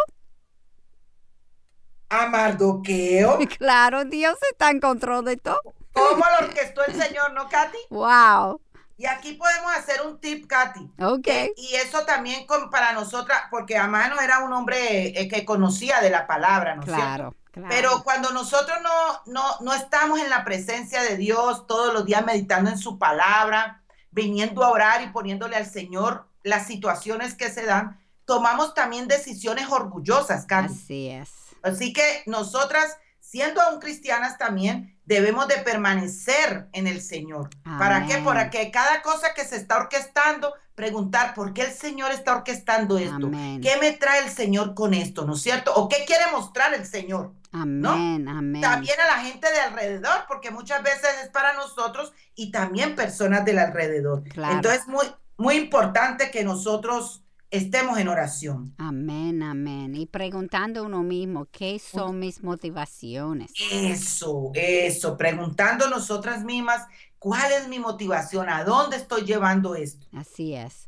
A 2.11 2.27
Mardoqueo. 2.29 3.39
Claro, 3.59 4.05
Dios 4.05 4.37
está 4.51 4.71
en 4.71 4.81
control 4.81 5.25
de 5.25 5.37
todo. 5.37 5.61
¿Cómo 5.93 6.25
lo 6.41 6.47
orquestó 6.47 6.85
el 6.85 6.95
Señor, 7.01 7.33
no, 7.35 7.49
Katy? 7.49 7.79
Wow. 7.91 8.61
Y 8.97 9.07
aquí 9.07 9.35
podemos 9.35 9.73
hacer 9.77 10.03
un 10.07 10.19
tip, 10.21 10.47
Katy. 10.49 10.91
Ok. 11.01 11.29
Y 11.57 11.75
eso 11.77 12.05
también 12.05 12.47
con- 12.47 12.71
para 12.71 12.93
nosotras, 12.93 13.43
porque 13.51 13.77
Amán 13.77 14.11
no 14.11 14.21
era 14.21 14.41
un 14.41 14.53
hombre 14.53 15.21
eh, 15.21 15.29
que 15.29 15.45
conocía 15.45 16.01
de 16.01 16.11
la 16.11 16.27
palabra, 16.27 16.75
¿no 16.75 16.83
es 16.83 16.87
cierto? 16.87 17.05
Claro, 17.05 17.35
claro. 17.53 17.69
Pero 17.71 18.03
cuando 18.03 18.31
nosotros 18.33 18.77
no, 18.83 19.23
no, 19.33 19.57
no 19.61 19.73
estamos 19.75 20.19
en 20.21 20.31
la 20.31 20.45
presencia 20.45 21.03
de 21.03 21.17
Dios 21.17 21.67
todos 21.67 21.93
los 21.95 22.05
días 22.07 22.25
meditando 22.25 22.71
en 22.71 22.79
su 22.79 22.99
palabra, 22.99 23.83
viniendo 24.11 24.65
a 24.65 24.71
orar 24.71 25.03
y 25.03 25.09
poniéndole 25.09 25.57
al 25.57 25.67
Señor 25.67 26.27
las 26.43 26.67
situaciones 26.67 27.35
que 27.35 27.51
se 27.51 27.65
dan, 27.67 28.01
tomamos 28.25 28.75
también 28.75 29.07
decisiones 29.09 29.69
orgullosas, 29.71 30.45
Katy. 30.47 30.73
Así 30.75 31.09
es. 31.09 31.31
Así 31.63 31.93
que 31.93 32.23
nosotras, 32.27 32.97
siendo 33.21 33.61
aún 33.61 33.81
cristianas 33.81 34.39
también, 34.39 34.99
debemos 35.05 35.49
de 35.49 35.57
permanecer 35.59 36.69
en 36.73 36.87
el 36.87 37.01
Señor. 37.01 37.51
¿Para 37.79 38.07
qué? 38.07 38.19
Para 38.19 38.51
que 38.51 38.71
cada 38.71 39.03
cosa 39.03 39.35
que 39.35 39.45
se 39.45 39.57
está 39.57 39.79
orquestando, 39.79 40.53
preguntar 40.75 41.35
por 41.35 41.55
qué 41.55 41.63
el 41.63 41.73
Señor 41.73 42.13
está 42.13 42.37
orquestando 42.37 42.99
esto. 42.99 43.27
Amén. 43.27 43.61
¿Qué 43.61 43.77
me 43.81 43.93
trae 43.93 44.25
el 44.25 44.31
Señor 44.31 44.75
con 44.75 44.95
esto? 44.95 45.25
¿No 45.25 45.35
es 45.35 45.43
cierto? 45.43 45.75
¿O 45.75 45.89
qué 45.89 46.05
quiere 46.07 46.31
mostrar 46.31 46.73
el 46.75 46.87
Señor? 46.87 47.33
Amén, 47.53 48.29
amén. 48.29 48.63
También 48.63 49.01
a 49.01 49.17
la 49.17 49.25
gente 49.25 49.51
de 49.51 49.61
alrededor, 49.61 50.27
porque 50.29 50.51
muchas 50.51 50.83
veces 50.83 51.09
es 51.25 51.31
para 51.31 51.55
nosotros 51.55 52.13
y 52.35 52.51
también 52.51 52.95
personas 52.95 53.45
del 53.45 53.59
alrededor. 53.59 54.23
Claro. 54.25 54.55
Entonces, 54.55 54.87
muy, 54.87 55.07
muy 55.37 55.57
importante 55.57 56.31
que 56.31 56.45
nosotros 56.45 57.25
estemos 57.51 57.99
en 57.99 58.09
oración. 58.09 58.75
Amén, 58.79 59.43
amén. 59.43 59.95
Y 59.95 60.07
preguntando 60.07 60.81
a 60.81 60.83
uno 60.85 61.03
mismo, 61.03 61.47
¿qué 61.51 61.79
son 61.79 62.19
mis 62.19 62.43
motivaciones? 62.43 63.53
Eso, 63.73 64.51
eso, 64.55 65.17
preguntando 65.17 65.89
nosotras 65.89 66.45
mismas, 66.45 66.87
¿cuál 67.19 67.53
es 67.53 67.69
mi 67.69 67.79
motivación? 67.79 68.49
¿A 68.49 68.65
dónde 68.65 68.97
estoy 68.97 69.23
llevando 69.23 69.75
esto? 69.75 70.07
Así 70.13 70.55
es. 70.55 70.87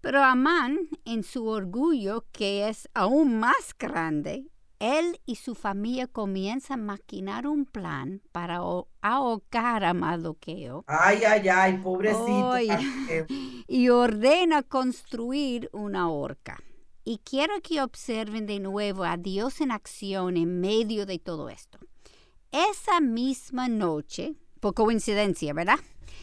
Pero 0.00 0.22
Amán, 0.22 0.78
en 1.04 1.24
su 1.24 1.46
orgullo, 1.46 2.24
que 2.32 2.68
es 2.68 2.88
aún 2.94 3.38
más 3.38 3.74
grande, 3.78 4.46
él 4.80 5.20
y 5.26 5.36
su 5.36 5.54
familia 5.54 6.06
comienzan 6.06 6.80
a 6.80 6.84
maquinar 6.92 7.46
un 7.46 7.64
plan 7.66 8.22
para 8.32 8.58
aho- 8.60 8.88
ahogar 9.02 9.84
a 9.84 9.92
Mardoqueo 9.94 10.84
Ay, 10.86 11.22
ay, 11.24 11.48
ay, 11.48 11.78
pobrecito. 11.78 12.52
Y 13.68 13.88
ordena 13.90 14.62
construir 14.62 15.68
una 15.72 16.08
horca. 16.10 16.58
Y 17.04 17.18
quiero 17.24 17.60
que 17.62 17.82
observen 17.82 18.46
de 18.46 18.60
nuevo 18.60 19.04
a 19.04 19.16
Dios 19.16 19.60
en 19.60 19.70
acción 19.72 20.36
en 20.36 20.60
medio 20.60 21.06
de 21.06 21.18
todo 21.18 21.48
esto. 21.50 21.78
Esa 22.52 23.00
misma 23.00 23.68
noche, 23.68 24.34
por 24.60 24.74
coincidencia, 24.74 25.52
¿verdad? 25.52 25.78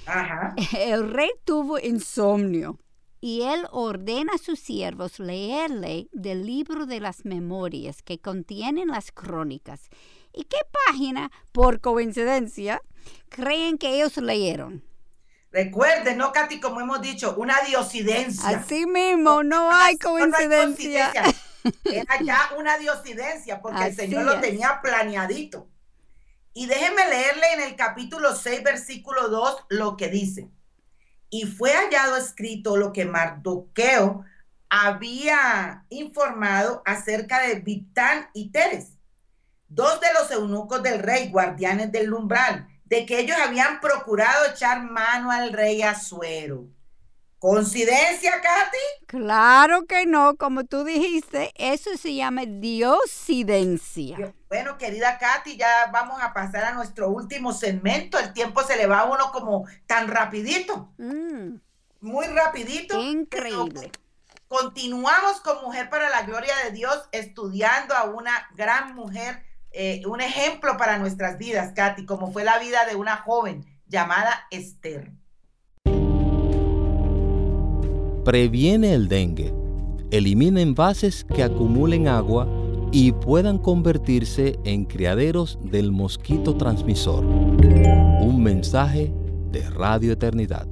Ajá. 0.07 0.55
El 0.79 1.11
rey 1.11 1.29
tuvo 1.43 1.77
insomnio 1.79 2.79
y 3.25 3.41
él 3.41 3.65
ordena 3.71 4.33
a 4.35 4.37
sus 4.37 4.59
siervos 4.59 5.17
leerle 5.17 6.09
del 6.11 6.45
libro 6.45 6.85
de 6.85 6.99
las 6.99 7.25
memorias 7.25 8.03
que 8.03 8.19
contienen 8.19 8.89
las 8.89 9.11
crónicas. 9.11 9.89
¿Y 10.31 10.43
qué 10.43 10.59
página, 10.85 11.31
por 11.51 11.81
coincidencia, 11.81 12.83
creen 13.29 13.79
que 13.79 13.95
ellos 13.95 14.17
leyeron? 14.17 14.83
Recuerden, 15.51 16.19
¿no, 16.19 16.31
Katy? 16.31 16.59
Como 16.59 16.81
hemos 16.81 17.01
dicho, 17.01 17.33
una 17.35 17.59
diosidencia. 17.61 18.59
Así 18.59 18.85
mismo, 18.85 19.41
no 19.41 19.71
hay 19.71 19.71
No 19.71 19.77
hay 19.77 19.97
coincidencia. 19.97 21.11
Era 21.83 22.21
ya 22.21 22.51
una 22.59 22.77
diosidencia 22.77 23.59
porque 23.59 23.85
el 23.85 23.95
Señor 23.95 24.25
lo 24.25 24.39
tenía 24.39 24.81
planeadito. 24.83 25.67
Y 26.53 26.67
déjenme 26.67 27.09
leerle 27.09 27.53
en 27.55 27.61
el 27.61 27.75
capítulo 27.75 28.35
6, 28.35 28.61
versículo 28.61 29.29
2, 29.29 29.65
lo 29.69 29.97
que 29.97 30.09
dice. 30.09 30.51
Y 31.35 31.43
fue 31.43 31.73
hallado 31.73 32.15
escrito 32.15 32.77
lo 32.77 32.93
que 32.93 33.03
Mardoqueo 33.03 34.23
había 34.69 35.83
informado 35.89 36.81
acerca 36.85 37.41
de 37.41 37.55
Victán 37.55 38.29
y 38.31 38.51
Teres, 38.51 38.93
dos 39.67 39.99
de 39.99 40.07
los 40.13 40.31
eunucos 40.31 40.81
del 40.81 40.99
rey, 40.99 41.27
guardianes 41.27 41.91
del 41.91 42.13
umbral, 42.13 42.69
de 42.85 43.05
que 43.05 43.19
ellos 43.19 43.35
habían 43.37 43.81
procurado 43.81 44.45
echar 44.45 44.83
mano 44.83 45.29
al 45.29 45.51
rey 45.51 45.81
Asuero. 45.81 46.69
¿Coincidencia, 47.45 48.41
Katy? 48.41 49.05
Claro 49.05 49.85
que 49.85 50.07
no, 50.07 50.35
como 50.35 50.63
tú 50.63 50.83
dijiste, 50.83 51.51
eso 51.53 51.91
se 51.95 52.15
llama 52.15 52.41
diosidencia. 52.47 54.33
Bueno, 54.49 54.79
querida 54.79 55.19
Katy, 55.19 55.55
ya 55.55 55.91
vamos 55.93 56.19
a 56.23 56.33
pasar 56.33 56.63
a 56.63 56.73
nuestro 56.73 57.09
último 57.09 57.53
segmento. 57.53 58.17
El 58.17 58.33
tiempo 58.33 58.63
se 58.63 58.75
le 58.77 58.87
va 58.87 59.01
a 59.01 59.05
uno 59.05 59.31
como 59.31 59.67
tan 59.85 60.07
rapidito, 60.07 60.91
Mm, 60.97 61.57
muy 62.01 62.25
rapidito. 62.25 62.99
increíble. 62.99 63.91
Continuamos 64.47 65.39
con 65.41 65.61
Mujer 65.61 65.91
para 65.91 66.09
la 66.09 66.23
Gloria 66.23 66.55
de 66.63 66.71
Dios, 66.71 67.07
estudiando 67.11 67.93
a 67.95 68.05
una 68.05 68.47
gran 68.55 68.95
mujer, 68.95 69.43
eh, 69.69 70.01
un 70.07 70.19
ejemplo 70.19 70.77
para 70.77 70.97
nuestras 70.97 71.37
vidas, 71.37 71.73
Katy, 71.75 72.07
como 72.07 72.31
fue 72.33 72.43
la 72.43 72.57
vida 72.57 72.85
de 72.87 72.95
una 72.95 73.17
joven 73.17 73.63
llamada 73.85 74.47
Esther. 74.49 75.11
Previene 78.25 78.95
el 78.95 79.07
dengue. 79.07 79.53
Elimina 80.09 80.59
envases 80.59 81.23
que 81.25 81.43
acumulen 81.43 82.07
agua 82.07 82.47
y 82.91 83.11
puedan 83.11 83.59
convertirse 83.59 84.57
en 84.63 84.85
criaderos 84.85 85.59
del 85.61 85.91
mosquito 85.91 86.55
transmisor. 86.55 87.23
Un 87.23 88.41
mensaje 88.41 89.13
de 89.51 89.69
Radio 89.69 90.13
Eternidad. 90.13 90.65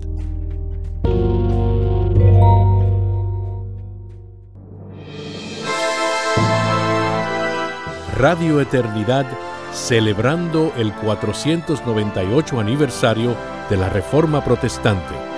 Radio 8.18 8.62
Eternidad 8.62 9.28
celebrando 9.72 10.74
el 10.76 10.92
498 10.92 12.60
aniversario 12.60 13.36
de 13.70 13.78
la 13.78 13.90
Reforma 13.90 14.44
Protestante. 14.44 15.33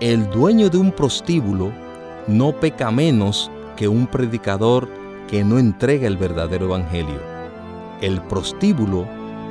El 0.00 0.30
dueño 0.30 0.70
de 0.70 0.78
un 0.78 0.92
prostíbulo 0.92 1.72
no 2.28 2.52
peca 2.52 2.92
menos 2.92 3.50
que 3.76 3.88
un 3.88 4.06
predicador 4.06 4.88
que 5.26 5.42
no 5.42 5.58
entrega 5.58 6.06
el 6.06 6.16
verdadero 6.16 6.66
evangelio. 6.66 7.20
El 8.00 8.22
prostíbulo 8.22 9.06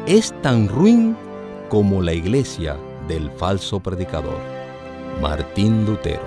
es 0.05 0.33
tan 0.41 0.69
ruin 0.69 1.17
como 1.67 2.01
la 2.01 2.13
iglesia 2.13 2.77
del 3.09 3.29
falso 3.29 3.81
predicador. 3.81 4.39
Martín 5.21 5.85
Lutero. 5.85 6.23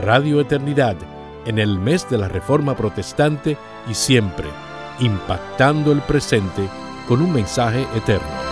Radio 0.00 0.40
Eternidad 0.40 0.96
en 1.44 1.58
el 1.58 1.78
mes 1.78 2.08
de 2.08 2.16
la 2.16 2.28
Reforma 2.28 2.74
Protestante 2.74 3.58
y 3.90 3.94
siempre 3.94 4.46
impactando 5.00 5.92
el 5.92 6.00
presente 6.00 6.66
con 7.06 7.20
un 7.20 7.32
mensaje 7.32 7.86
eterno. 7.94 8.49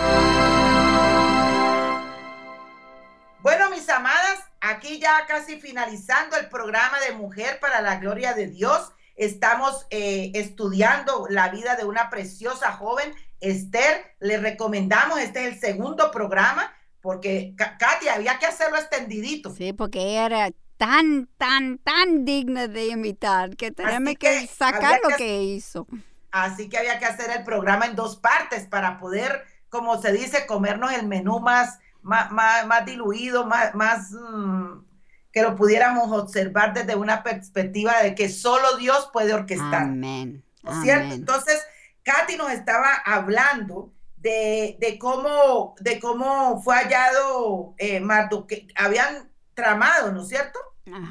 Casi 5.39 5.59
finalizando 5.61 6.35
el 6.37 6.49
programa 6.49 6.99
de 7.07 7.13
Mujer 7.15 7.59
para 7.61 7.81
la 7.81 7.95
Gloria 7.95 8.33
de 8.33 8.47
Dios. 8.47 8.91
Estamos 9.15 9.87
eh, 9.89 10.31
estudiando 10.35 11.27
la 11.29 11.47
vida 11.47 11.77
de 11.77 11.85
una 11.85 12.09
preciosa 12.09 12.73
joven, 12.73 13.13
Esther. 13.39 14.15
Le 14.19 14.37
recomendamos, 14.37 15.17
este 15.19 15.47
es 15.47 15.53
el 15.53 15.59
segundo 15.61 16.11
programa, 16.11 16.73
porque 17.01 17.53
Ka- 17.57 17.77
Katy 17.77 18.09
había 18.09 18.37
que 18.37 18.47
hacerlo 18.47 18.77
extendidito. 18.77 19.55
Sí, 19.55 19.71
porque 19.71 20.01
ella 20.01 20.25
era 20.25 20.49
tan, 20.75 21.29
tan, 21.37 21.77
tan 21.77 22.25
digna 22.25 22.67
de 22.67 22.87
imitar 22.87 23.55
que 23.55 23.71
tenemos 23.71 24.15
que, 24.15 24.41
que 24.41 24.47
sacar 24.47 24.99
lo 25.01 25.09
que- 25.09 25.15
que 25.15 25.43
hizo. 25.43 25.87
Así 26.31 26.67
que 26.67 26.77
había 26.79 26.99
que 26.99 27.05
hacer 27.05 27.29
el 27.31 27.45
programa 27.45 27.85
en 27.85 27.95
dos 27.95 28.17
partes 28.17 28.67
para 28.67 28.99
poder, 28.99 29.45
como 29.69 30.01
se 30.01 30.11
dice, 30.11 30.45
comernos 30.45 30.91
el 30.91 31.07
menú 31.07 31.39
más, 31.39 31.79
más, 32.01 32.29
más, 32.31 32.65
más 32.67 32.85
diluido, 32.85 33.45
más, 33.45 33.73
más 33.73 34.11
mm, 34.11 34.88
que 35.31 35.41
lo 35.41 35.55
pudiéramos 35.55 36.11
observar 36.11 36.73
desde 36.73 36.95
una 36.95 37.23
perspectiva 37.23 38.01
de 38.01 38.15
que 38.15 38.29
solo 38.29 38.77
Dios 38.77 39.09
puede 39.13 39.33
orquestar. 39.33 39.83
Amén. 39.83 40.43
¿no 40.63 40.71
es 40.71 40.81
cierto? 40.81 41.05
Amén. 41.05 41.19
Entonces, 41.19 41.61
Katy 42.03 42.37
nos 42.37 42.51
estaba 42.51 42.93
hablando 43.05 43.93
de, 44.17 44.77
de 44.79 44.97
cómo, 44.97 45.75
de 45.79 45.99
cómo 45.99 46.61
fue 46.61 46.75
hallado 46.75 47.75
eh, 47.77 47.99
Mardoqueo, 47.99 48.59
habían 48.75 49.29
tramado, 49.53 50.11
¿no 50.11 50.23
es 50.23 50.29
cierto? 50.29 50.59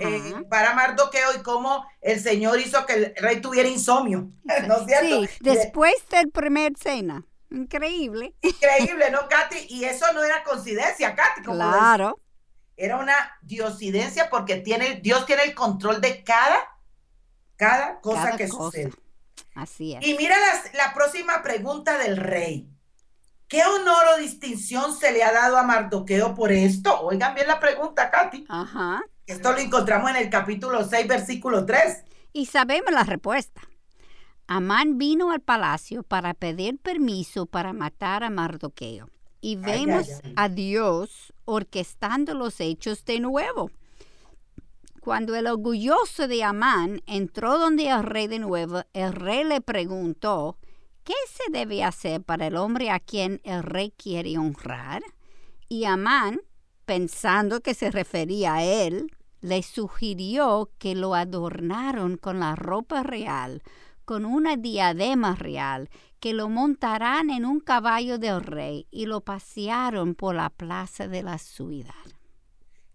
Eh, 0.01 0.35
para 0.51 0.75
Mardoqueo 0.75 1.35
y 1.39 1.43
cómo 1.43 1.87
el 2.01 2.19
Señor 2.19 2.59
hizo 2.59 2.85
que 2.85 2.95
el 2.95 3.15
rey 3.17 3.41
tuviera 3.41 3.69
insomnio, 3.69 4.31
¿no 4.67 4.79
es 4.79 4.87
cierto? 4.87 5.25
Sí, 5.25 5.39
después 5.41 5.95
del 6.11 6.31
primer 6.31 6.73
cena. 6.77 7.25
Increíble. 7.51 8.35
Increíble, 8.43 9.11
¿no, 9.11 9.21
Katy? 9.29 9.67
Y 9.69 9.85
eso 9.85 10.13
no 10.13 10.23
era 10.23 10.43
coincidencia, 10.43 11.15
Katy. 11.15 11.45
Como. 11.45 11.57
Claro. 11.57 12.21
Era 12.81 12.97
una 12.97 13.15
diosidencia 13.43 14.31
porque 14.31 14.57
tiene, 14.57 15.01
Dios 15.03 15.27
tiene 15.27 15.43
el 15.43 15.55
control 15.55 16.01
de 16.01 16.23
cada, 16.25 16.57
cada 17.57 18.01
cosa 18.01 18.23
Cada 18.23 18.37
que 18.37 18.49
cosa. 18.49 18.63
sucede. 18.65 18.93
Así 19.55 19.95
es. 19.95 20.07
Y 20.07 20.15
mira 20.15 20.37
las- 20.39 20.73
la 20.75 20.95
próxima 20.95 21.43
pregunta 21.43 21.99
del 21.99 22.17
rey. 22.17 22.71
¿Qué 23.49 23.65
honor 23.65 24.05
o 24.15 24.19
distinción 24.21 24.95
se 24.97 25.11
le 25.11 25.25
ha 25.25 25.33
dado 25.33 25.57
a 25.59 25.65
Mardoqueo 25.65 26.35
por 26.35 26.53
esto? 26.53 27.01
Oigan 27.01 27.35
bien 27.35 27.49
la 27.49 27.59
pregunta, 27.59 28.11
Katy. 28.11 28.47
Ajá. 28.49 29.03
Esto 29.27 29.53
lo 29.53 29.59
encontramos 29.59 30.11
en 30.11 30.17
el 30.17 30.31
capítulo 30.31 30.85
6, 30.85 31.09
versículo 31.09 31.67
3. 31.67 32.05
Y 32.33 32.47
sabemos 32.47 32.93
la 32.93 33.03
respuesta. 33.05 33.61
Amán 34.47 34.97
vino 34.99 35.31
al 35.33 35.41
palacio 35.41 36.03
para 36.03 36.33
pedir 36.35 36.79
permiso 36.79 37.47
para 37.47 37.73
matar 37.73 38.23
a 38.23 38.31
Mardoqueo. 38.31 39.11
Y 39.41 39.57
Ay, 39.57 39.87
vemos 39.87 40.09
ay, 40.09 40.21
ay. 40.25 40.33
a 40.37 40.49
Dios 40.49 41.33
orquestando 41.45 42.35
los 42.35 42.61
hechos 42.61 43.05
de 43.05 43.21
nuevo. 43.21 43.71
Cuando 45.01 45.35
el 45.35 45.47
orgulloso 45.47 46.29
de 46.29 46.43
Amán 46.45 47.01
entró 47.07 47.59
donde 47.59 47.89
el 47.89 48.03
rey 48.03 48.27
de 48.27 48.39
nuevo, 48.39 48.83
el 48.93 49.13
rey 49.13 49.45
le 49.45 49.61
preguntó, 49.61 50.59
¿qué 51.05 51.15
se 51.31 51.51
debe 51.51 51.83
hacer 51.83 52.23
para 52.23 52.49
el 52.49 52.57
hombre 52.57 52.91
a 52.91 53.01
quien 53.01 53.41
el 53.45 53.63
rey 53.63 53.93
quiere 53.97 54.37
honrar? 54.37 55.03
Y 55.69 55.85
Amán, 55.85 56.41
pensando 56.85 57.61
que 57.61 57.75
se 57.75 57.91
refería 57.91 58.57
a 58.57 58.65
él, 58.65 59.11
le 59.41 59.63
sugirió 59.63 60.71
que 60.79 60.95
lo 60.95 61.15
adornaron 61.15 62.17
con 62.17 62.41
la 62.41 62.55
ropa 62.57 63.03
real, 63.03 63.63
con 64.05 64.25
una 64.25 64.57
diadema 64.57 65.35
real, 65.35 65.91
que 66.21 66.33
lo 66.33 66.49
montarán 66.49 67.31
en 67.31 67.45
un 67.45 67.61
caballo 67.61 68.19
del 68.19 68.43
rey 68.43 68.87
y 68.91 69.07
lo 69.07 69.21
pasearon 69.21 70.15
por 70.15 70.35
la 70.35 70.51
plaza 70.51 71.09
de 71.09 71.23
la 71.23 71.39
ciudad. 71.39 71.95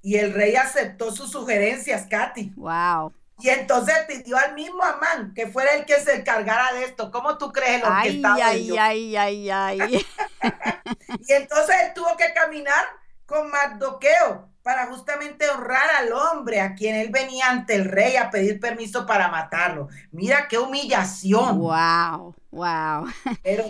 Y 0.01 0.17
el 0.17 0.33
rey 0.33 0.55
aceptó 0.55 1.11
sus 1.11 1.31
sugerencias, 1.31 2.07
Katy. 2.07 2.53
¡Wow! 2.57 3.13
Y 3.39 3.49
entonces 3.49 3.95
pidió 4.07 4.37
al 4.37 4.53
mismo 4.53 4.83
Amán 4.83 5.33
que 5.33 5.47
fuera 5.47 5.73
el 5.73 5.85
que 5.85 5.99
se 5.99 6.15
encargara 6.15 6.73
de 6.73 6.85
esto. 6.85 7.11
¿Cómo 7.11 7.37
tú 7.37 7.51
crees 7.51 7.81
lo 7.81 7.87
que 7.87 7.93
¡Ay, 7.93 8.15
estaba 8.15 8.35
ay, 8.35 8.77
ay, 8.77 9.17
ay, 9.17 9.49
ay! 9.49 10.05
Y 11.27 11.33
entonces 11.33 11.75
él 11.83 11.93
tuvo 11.93 12.15
que 12.17 12.33
caminar 12.33 12.85
con 13.25 13.49
Mardoqueo 13.49 14.49
para 14.61 14.87
justamente 14.87 15.49
honrar 15.49 15.89
al 15.99 16.13
hombre 16.13 16.61
a 16.61 16.73
quien 16.75 16.95
él 16.95 17.09
venía 17.09 17.49
ante 17.49 17.75
el 17.75 17.85
rey 17.85 18.15
a 18.15 18.29
pedir 18.29 18.59
permiso 18.59 19.05
para 19.05 19.29
matarlo. 19.29 19.89
Mira 20.11 20.47
qué 20.47 20.57
humillación. 20.57 21.59
¡Wow! 21.59 22.35
¡Wow! 22.53 23.07
Pero 23.43 23.63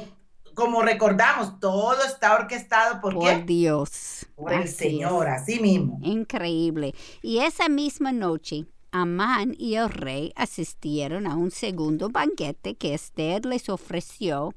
como 0.54 0.82
recordamos, 0.82 1.60
todo 1.60 1.96
está 2.06 2.36
orquestado 2.36 3.02
por? 3.02 3.46
Dios. 3.46 4.26
Por 4.36 4.54
el 4.54 4.64
es. 4.64 4.76
Señor, 4.76 5.28
así 5.28 5.60
mismo. 5.60 6.00
Increíble. 6.04 6.94
Y 7.22 7.40
esa 7.40 7.70
misma 7.70 8.12
noche, 8.12 8.66
Amán 8.92 9.56
y 9.58 9.76
el 9.76 9.90
rey 9.90 10.34
asistieron 10.36 11.26
a 11.28 11.36
un 11.36 11.50
segundo 11.50 12.10
banquete 12.10 12.76
que 12.76 12.94
Esther 12.94 13.46
les 13.46 13.70
ofreció 13.70 14.54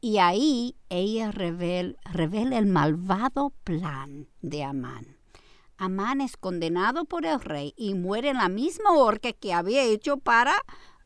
y 0.00 0.18
ahí 0.18 0.76
ella 0.88 1.32
revel- 1.32 1.96
revela 2.04 2.58
el 2.58 2.66
malvado 2.66 3.52
plan 3.64 4.28
de 4.42 4.62
Amán. 4.64 5.16
Amán 5.78 6.20
es 6.20 6.36
condenado 6.36 7.06
por 7.06 7.26
el 7.26 7.40
rey 7.40 7.74
y 7.76 7.94
muere 7.94 8.28
en 8.28 8.36
la 8.36 8.48
misma 8.48 8.92
horca 8.92 9.32
que 9.32 9.52
había 9.52 9.82
hecho 9.82 10.18
para 10.18 10.54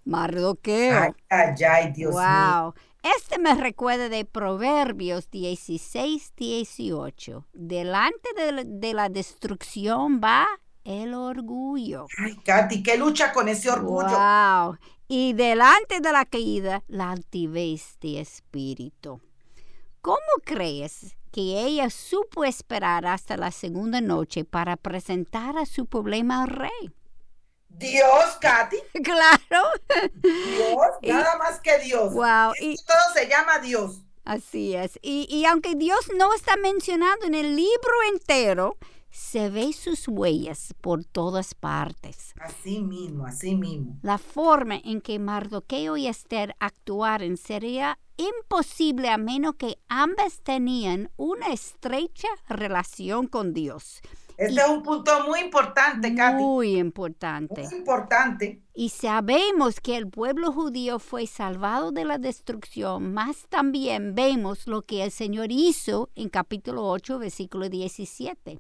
Mardoqueo. 0.07 0.99
Ay, 0.99 1.11
ay, 1.29 1.55
ay, 1.71 1.93
Dios 1.93 2.15
mío. 2.15 2.23
wow. 2.23 2.75
Este 3.03 3.39
me 3.39 3.55
recuerda 3.55 4.09
de 4.09 4.25
Proverbios 4.25 5.31
16, 5.31 6.33
18. 6.37 7.47
Delante 7.53 8.29
de 8.37 8.53
la, 8.53 8.65
de 8.65 8.95
la 8.95 9.09
destrucción 9.09 10.21
va 10.23 10.47
el 10.85 11.15
orgullo. 11.15 12.07
Ay, 12.19 12.37
Katy, 12.37 12.83
qué 12.83 12.97
lucha 12.97 13.33
con 13.33 13.49
ese 13.49 13.71
orgullo. 13.71 14.09
Wow. 14.09 14.79
Y 15.09 15.35
delante 15.35 16.01
de 16.01 16.13
la 16.13 16.25
caída, 16.25 16.83
la 16.89 17.11
altivez 17.11 17.97
de 18.01 18.21
espíritu. 18.21 19.21
¿Cómo 20.01 20.19
crees 20.45 21.17
que 21.33 21.65
ella 21.65 21.91
supo 21.91 22.45
esperar 22.45 23.07
hasta 23.07 23.37
la 23.37 23.51
segunda 23.51 24.01
noche 24.01 24.45
para 24.45 24.77
presentar 24.77 25.59
a 25.59 25.67
su 25.67 25.87
problema 25.87 26.43
al 26.43 26.49
rey? 26.49 26.93
Dios, 27.79 28.24
Katy, 28.41 28.77
Claro. 29.05 29.68
Dios, 30.22 30.87
Y- 31.03 31.09
nada 31.12 31.37
más 31.39 31.61
que 31.61 31.79
Dios. 31.81 32.12
Wow. 32.14 32.53
Y, 32.61 32.77
todo 32.77 32.97
se 33.14 33.29
llama 33.29 33.59
Dios. 33.59 34.01
Así 34.24 34.74
es. 34.74 34.99
Y, 35.03 35.27
y 35.31 35.45
aunque 35.45 35.74
Dios 35.77 36.11
no 36.16 36.35
está 36.35 36.57
mencionado 36.57 37.24
en 37.24 37.35
el 37.35 37.55
libro 37.55 37.93
entero, 38.12 38.77
se 39.11 39.49
ve 39.51 39.72
sus 39.72 40.09
huellas 40.09 40.74
por 40.81 41.05
todas 41.05 41.55
partes. 41.55 42.35
Así 42.41 42.81
mismo, 42.83 43.24
así 43.24 43.55
mismo. 43.55 43.99
La 44.03 44.18
forma 44.18 44.77
en 44.77 45.01
que 45.01 45.18
Mardoqueo 45.18 45.97
y 45.97 46.07
Esther 46.07 46.55
actuaron 46.59 47.37
sería 47.37 47.99
imposible 48.16 49.09
a 49.09 49.16
menos 49.16 49.55
que 49.57 49.79
ambas 49.89 50.41
tenían 50.43 51.11
una 51.16 51.49
estrecha 51.49 52.29
relación 52.49 53.27
con 53.27 53.55
Dios. 53.55 54.01
Este 54.37 54.55
Y- 54.55 54.59
es 54.59 54.68
un 54.68 54.82
punto 54.82 55.11
muy 55.26 55.41
importante, 55.41 56.14
Katy. 56.14 56.43
Muy 56.43 56.76
importante. 56.76 57.62
Muy 57.62 57.74
importante. 57.78 58.61
Y 58.74 58.91
sabemos 58.91 59.80
que 59.80 59.97
el 59.97 60.09
pueblo 60.09 60.53
judío 60.53 60.99
fue 60.99 61.26
salvado 61.26 61.91
de 61.93 62.05
la 62.05 62.18
destrucción, 62.18 63.14
más 63.14 63.47
también 63.49 64.14
vemos 64.14 64.66
lo 64.66 64.82
que 64.82 65.03
el 65.05 65.11
Señor 65.11 65.51
hizo 65.51 66.11
en 66.14 66.28
capítulo 66.28 66.87
8, 66.87 67.18
versículo 67.18 67.68
17. 67.70 68.59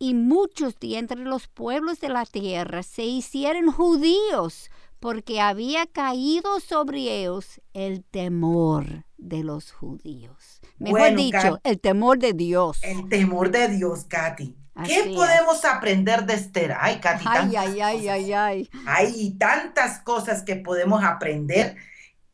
Y 0.00 0.14
muchos 0.14 0.74
de 0.80 0.98
entre 0.98 1.20
los 1.20 1.46
pueblos 1.46 2.00
de 2.00 2.08
la 2.08 2.26
tierra 2.26 2.82
se 2.82 3.04
hicieron 3.04 3.70
judíos 3.70 4.68
porque 4.98 5.40
había 5.40 5.86
caído 5.86 6.58
sobre 6.60 7.20
ellos 7.20 7.60
el 7.74 8.02
temor 8.02 9.04
de 9.18 9.44
los 9.44 9.70
judíos. 9.70 10.60
Mejor 10.78 10.98
Bueno, 10.98 11.16
dicho, 11.18 11.38
Kat- 11.38 11.60
el 11.62 11.78
temor 11.80 12.18
de 12.18 12.32
Dios. 12.32 12.82
El 12.82 13.08
temor 13.08 13.50
de 13.52 13.68
Dios, 13.68 14.04
Katy. 14.06 14.56
Así 14.74 14.92
¿Qué 14.92 15.00
es. 15.10 15.16
podemos 15.16 15.64
aprender 15.64 16.24
de 16.26 16.34
Esther? 16.34 16.74
Ay, 16.78 16.98
Katy, 17.00 17.24
Ay, 17.28 17.56
ay, 17.56 18.08
ay, 18.08 18.32
ay. 18.32 18.70
Hay 18.86 19.30
tantas 19.38 20.00
cosas 20.00 20.42
que 20.42 20.56
podemos 20.56 21.04
aprender. 21.04 21.76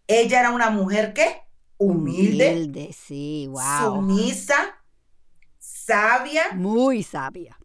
Ella 0.07 0.41
era 0.41 0.51
una 0.51 0.71
mujer 0.71 1.13
que 1.13 1.43
humilde, 1.77 2.51
Humilde, 2.51 2.93
sí, 2.93 3.47
wow. 3.51 3.95
sumisa, 3.95 4.57
sabia. 5.59 6.53
Muy 6.53 7.03
sabia. 7.03 7.59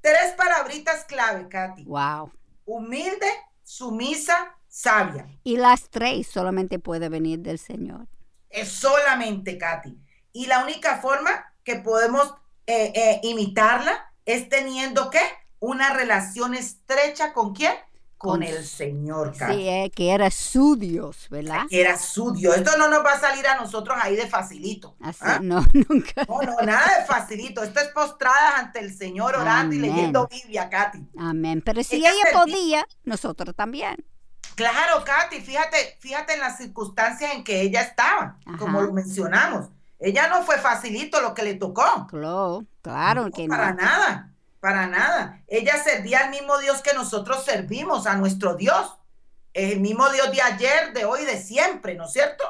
Tres 0.00 0.32
palabritas 0.36 1.04
clave, 1.04 1.48
Katy. 1.48 1.84
Wow. 1.84 2.32
Humilde, 2.64 3.26
sumisa, 3.62 4.56
sabia. 4.68 5.26
Y 5.44 5.56
las 5.56 5.90
tres 5.90 6.26
solamente 6.26 6.78
puede 6.78 7.08
venir 7.08 7.40
del 7.40 7.58
Señor. 7.58 8.06
Es 8.48 8.68
solamente 8.70 9.58
Katy. 9.58 9.98
Y 10.32 10.46
la 10.46 10.62
única 10.62 10.96
forma 10.98 11.52
que 11.64 11.76
podemos 11.76 12.34
eh, 12.68 12.92
eh, 12.94 13.20
imitarla 13.22 14.12
es 14.26 14.50
teniendo 14.50 15.08
¿qué? 15.08 15.22
Una 15.58 15.94
relación 15.94 16.54
estrecha 16.54 17.32
con 17.32 17.54
quién? 17.54 17.72
Con 18.18 18.32
Con 18.32 18.42
el 18.42 18.62
Señor. 18.62 19.34
Sí, 19.34 19.68
eh, 19.68 19.90
que 19.94 20.10
era 20.10 20.30
su 20.30 20.76
Dios, 20.76 21.28
¿verdad? 21.30 21.62
Que 21.70 21.80
era 21.80 21.96
su 21.96 22.32
Dios. 22.32 22.58
Esto 22.58 22.76
no 22.76 22.88
nos 22.88 23.02
va 23.02 23.12
a 23.12 23.20
salir 23.20 23.46
a 23.46 23.56
nosotros 23.56 23.96
ahí 24.02 24.16
de 24.16 24.26
facilito. 24.26 24.96
Así, 25.00 25.20
¿ah? 25.22 25.38
no, 25.40 25.64
nunca. 25.88 26.26
No, 26.28 26.42
no, 26.42 26.56
nada 26.60 26.98
de 26.98 27.06
facilito. 27.06 27.62
Esto 27.62 27.80
es 27.80 27.88
postradas 27.88 28.56
ante 28.56 28.80
el 28.80 28.94
Señor 28.94 29.36
orando 29.36 29.74
y 29.74 29.78
leyendo 29.78 30.28
Biblia, 30.28 30.68
Katy. 30.68 31.08
Amén. 31.16 31.62
Pero 31.64 31.82
si 31.82 31.96
Ella 31.96 32.12
podía, 32.34 32.86
nosotros 33.04 33.54
también. 33.56 34.04
Claro, 34.56 35.04
Katy, 35.04 35.40
fíjate, 35.40 35.96
fíjate 36.00 36.34
en 36.34 36.40
las 36.40 36.58
circunstancias 36.58 37.32
en 37.32 37.44
que 37.44 37.62
ella 37.62 37.80
estaba, 37.80 38.36
como 38.58 38.82
lo 38.82 38.92
mencionamos. 38.92 39.70
Ella 40.00 40.28
no 40.28 40.42
fue 40.44 40.58
facilito 40.58 41.20
lo 41.20 41.34
que 41.34 41.42
le 41.42 41.54
tocó. 41.54 42.06
Claro, 42.08 42.64
claro 42.82 43.24
No, 43.26 43.30
que 43.32 43.46
para 43.48 43.72
no. 43.72 43.82
nada, 43.82 44.32
para 44.60 44.86
nada. 44.86 45.42
Ella 45.48 45.82
servía 45.82 46.20
al 46.20 46.30
mismo 46.30 46.56
Dios 46.58 46.82
que 46.82 46.94
nosotros 46.94 47.44
servimos, 47.44 48.06
a 48.06 48.14
nuestro 48.16 48.54
Dios. 48.54 48.94
Es 49.54 49.72
el 49.72 49.80
mismo 49.80 50.08
Dios 50.10 50.30
de 50.30 50.40
ayer, 50.42 50.92
de 50.92 51.04
hoy, 51.04 51.24
de 51.24 51.40
siempre, 51.42 51.94
¿no 51.96 52.04
es 52.04 52.12
cierto? 52.12 52.44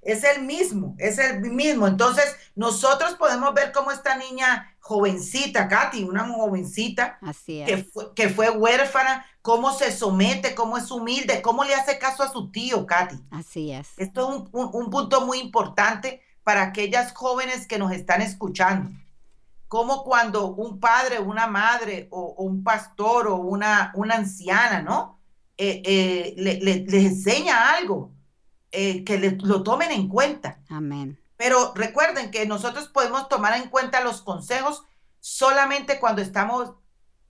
Es 0.00 0.22
el 0.24 0.42
mismo, 0.42 0.94
es 0.98 1.18
el 1.18 1.40
mismo. 1.40 1.86
Entonces, 1.88 2.24
nosotros 2.54 3.14
podemos 3.16 3.52
ver 3.52 3.72
cómo 3.72 3.90
esta 3.90 4.16
niña 4.16 4.74
jovencita, 4.80 5.66
Katy, 5.68 6.04
una 6.04 6.26
jovencita, 6.28 7.18
Así 7.20 7.64
que 7.66 7.74
es. 7.74 7.92
fue, 7.92 8.14
que 8.14 8.28
fue 8.28 8.48
huérfana, 8.50 9.26
cómo 9.42 9.72
se 9.72 9.90
somete, 9.90 10.54
cómo 10.54 10.78
es 10.78 10.90
humilde, 10.92 11.42
cómo 11.42 11.64
le 11.64 11.74
hace 11.74 11.98
caso 11.98 12.22
a 12.22 12.30
su 12.32 12.50
tío, 12.52 12.86
Katy. 12.86 13.16
Así 13.32 13.72
es. 13.72 13.88
Esto 13.96 14.20
es 14.30 14.36
un, 14.36 14.48
un- 14.52 14.70
un 14.84 14.90
punto 14.90 15.26
muy 15.26 15.40
importante 15.40 16.22
para 16.46 16.62
aquellas 16.62 17.12
jóvenes 17.12 17.66
que 17.66 17.76
nos 17.76 17.90
están 17.90 18.22
escuchando. 18.22 18.92
Como 19.66 20.04
cuando 20.04 20.46
un 20.54 20.78
padre, 20.78 21.18
una 21.18 21.48
madre 21.48 22.06
o, 22.12 22.20
o 22.20 22.44
un 22.44 22.62
pastor 22.62 23.26
o 23.26 23.34
una, 23.34 23.90
una 23.96 24.14
anciana, 24.14 24.80
¿no? 24.80 25.18
Eh, 25.58 25.82
eh, 25.84 26.34
le- 26.36 26.60
le- 26.60 26.84
les 26.86 27.04
enseña 27.06 27.72
algo, 27.74 28.12
eh, 28.70 29.02
que 29.02 29.18
le- 29.18 29.32
lo 29.42 29.64
tomen 29.64 29.90
en 29.90 30.06
cuenta. 30.08 30.60
Amén. 30.68 31.18
Pero 31.36 31.72
recuerden 31.74 32.30
que 32.30 32.46
nosotros 32.46 32.86
podemos 32.90 33.28
tomar 33.28 33.56
en 33.60 33.68
cuenta 33.68 34.00
los 34.04 34.22
consejos 34.22 34.84
solamente 35.18 35.98
cuando 35.98 36.22
estamos 36.22 36.74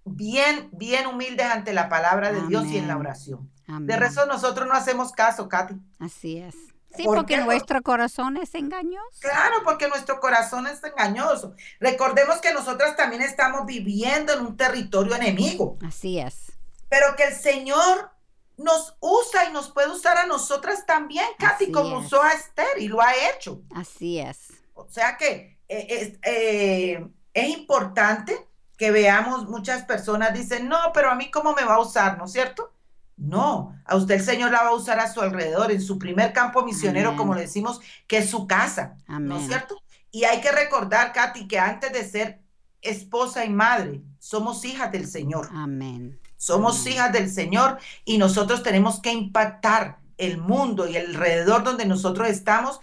bien, 0.05 0.69
bien 0.73 1.07
humildes 1.07 1.47
ante 1.47 1.73
la 1.73 1.89
palabra 1.89 2.33
de 2.33 2.47
Dios 2.49 2.67
y 2.67 2.77
en 2.77 2.87
la 2.87 2.93
Amén. 2.93 3.07
oración. 3.07 3.51
Amén. 3.67 3.87
De 3.87 3.97
resto, 3.97 4.27
nosotros 4.27 4.69
no 4.69 4.75
hacemos 4.75 5.11
caso, 5.13 5.49
Katy. 5.49 5.75
Así 6.01 6.37
es. 6.37 6.55
Sí, 6.97 7.05
¿Por 7.05 7.17
porque 7.17 7.37
qué? 7.37 7.41
Nuestro 7.43 7.83
corazón 7.83 8.37
es 8.37 8.55
engañoso. 8.55 9.21
Claro, 9.21 9.57
porque 9.65 9.89
nuestro 9.89 10.21
corazón 10.21 10.67
es 10.67 10.83
engañoso. 10.83 11.55
Recordemos 11.81 12.39
que 12.39 12.53
nosotras 12.53 12.97
también 12.97 13.23
estamos 13.23 13.67
viviendo 13.67 14.33
en 14.33 14.41
un 14.41 14.57
territorio 14.57 15.15
enemigo, 15.15 15.79
Así 15.87 16.19
es. 16.19 16.53
pero 16.89 17.15
que 17.17 17.25
el 17.25 17.35
Señor 17.35 18.11
nos 18.57 18.97
usa 19.01 19.45
y 19.49 19.53
nos 19.53 19.71
puede 19.71 19.91
usar 19.91 20.17
a 20.17 20.27
nosotras 20.27 20.87
también, 20.87 21.27
Así 21.39 21.71
como 21.71 21.99
usó 21.99 22.23
a 22.23 22.33
Esther 22.33 22.79
y 22.79 22.89
lo 22.89 23.01
ha 23.03 23.13
hecho. 23.31 23.61
Así 23.75 24.19
es. 24.19 24.49
O 24.75 24.89
sea 24.89 25.17
que 25.17 25.59
eh, 25.69 25.87
es, 25.91 26.19
eh, 26.23 27.07
es 27.35 27.49
importante 27.49 28.47
que 28.77 28.91
veamos, 28.91 29.49
muchas 29.49 29.85
personas 29.85 30.33
dicen, 30.35 30.69
no, 30.69 30.79
pero 30.93 31.11
a 31.11 31.15
mí 31.15 31.31
cómo 31.31 31.55
me 31.55 31.65
va 31.65 31.75
a 31.75 31.81
usar, 31.81 32.19
¿no 32.19 32.27
es 32.27 32.33
cierto? 32.33 32.73
No, 33.17 33.75
a 33.85 33.97
usted 33.97 34.17
el 34.17 34.23
Señor 34.23 34.53
la 34.53 34.63
va 34.63 34.69
a 34.69 34.75
usar 34.75 35.01
a 35.01 35.13
su 35.13 35.21
alrededor, 35.21 35.71
en 35.73 35.81
su 35.81 35.99
primer 35.99 36.33
campo 36.33 36.65
misionero, 36.65 37.09
Amén. 37.09 37.19
como 37.19 37.35
le 37.35 37.43
decimos, 37.43 37.81
que 38.07 38.19
es 38.19 38.29
su 38.29 38.47
casa, 38.47 38.99
¿no 39.09 39.39
es 39.39 39.47
cierto? 39.47 39.81
Y 40.11 40.25
hay 40.25 40.41
que 40.41 40.53
recordar, 40.53 41.13
Katy, 41.13 41.49
que 41.49 41.59
antes 41.59 41.93
de 41.93 42.05
ser 42.09 42.41
esposa 42.83 43.45
y 43.45 43.51
madre, 43.51 44.03
somos 44.19 44.65
hijas 44.65 44.93
del 44.93 45.07
Señor. 45.07 45.49
Amén. 45.53 46.19
Somos 46.37 46.81
Amén. 46.81 46.93
hijas 46.93 47.13
del 47.13 47.31
Señor 47.31 47.79
y 48.05 48.19
nosotros 48.19 48.63
tenemos 48.63 49.01
que 49.01 49.13
impactar 49.13 49.99
el 50.19 50.39
mundo 50.39 50.89
y 50.89 50.97
alrededor 50.97 51.65
donde 51.65 51.87
nosotros 51.87 52.29
estamos 52.29 52.81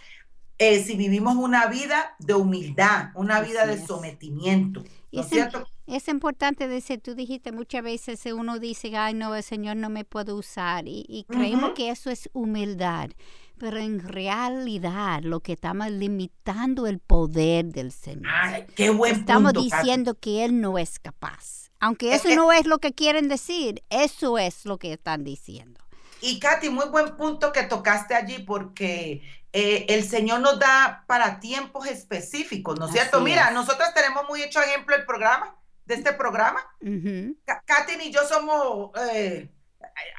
eh, 0.60 0.84
si 0.84 0.96
vivimos 0.96 1.36
una 1.36 1.66
vida 1.68 2.16
de 2.20 2.36
humildad, 2.36 3.10
una 3.16 3.42
vida 3.42 3.64
Así 3.64 3.72
de 3.72 3.76
es. 3.76 3.88
Y 5.14 5.18
¿No 5.18 5.66
es 5.86 6.08
importante 6.08 6.68
decir, 6.68 7.02
tú 7.02 7.14
dijiste 7.14 7.52
muchas 7.52 7.84
veces, 7.84 8.26
eh, 8.26 8.34
uno 8.34 8.58
dice, 8.58 8.96
ay, 8.98 9.14
no, 9.14 9.36
el 9.36 9.44
Señor 9.44 9.76
no 9.76 9.90
me 9.90 10.06
puede 10.06 10.34
usar. 10.34 10.88
Y, 10.88 11.06
y 11.08 11.26
creemos 11.26 11.74
que 11.74 11.92
eso 11.92 12.10
es 12.10 12.30
humildad. 12.34 13.12
Pero 13.60 13.78
en 13.78 14.00
realidad 14.00 15.22
lo 15.22 15.40
que 15.42 15.54
estamos 15.54 15.92
limitando 15.92 16.88
el 16.88 16.98
poder 17.00 17.66
del 17.66 17.92
Señor. 17.92 18.32
Ay, 18.34 18.66
qué 18.76 18.90
buen 18.90 19.18
Estamos 19.18 19.54
punto, 19.54 19.62
diciendo 19.78 20.16
que 20.16 20.44
Él 20.46 20.60
no 20.60 20.80
es 20.80 20.98
capaz. 21.00 21.70
Aunque 21.80 22.10
Es 22.14 22.22
eso 22.22 22.30
que- 22.30 22.36
no 22.36 22.52
es 22.52 22.66
lo 22.66 22.80
que 22.80 22.94
quieren 22.94 23.28
decir, 23.28 23.84
eso 23.92 24.40
es 24.40 24.66
lo 24.66 24.78
que 24.80 24.94
están 24.94 25.24
diciendo. 25.24 25.80
Y 26.22 26.40
Katy, 26.40 26.70
muy 26.70 26.88
buen 26.88 27.16
punto 27.18 27.52
que 27.52 27.64
tocaste 27.64 28.16
allí 28.16 28.40
porque 28.40 29.22
eh, 29.54 29.86
el 29.90 30.04
Señor 30.08 30.40
nos 30.42 30.60
da 30.60 31.04
para 31.08 31.40
tiempos 31.40 31.88
específicos, 31.88 32.80
¿no 32.80 32.88
es 32.88 32.92
cierto? 32.92 33.22
Mira, 33.22 33.48
es. 33.50 33.54
nosotros 33.54 33.88
tenemos 33.94 34.28
muy 34.28 34.42
hecho 34.44 34.60
ejemplo 34.62 34.96
el 34.96 35.06
programa, 35.06 35.56
de 35.86 35.96
este 35.96 36.14
programa. 36.14 36.60
Ka- 37.46 37.62
Katy 37.66 37.94
y 38.04 38.12
yo 38.12 38.28
somos 38.28 38.92
eh, 39.10 39.50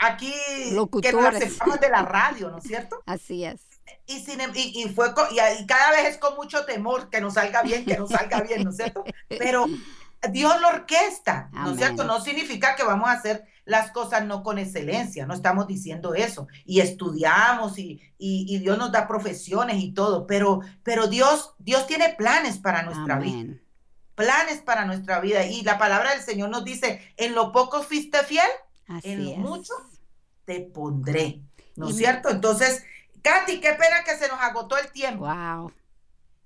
aquí 0.00 0.32
que 0.32 0.64
nos 0.66 0.72
Locutores. 0.74 1.42
aceptamos 1.42 1.80
de 1.80 1.88
la 1.88 2.02
radio, 2.02 2.50
¿no 2.50 2.58
es 2.58 2.64
cierto? 2.64 3.02
Así 3.06 3.44
es. 3.44 3.60
Y, 4.06 4.20
sin 4.20 4.40
em- 4.40 4.52
y, 4.54 4.82
y 4.82 4.88
fue 4.94 5.14
co- 5.14 5.26
y, 5.30 5.38
y 5.62 5.66
cada 5.66 5.90
vez 5.90 6.04
es 6.06 6.18
con 6.18 6.36
mucho 6.36 6.64
temor 6.66 7.10
que 7.10 7.20
nos 7.20 7.34
salga 7.34 7.62
bien, 7.62 7.84
que 7.84 7.96
nos 7.96 8.10
salga 8.10 8.40
bien, 8.40 8.62
¿no 8.64 8.70
es 8.70 8.76
cierto? 8.76 9.04
Pero 9.28 9.66
Dios 10.30 10.60
lo 10.60 10.68
orquesta, 10.68 11.48
¿no 11.52 11.72
es 11.72 11.78
cierto? 11.78 12.04
No 12.04 12.20
significa 12.20 12.76
que 12.76 12.82
vamos 12.84 13.08
a 13.08 13.12
hacer 13.12 13.44
las 13.66 13.90
cosas 13.92 14.24
no 14.26 14.42
con 14.42 14.58
excelencia, 14.58 15.26
no 15.26 15.32
estamos 15.34 15.66
diciendo 15.66 16.14
eso. 16.14 16.46
Y 16.64 16.80
estudiamos 16.80 17.78
y, 17.78 18.00
y- 18.18 18.46
y 18.48 18.58
Dios 18.58 18.76
nos 18.78 18.92
da 18.92 19.08
profesiones 19.08 19.76
y 19.82 19.92
todo, 19.92 20.26
pero, 20.26 20.60
pero 20.82 21.06
Dios, 21.06 21.54
Dios 21.58 21.86
tiene 21.86 22.10
planes 22.10 22.58
para 22.58 22.82
nuestra 22.82 23.18
vida, 23.18 23.54
planes 24.14 24.60
para 24.60 24.84
nuestra 24.84 25.20
vida. 25.20 25.44
Y 25.46 25.62
la 25.62 25.78
palabra 25.78 26.10
del 26.12 26.20
Señor 26.22 26.50
nos 26.50 26.64
dice, 26.64 27.00
en 27.16 27.34
lo 27.34 27.52
poco 27.52 27.82
fuiste 27.82 28.18
fiel, 28.24 28.46
Así 28.88 29.12
en 29.12 29.24
lo 29.24 29.30
es. 29.30 29.38
mucho 29.38 29.72
te 30.44 30.60
pondré, 30.60 31.40
¿no 31.76 31.88
es 31.88 31.96
cierto? 31.96 32.28
Entonces, 32.28 32.84
Katy, 33.22 33.60
qué 33.60 33.72
pena 33.72 34.04
que 34.04 34.14
se 34.18 34.28
nos 34.28 34.38
agotó 34.40 34.76
el 34.76 34.92
tiempo. 34.92 35.24
Wow. 35.24 35.72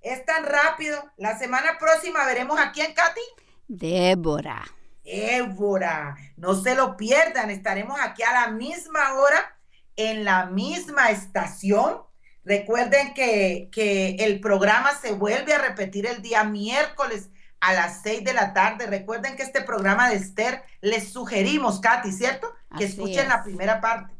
Es 0.00 0.24
tan 0.24 0.44
rápido. 0.44 1.02
La 1.16 1.36
semana 1.36 1.76
próxima 1.80 2.24
veremos 2.24 2.60
a 2.60 2.70
quién, 2.70 2.94
Katy. 2.94 3.20
Débora. 3.66 4.64
Évora. 5.09 6.16
No 6.36 6.54
se 6.54 6.74
lo 6.74 6.96
pierdan. 6.96 7.50
Estaremos 7.50 7.98
aquí 8.00 8.22
a 8.22 8.32
la 8.32 8.48
misma 8.48 9.14
hora, 9.14 9.59
en 9.96 10.24
la 10.24 10.46
misma 10.46 11.11
estación. 11.11 12.02
Recuerden 12.44 13.14
que, 13.14 13.68
que 13.72 14.16
el 14.20 14.40
programa 14.40 14.92
se 14.94 15.12
vuelve 15.12 15.52
a 15.52 15.59
repetir 15.59 16.06
el 16.06 16.22
día 16.22 16.44
miércoles 16.44 17.30
a 17.61 17.72
las 17.72 18.02
seis 18.02 18.24
de 18.24 18.32
la 18.32 18.52
tarde. 18.52 18.86
Recuerden 18.86 19.36
que 19.36 19.42
este 19.42 19.62
programa 19.62 20.09
de 20.09 20.16
Esther 20.16 20.62
les 20.80 21.12
sugerimos, 21.12 21.80
Katy, 21.80 22.12
¿cierto? 22.12 22.54
Que 22.76 22.84
Así 22.84 22.94
escuchen 22.94 23.28
la 23.28 23.42
primera 23.42 23.80
parte. 23.80 24.14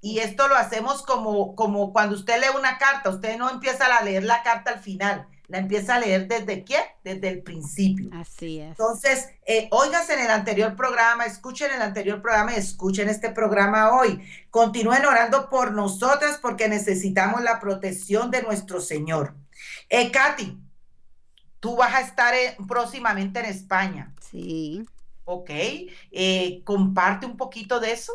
Y 0.00 0.20
esto 0.20 0.46
lo 0.48 0.54
hacemos 0.54 1.02
como, 1.02 1.56
como 1.56 1.92
cuando 1.92 2.14
usted 2.14 2.40
lee 2.40 2.56
una 2.56 2.78
carta, 2.78 3.10
usted 3.10 3.36
no 3.36 3.50
empieza 3.50 3.86
a 3.86 4.04
leer 4.04 4.22
la 4.22 4.42
carta 4.42 4.70
al 4.70 4.78
final, 4.78 5.26
la 5.48 5.58
empieza 5.58 5.94
a 5.94 6.00
leer 6.00 6.26
desde 6.26 6.64
qué? 6.64 6.76
Desde 7.04 7.28
el 7.28 7.42
principio. 7.42 8.10
Así 8.12 8.58
es. 8.60 8.70
Entonces, 8.70 9.28
eh, 9.46 9.68
óigase 9.70 10.14
en 10.14 10.20
el 10.20 10.30
anterior 10.30 10.74
programa, 10.76 11.24
escuchen 11.24 11.72
el 11.72 11.82
anterior 11.82 12.20
programa 12.20 12.52
y 12.52 12.56
escuchen 12.56 13.08
este 13.08 13.30
programa 13.30 13.96
hoy. 13.96 14.20
Continúen 14.50 15.04
orando 15.06 15.48
por 15.48 15.72
nosotras 15.72 16.38
porque 16.42 16.68
necesitamos 16.68 17.42
la 17.42 17.60
protección 17.60 18.30
de 18.30 18.42
nuestro 18.42 18.80
Señor. 18.80 19.34
Eh, 19.88 20.10
Katy, 20.10 20.58
tú 21.60 21.76
vas 21.76 21.94
a 21.94 22.00
estar 22.00 22.34
eh, 22.34 22.56
próximamente 22.68 23.38
en 23.40 23.46
España, 23.46 24.12
Sí. 24.30 24.84
¿ok? 25.24 25.50
Eh, 26.12 26.60
comparte 26.64 27.26
un 27.26 27.36
poquito 27.36 27.80
de 27.80 27.92
eso 27.92 28.12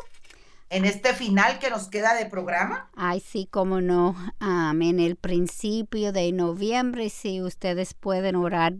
en 0.72 0.86
este 0.86 1.12
final 1.12 1.58
que 1.58 1.68
nos 1.68 1.88
queda 1.88 2.14
de 2.14 2.24
programa. 2.24 2.88
Ay, 2.96 3.20
sí, 3.20 3.46
cómo 3.50 3.82
no. 3.82 4.16
Am, 4.40 4.80
en 4.80 5.00
el 5.00 5.16
principio 5.16 6.12
de 6.12 6.32
noviembre, 6.32 7.10
si 7.10 7.42
ustedes 7.42 7.92
pueden 7.92 8.36
orar 8.36 8.72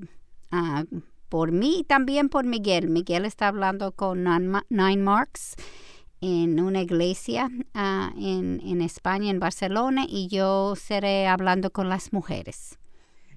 ah, 0.51 0.85
por 1.29 1.53
mí 1.53 1.81
y 1.81 1.85
también 1.85 2.31
por 2.31 2.47
Miguel. 2.47 2.89
Miguel 2.89 3.27
está 3.27 3.49
hablando 3.49 3.93
con 3.93 4.25
Nine 4.25 4.63
Nine 4.71 5.03
Marks 5.03 5.55
en 6.23 6.61
una 6.61 6.81
iglesia 6.81 7.51
ah, 7.75 8.11
en, 8.17 8.63
en 8.65 8.81
España, 8.81 9.31
en 9.31 9.39
Barcelona, 9.39 10.07
y 10.09 10.29
yo 10.29 10.75
seré 10.77 11.27
hablando 11.27 11.73
con 11.73 11.91
las 11.91 12.15
mujeres. 12.15 12.79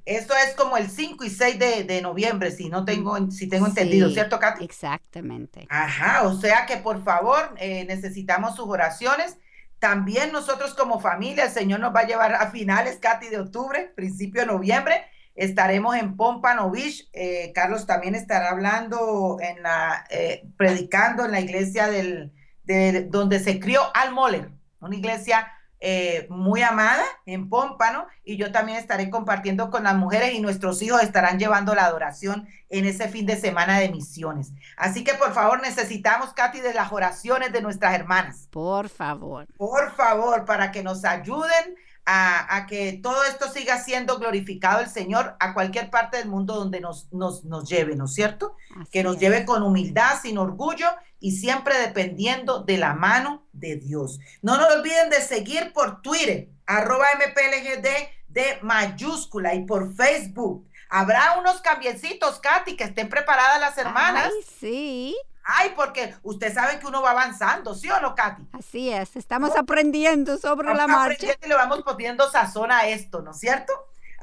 Esto 0.06 0.36
es 0.36 0.54
como 0.54 0.78
el 0.78 0.90
5 0.90 1.24
y 1.24 1.30
6 1.32 1.58
de, 1.58 1.84
de 1.84 2.02
noviembre, 2.02 2.52
si 2.52 2.70
no 2.70 2.86
tengo, 2.86 3.32
si 3.32 3.50
tengo 3.50 3.66
entendido, 3.66 4.12
¿cierto, 4.12 4.40
Katy? 4.40 4.64
Exactamente. 4.64 5.66
Ajá, 5.68 6.24
o 6.24 6.40
sea 6.40 6.68
que 6.68 6.78
por 6.78 7.04
favor 7.04 7.56
eh, 7.58 7.86
necesitamos 7.86 8.56
sus 8.56 8.68
oraciones. 8.68 9.38
También 9.80 10.32
nosotros 10.32 10.76
como 10.76 11.00
familia, 11.00 11.46
el 11.46 11.52
Señor 11.52 11.80
nos 11.80 11.94
va 11.94 12.02
a 12.02 12.08
llevar 12.08 12.36
a 12.36 12.52
finales, 12.52 13.00
Katy, 13.00 13.30
de 13.30 13.40
octubre, 13.40 13.94
principio 13.96 14.42
de 14.42 14.48
noviembre. 14.48 15.06
Estaremos 15.34 15.96
en 15.96 16.16
Pompano 16.16 16.70
Beach. 16.70 17.10
Eh, 17.12 17.52
Carlos 17.56 17.88
también 17.88 18.14
estará 18.14 18.52
hablando 18.52 19.38
en 19.42 19.64
la, 19.64 20.06
eh, 20.12 20.48
predicando 20.56 21.26
en 21.26 21.32
la 21.32 21.42
iglesia 21.42 21.88
del, 21.88 22.32
de, 22.64 23.06
donde 23.06 23.40
se 23.40 23.60
crió 23.60 23.82
Al 23.96 24.14
Moller, 24.14 24.52
una 24.80 24.96
iglesia 24.96 25.52
eh, 25.80 26.28
muy 26.30 26.62
amada 26.62 27.04
en 27.26 27.50
Pómpano 27.50 28.08
y 28.24 28.38
yo 28.38 28.52
también 28.52 28.78
estaré 28.78 29.10
compartiendo 29.10 29.70
con 29.70 29.84
las 29.84 29.96
mujeres 29.96 30.34
y 30.34 30.40
nuestros 30.40 30.82
hijos 30.82 31.04
estarán 31.04 31.38
llevando 31.38 31.76
la 31.76 31.86
adoración 31.86 32.48
en 32.70 32.86
ese 32.86 33.08
fin 33.10 33.26
de 33.26 33.38
semana 33.38 33.80
de 33.80 33.90
misiones. 33.90 34.54
Así 34.78 35.04
que 35.04 35.14
por 35.14 35.34
favor 35.34 35.62
necesitamos, 35.62 36.34
Katy, 36.34 36.62
de 36.62 36.74
las 36.74 36.92
oraciones 36.92 37.52
de 37.52 37.62
nuestras 37.62 37.94
hermanas. 37.94 38.48
Por 38.52 38.90
favor. 38.90 39.48
Por 39.58 39.92
favor, 39.96 40.46
para 40.46 40.72
que 40.72 40.82
nos 40.82 41.04
ayuden 41.06 41.76
a, 42.06 42.56
a 42.56 42.68
que 42.68 43.00
todo 43.02 43.24
esto 43.26 43.50
siga 43.50 43.80
siendo 43.80 44.18
glorificado 44.18 44.82
el 44.82 44.90
Señor 44.90 45.36
a 45.40 45.54
cualquier 45.54 45.90
parte 45.90 46.18
del 46.18 46.30
mundo 46.30 46.56
donde 46.56 46.80
nos, 46.80 47.12
nos, 47.12 47.44
nos 47.46 47.68
lleve, 47.68 47.96
¿no 47.96 48.06
es 48.06 48.14
cierto? 48.14 48.56
Así 48.80 48.90
que 48.92 49.04
nos 49.04 49.16
es. 49.16 49.22
lleve 49.22 49.46
con 49.46 49.64
humildad, 49.64 50.20
sin 50.22 50.38
orgullo 50.38 50.88
y 51.20 51.32
siempre 51.32 51.78
dependiendo 51.80 52.64
de 52.64 52.78
la 52.78 52.94
mano 52.94 53.46
de 53.54 53.76
Dios. 53.78 54.20
No 54.42 54.58
nos 54.58 54.72
olviden 54.74 55.10
de 55.10 55.22
seguir 55.22 55.74
por 55.74 56.02
Twitter, 56.02 56.50
arroba 56.66 57.08
MPLGD 57.16 57.88
de 58.28 58.60
mayúscula 58.62 59.56
y 59.56 59.66
por 59.66 59.94
Facebook. 59.96 60.68
Habrá 60.90 61.38
unos 61.40 61.62
cambiecitos, 61.62 62.40
Katy, 62.40 62.76
que 62.76 62.84
estén 62.84 63.10
preparadas 63.10 63.60
las 63.60 63.78
hermanas. 63.78 64.32
Ay, 64.34 64.46
sí. 64.60 65.18
Ay, 65.44 65.74
porque 65.76 66.16
usted 66.24 66.54
sabe 66.54 66.80
que 66.80 66.88
uno 66.88 67.02
va 67.02 67.12
avanzando, 67.12 67.76
¿sí 67.76 67.90
o 67.90 68.00
no, 68.02 68.16
Katy? 68.16 68.48
Así 68.54 68.92
es. 68.92 69.16
Estamos 69.16 69.56
aprendiendo 69.56 70.38
sobre 70.38 70.74
la 70.74 70.88
marcha. 70.88 71.14
aprendiendo 71.14 71.46
y 71.46 71.50
le 71.50 71.56
vamos 71.56 71.84
poniendo 71.84 72.30
sazón 72.30 72.72
a 72.72 72.88
esto, 72.88 73.22
¿no 73.22 73.32
es 73.32 73.40
cierto? 73.40 73.74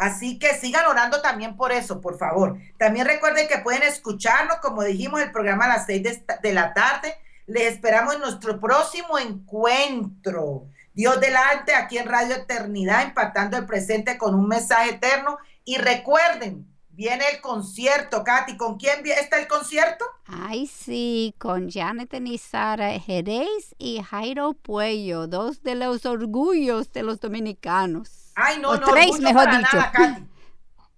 Así 0.03 0.37
que 0.37 0.55
sigan 0.55 0.87
orando 0.87 1.23
también 1.23 1.57
por 1.57 1.71
eso, 1.71 2.01
por 2.01 2.19
favor. 2.19 2.59
También 2.77 3.07
recuerden 3.07 3.47
que 3.47 3.59
pueden 3.59 3.85
escucharnos, 3.85 4.57
como 4.57 4.83
dijimos, 4.83 5.21
el 5.21 5.31
programa 5.31 5.67
a 5.67 5.69
las 5.69 5.87
seis 5.87 6.03
de, 6.03 6.25
de 6.43 6.53
la 6.53 6.75
tarde. 6.75 7.15
Les 7.47 7.75
esperamos 7.75 8.17
en 8.17 8.21
nuestro 8.23 8.59
próximo 8.59 9.17
encuentro. 9.17 10.65
Dios 10.93 11.21
delante, 11.21 11.77
aquí 11.77 11.99
en 11.99 12.09
Radio 12.09 12.35
Eternidad, 12.35 13.07
impactando 13.07 13.57
el 13.57 13.65
presente 13.65 14.19
con 14.19 14.35
un 14.35 14.49
mensaje 14.49 14.91
eterno. 14.91 15.39
Y 15.65 15.79
recuerden, 15.79 16.67
viene 16.91 17.23
el 17.33 17.41
concierto, 17.41 18.25
Katy. 18.25 18.57
¿Con 18.57 18.79
quién 18.79 19.07
está 19.07 19.39
el 19.39 19.47
concierto? 19.47 20.05
Ay, 20.27 20.67
sí, 20.67 21.33
con 21.39 21.71
Janet 21.71 22.13
y 22.13 22.39
Sara 22.39 22.99
Jerez 22.99 23.77
y 23.79 24.03
Jairo 24.03 24.55
Puello, 24.55 25.29
dos 25.29 25.63
de 25.63 25.77
los 25.77 26.07
orgullos 26.07 26.93
de 26.93 27.05
los 27.05 27.21
dominicanos. 27.21 28.22
Ay, 28.35 28.59
no, 28.59 28.71
O 28.71 28.77
no, 28.77 28.87
tres, 28.87 29.19
mejor 29.21 29.45
para 29.45 29.59
dicho. 29.59 29.77
nada, 29.77 29.93
Katy. 29.93 30.29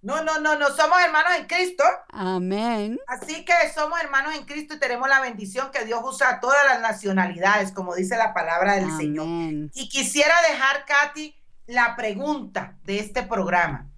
No, 0.01 0.23
no, 0.23 0.39
no, 0.39 0.55
no, 0.55 0.67
somos 0.67 0.99
hermanos 1.03 1.31
en 1.39 1.47
Cristo. 1.47 1.83
Amén. 2.09 2.99
Así 3.07 3.43
que 3.43 3.53
somos 3.73 3.99
hermanos 3.99 4.35
en 4.35 4.45
Cristo 4.45 4.75
y 4.75 4.79
tenemos 4.79 5.09
la 5.09 5.19
bendición 5.19 5.71
que 5.71 5.83
Dios 5.83 5.99
usa 6.03 6.29
a 6.29 6.39
todas 6.39 6.63
las 6.65 6.79
nacionalidades, 6.79 7.71
como 7.71 7.95
dice 7.95 8.15
la 8.15 8.31
palabra 8.31 8.75
del 8.75 8.95
Señor. 8.97 9.25
Y 9.73 9.89
quisiera 9.89 10.35
dejar, 10.47 10.85
Katy, 10.85 11.35
la 11.65 11.95
pregunta 11.95 12.77
de 12.83 12.99
este 12.99 13.23
programa. 13.23 13.89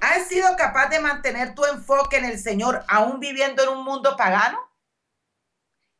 ¿Has 0.00 0.28
sido 0.28 0.56
capaz 0.56 0.86
de 0.90 1.00
mantener 1.00 1.56
tu 1.56 1.64
enfoque 1.64 2.16
en 2.18 2.24
el 2.26 2.38
Señor 2.38 2.84
aún 2.86 3.18
viviendo 3.18 3.64
en 3.64 3.70
un 3.70 3.84
mundo 3.84 4.16
pagano? 4.16 4.58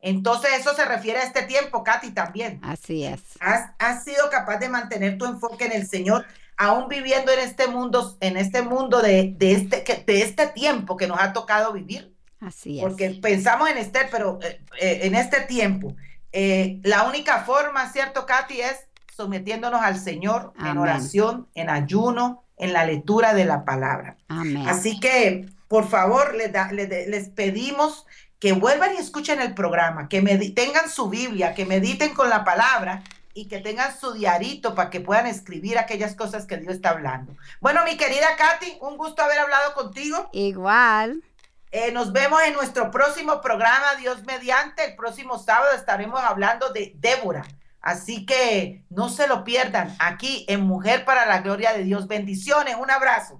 Entonces 0.01 0.51
eso 0.59 0.73
se 0.75 0.83
refiere 0.85 1.19
a 1.19 1.23
este 1.23 1.43
tiempo, 1.43 1.83
Katy, 1.83 2.11
también. 2.11 2.59
Así 2.63 3.03
es. 3.05 3.21
¿Has, 3.39 3.69
has 3.79 4.03
sido 4.03 4.29
capaz 4.29 4.57
de 4.57 4.67
mantener 4.69 5.17
tu 5.17 5.25
enfoque 5.25 5.65
en 5.65 5.71
el 5.73 5.87
Señor 5.87 6.25
aún 6.57 6.87
viviendo 6.89 7.31
en 7.31 7.39
este 7.39 7.67
mundo, 7.67 8.17
en 8.19 8.37
este 8.37 8.61
mundo 8.61 9.01
de, 9.01 9.33
de 9.37 9.53
este, 9.53 9.83
de 10.05 10.21
este 10.21 10.47
tiempo 10.47 10.97
que 10.97 11.07
nos 11.07 11.19
ha 11.19 11.33
tocado 11.33 11.71
vivir? 11.73 12.13
Así 12.39 12.77
es. 12.79 12.83
Porque 12.83 13.11
pensamos 13.21 13.69
en 13.69 13.77
Esther, 13.77 14.07
pero 14.11 14.39
eh, 14.41 14.59
eh, 14.79 14.99
en 15.03 15.13
este 15.15 15.41
tiempo, 15.41 15.95
eh, 16.31 16.79
la 16.83 17.03
única 17.03 17.43
forma, 17.43 17.87
¿cierto, 17.91 18.25
Katy? 18.25 18.61
Es 18.61 18.87
sometiéndonos 19.15 19.81
al 19.81 19.99
Señor 19.99 20.53
en 20.59 20.65
Amén. 20.65 20.77
oración, 20.79 21.47
en 21.53 21.69
ayuno, 21.69 22.43
en 22.57 22.73
la 22.73 22.85
lectura 22.85 23.33
de 23.35 23.45
la 23.45 23.65
palabra. 23.65 24.17
Amén. 24.27 24.67
Así 24.67 24.99
que, 24.99 25.47
por 25.67 25.87
favor, 25.87 26.33
les, 26.35 26.51
da- 26.51 26.71
les 26.71 27.07
les 27.07 27.29
pedimos 27.29 28.05
que 28.41 28.53
vuelvan 28.53 28.95
y 28.95 28.97
escuchen 28.97 29.39
el 29.39 29.53
programa, 29.53 30.09
que 30.09 30.19
tengan 30.55 30.89
su 30.89 31.09
Biblia, 31.09 31.53
que 31.53 31.63
mediten 31.63 32.15
con 32.15 32.27
la 32.27 32.43
palabra 32.43 33.03
y 33.35 33.47
que 33.47 33.59
tengan 33.59 33.97
su 33.97 34.13
diarito 34.13 34.73
para 34.73 34.89
que 34.89 34.99
puedan 34.99 35.27
escribir 35.27 35.77
aquellas 35.77 36.15
cosas 36.15 36.47
que 36.47 36.57
Dios 36.57 36.73
está 36.73 36.89
hablando. 36.89 37.37
Bueno, 37.61 37.85
mi 37.85 37.95
querida 37.97 38.35
Katy, 38.35 38.79
un 38.81 38.97
gusto 38.97 39.21
haber 39.21 39.37
hablado 39.37 39.75
contigo. 39.75 40.27
Igual. 40.33 41.23
Eh, 41.71 41.91
nos 41.91 42.11
vemos 42.13 42.41
en 42.41 42.53
nuestro 42.53 42.89
próximo 42.89 43.41
programa, 43.41 43.93
Dios 43.99 44.23
mediante. 44.23 44.85
El 44.85 44.95
próximo 44.95 45.37
sábado 45.37 45.73
estaremos 45.75 46.19
hablando 46.19 46.69
de 46.71 46.93
Débora. 46.95 47.45
Así 47.79 48.25
que 48.25 48.83
no 48.89 49.09
se 49.09 49.27
lo 49.27 49.43
pierdan 49.43 49.95
aquí 49.99 50.45
en 50.49 50.61
Mujer 50.61 51.05
para 51.05 51.27
la 51.27 51.41
Gloria 51.41 51.73
de 51.73 51.83
Dios. 51.83 52.07
Bendiciones, 52.07 52.75
un 52.75 52.89
abrazo. 52.89 53.39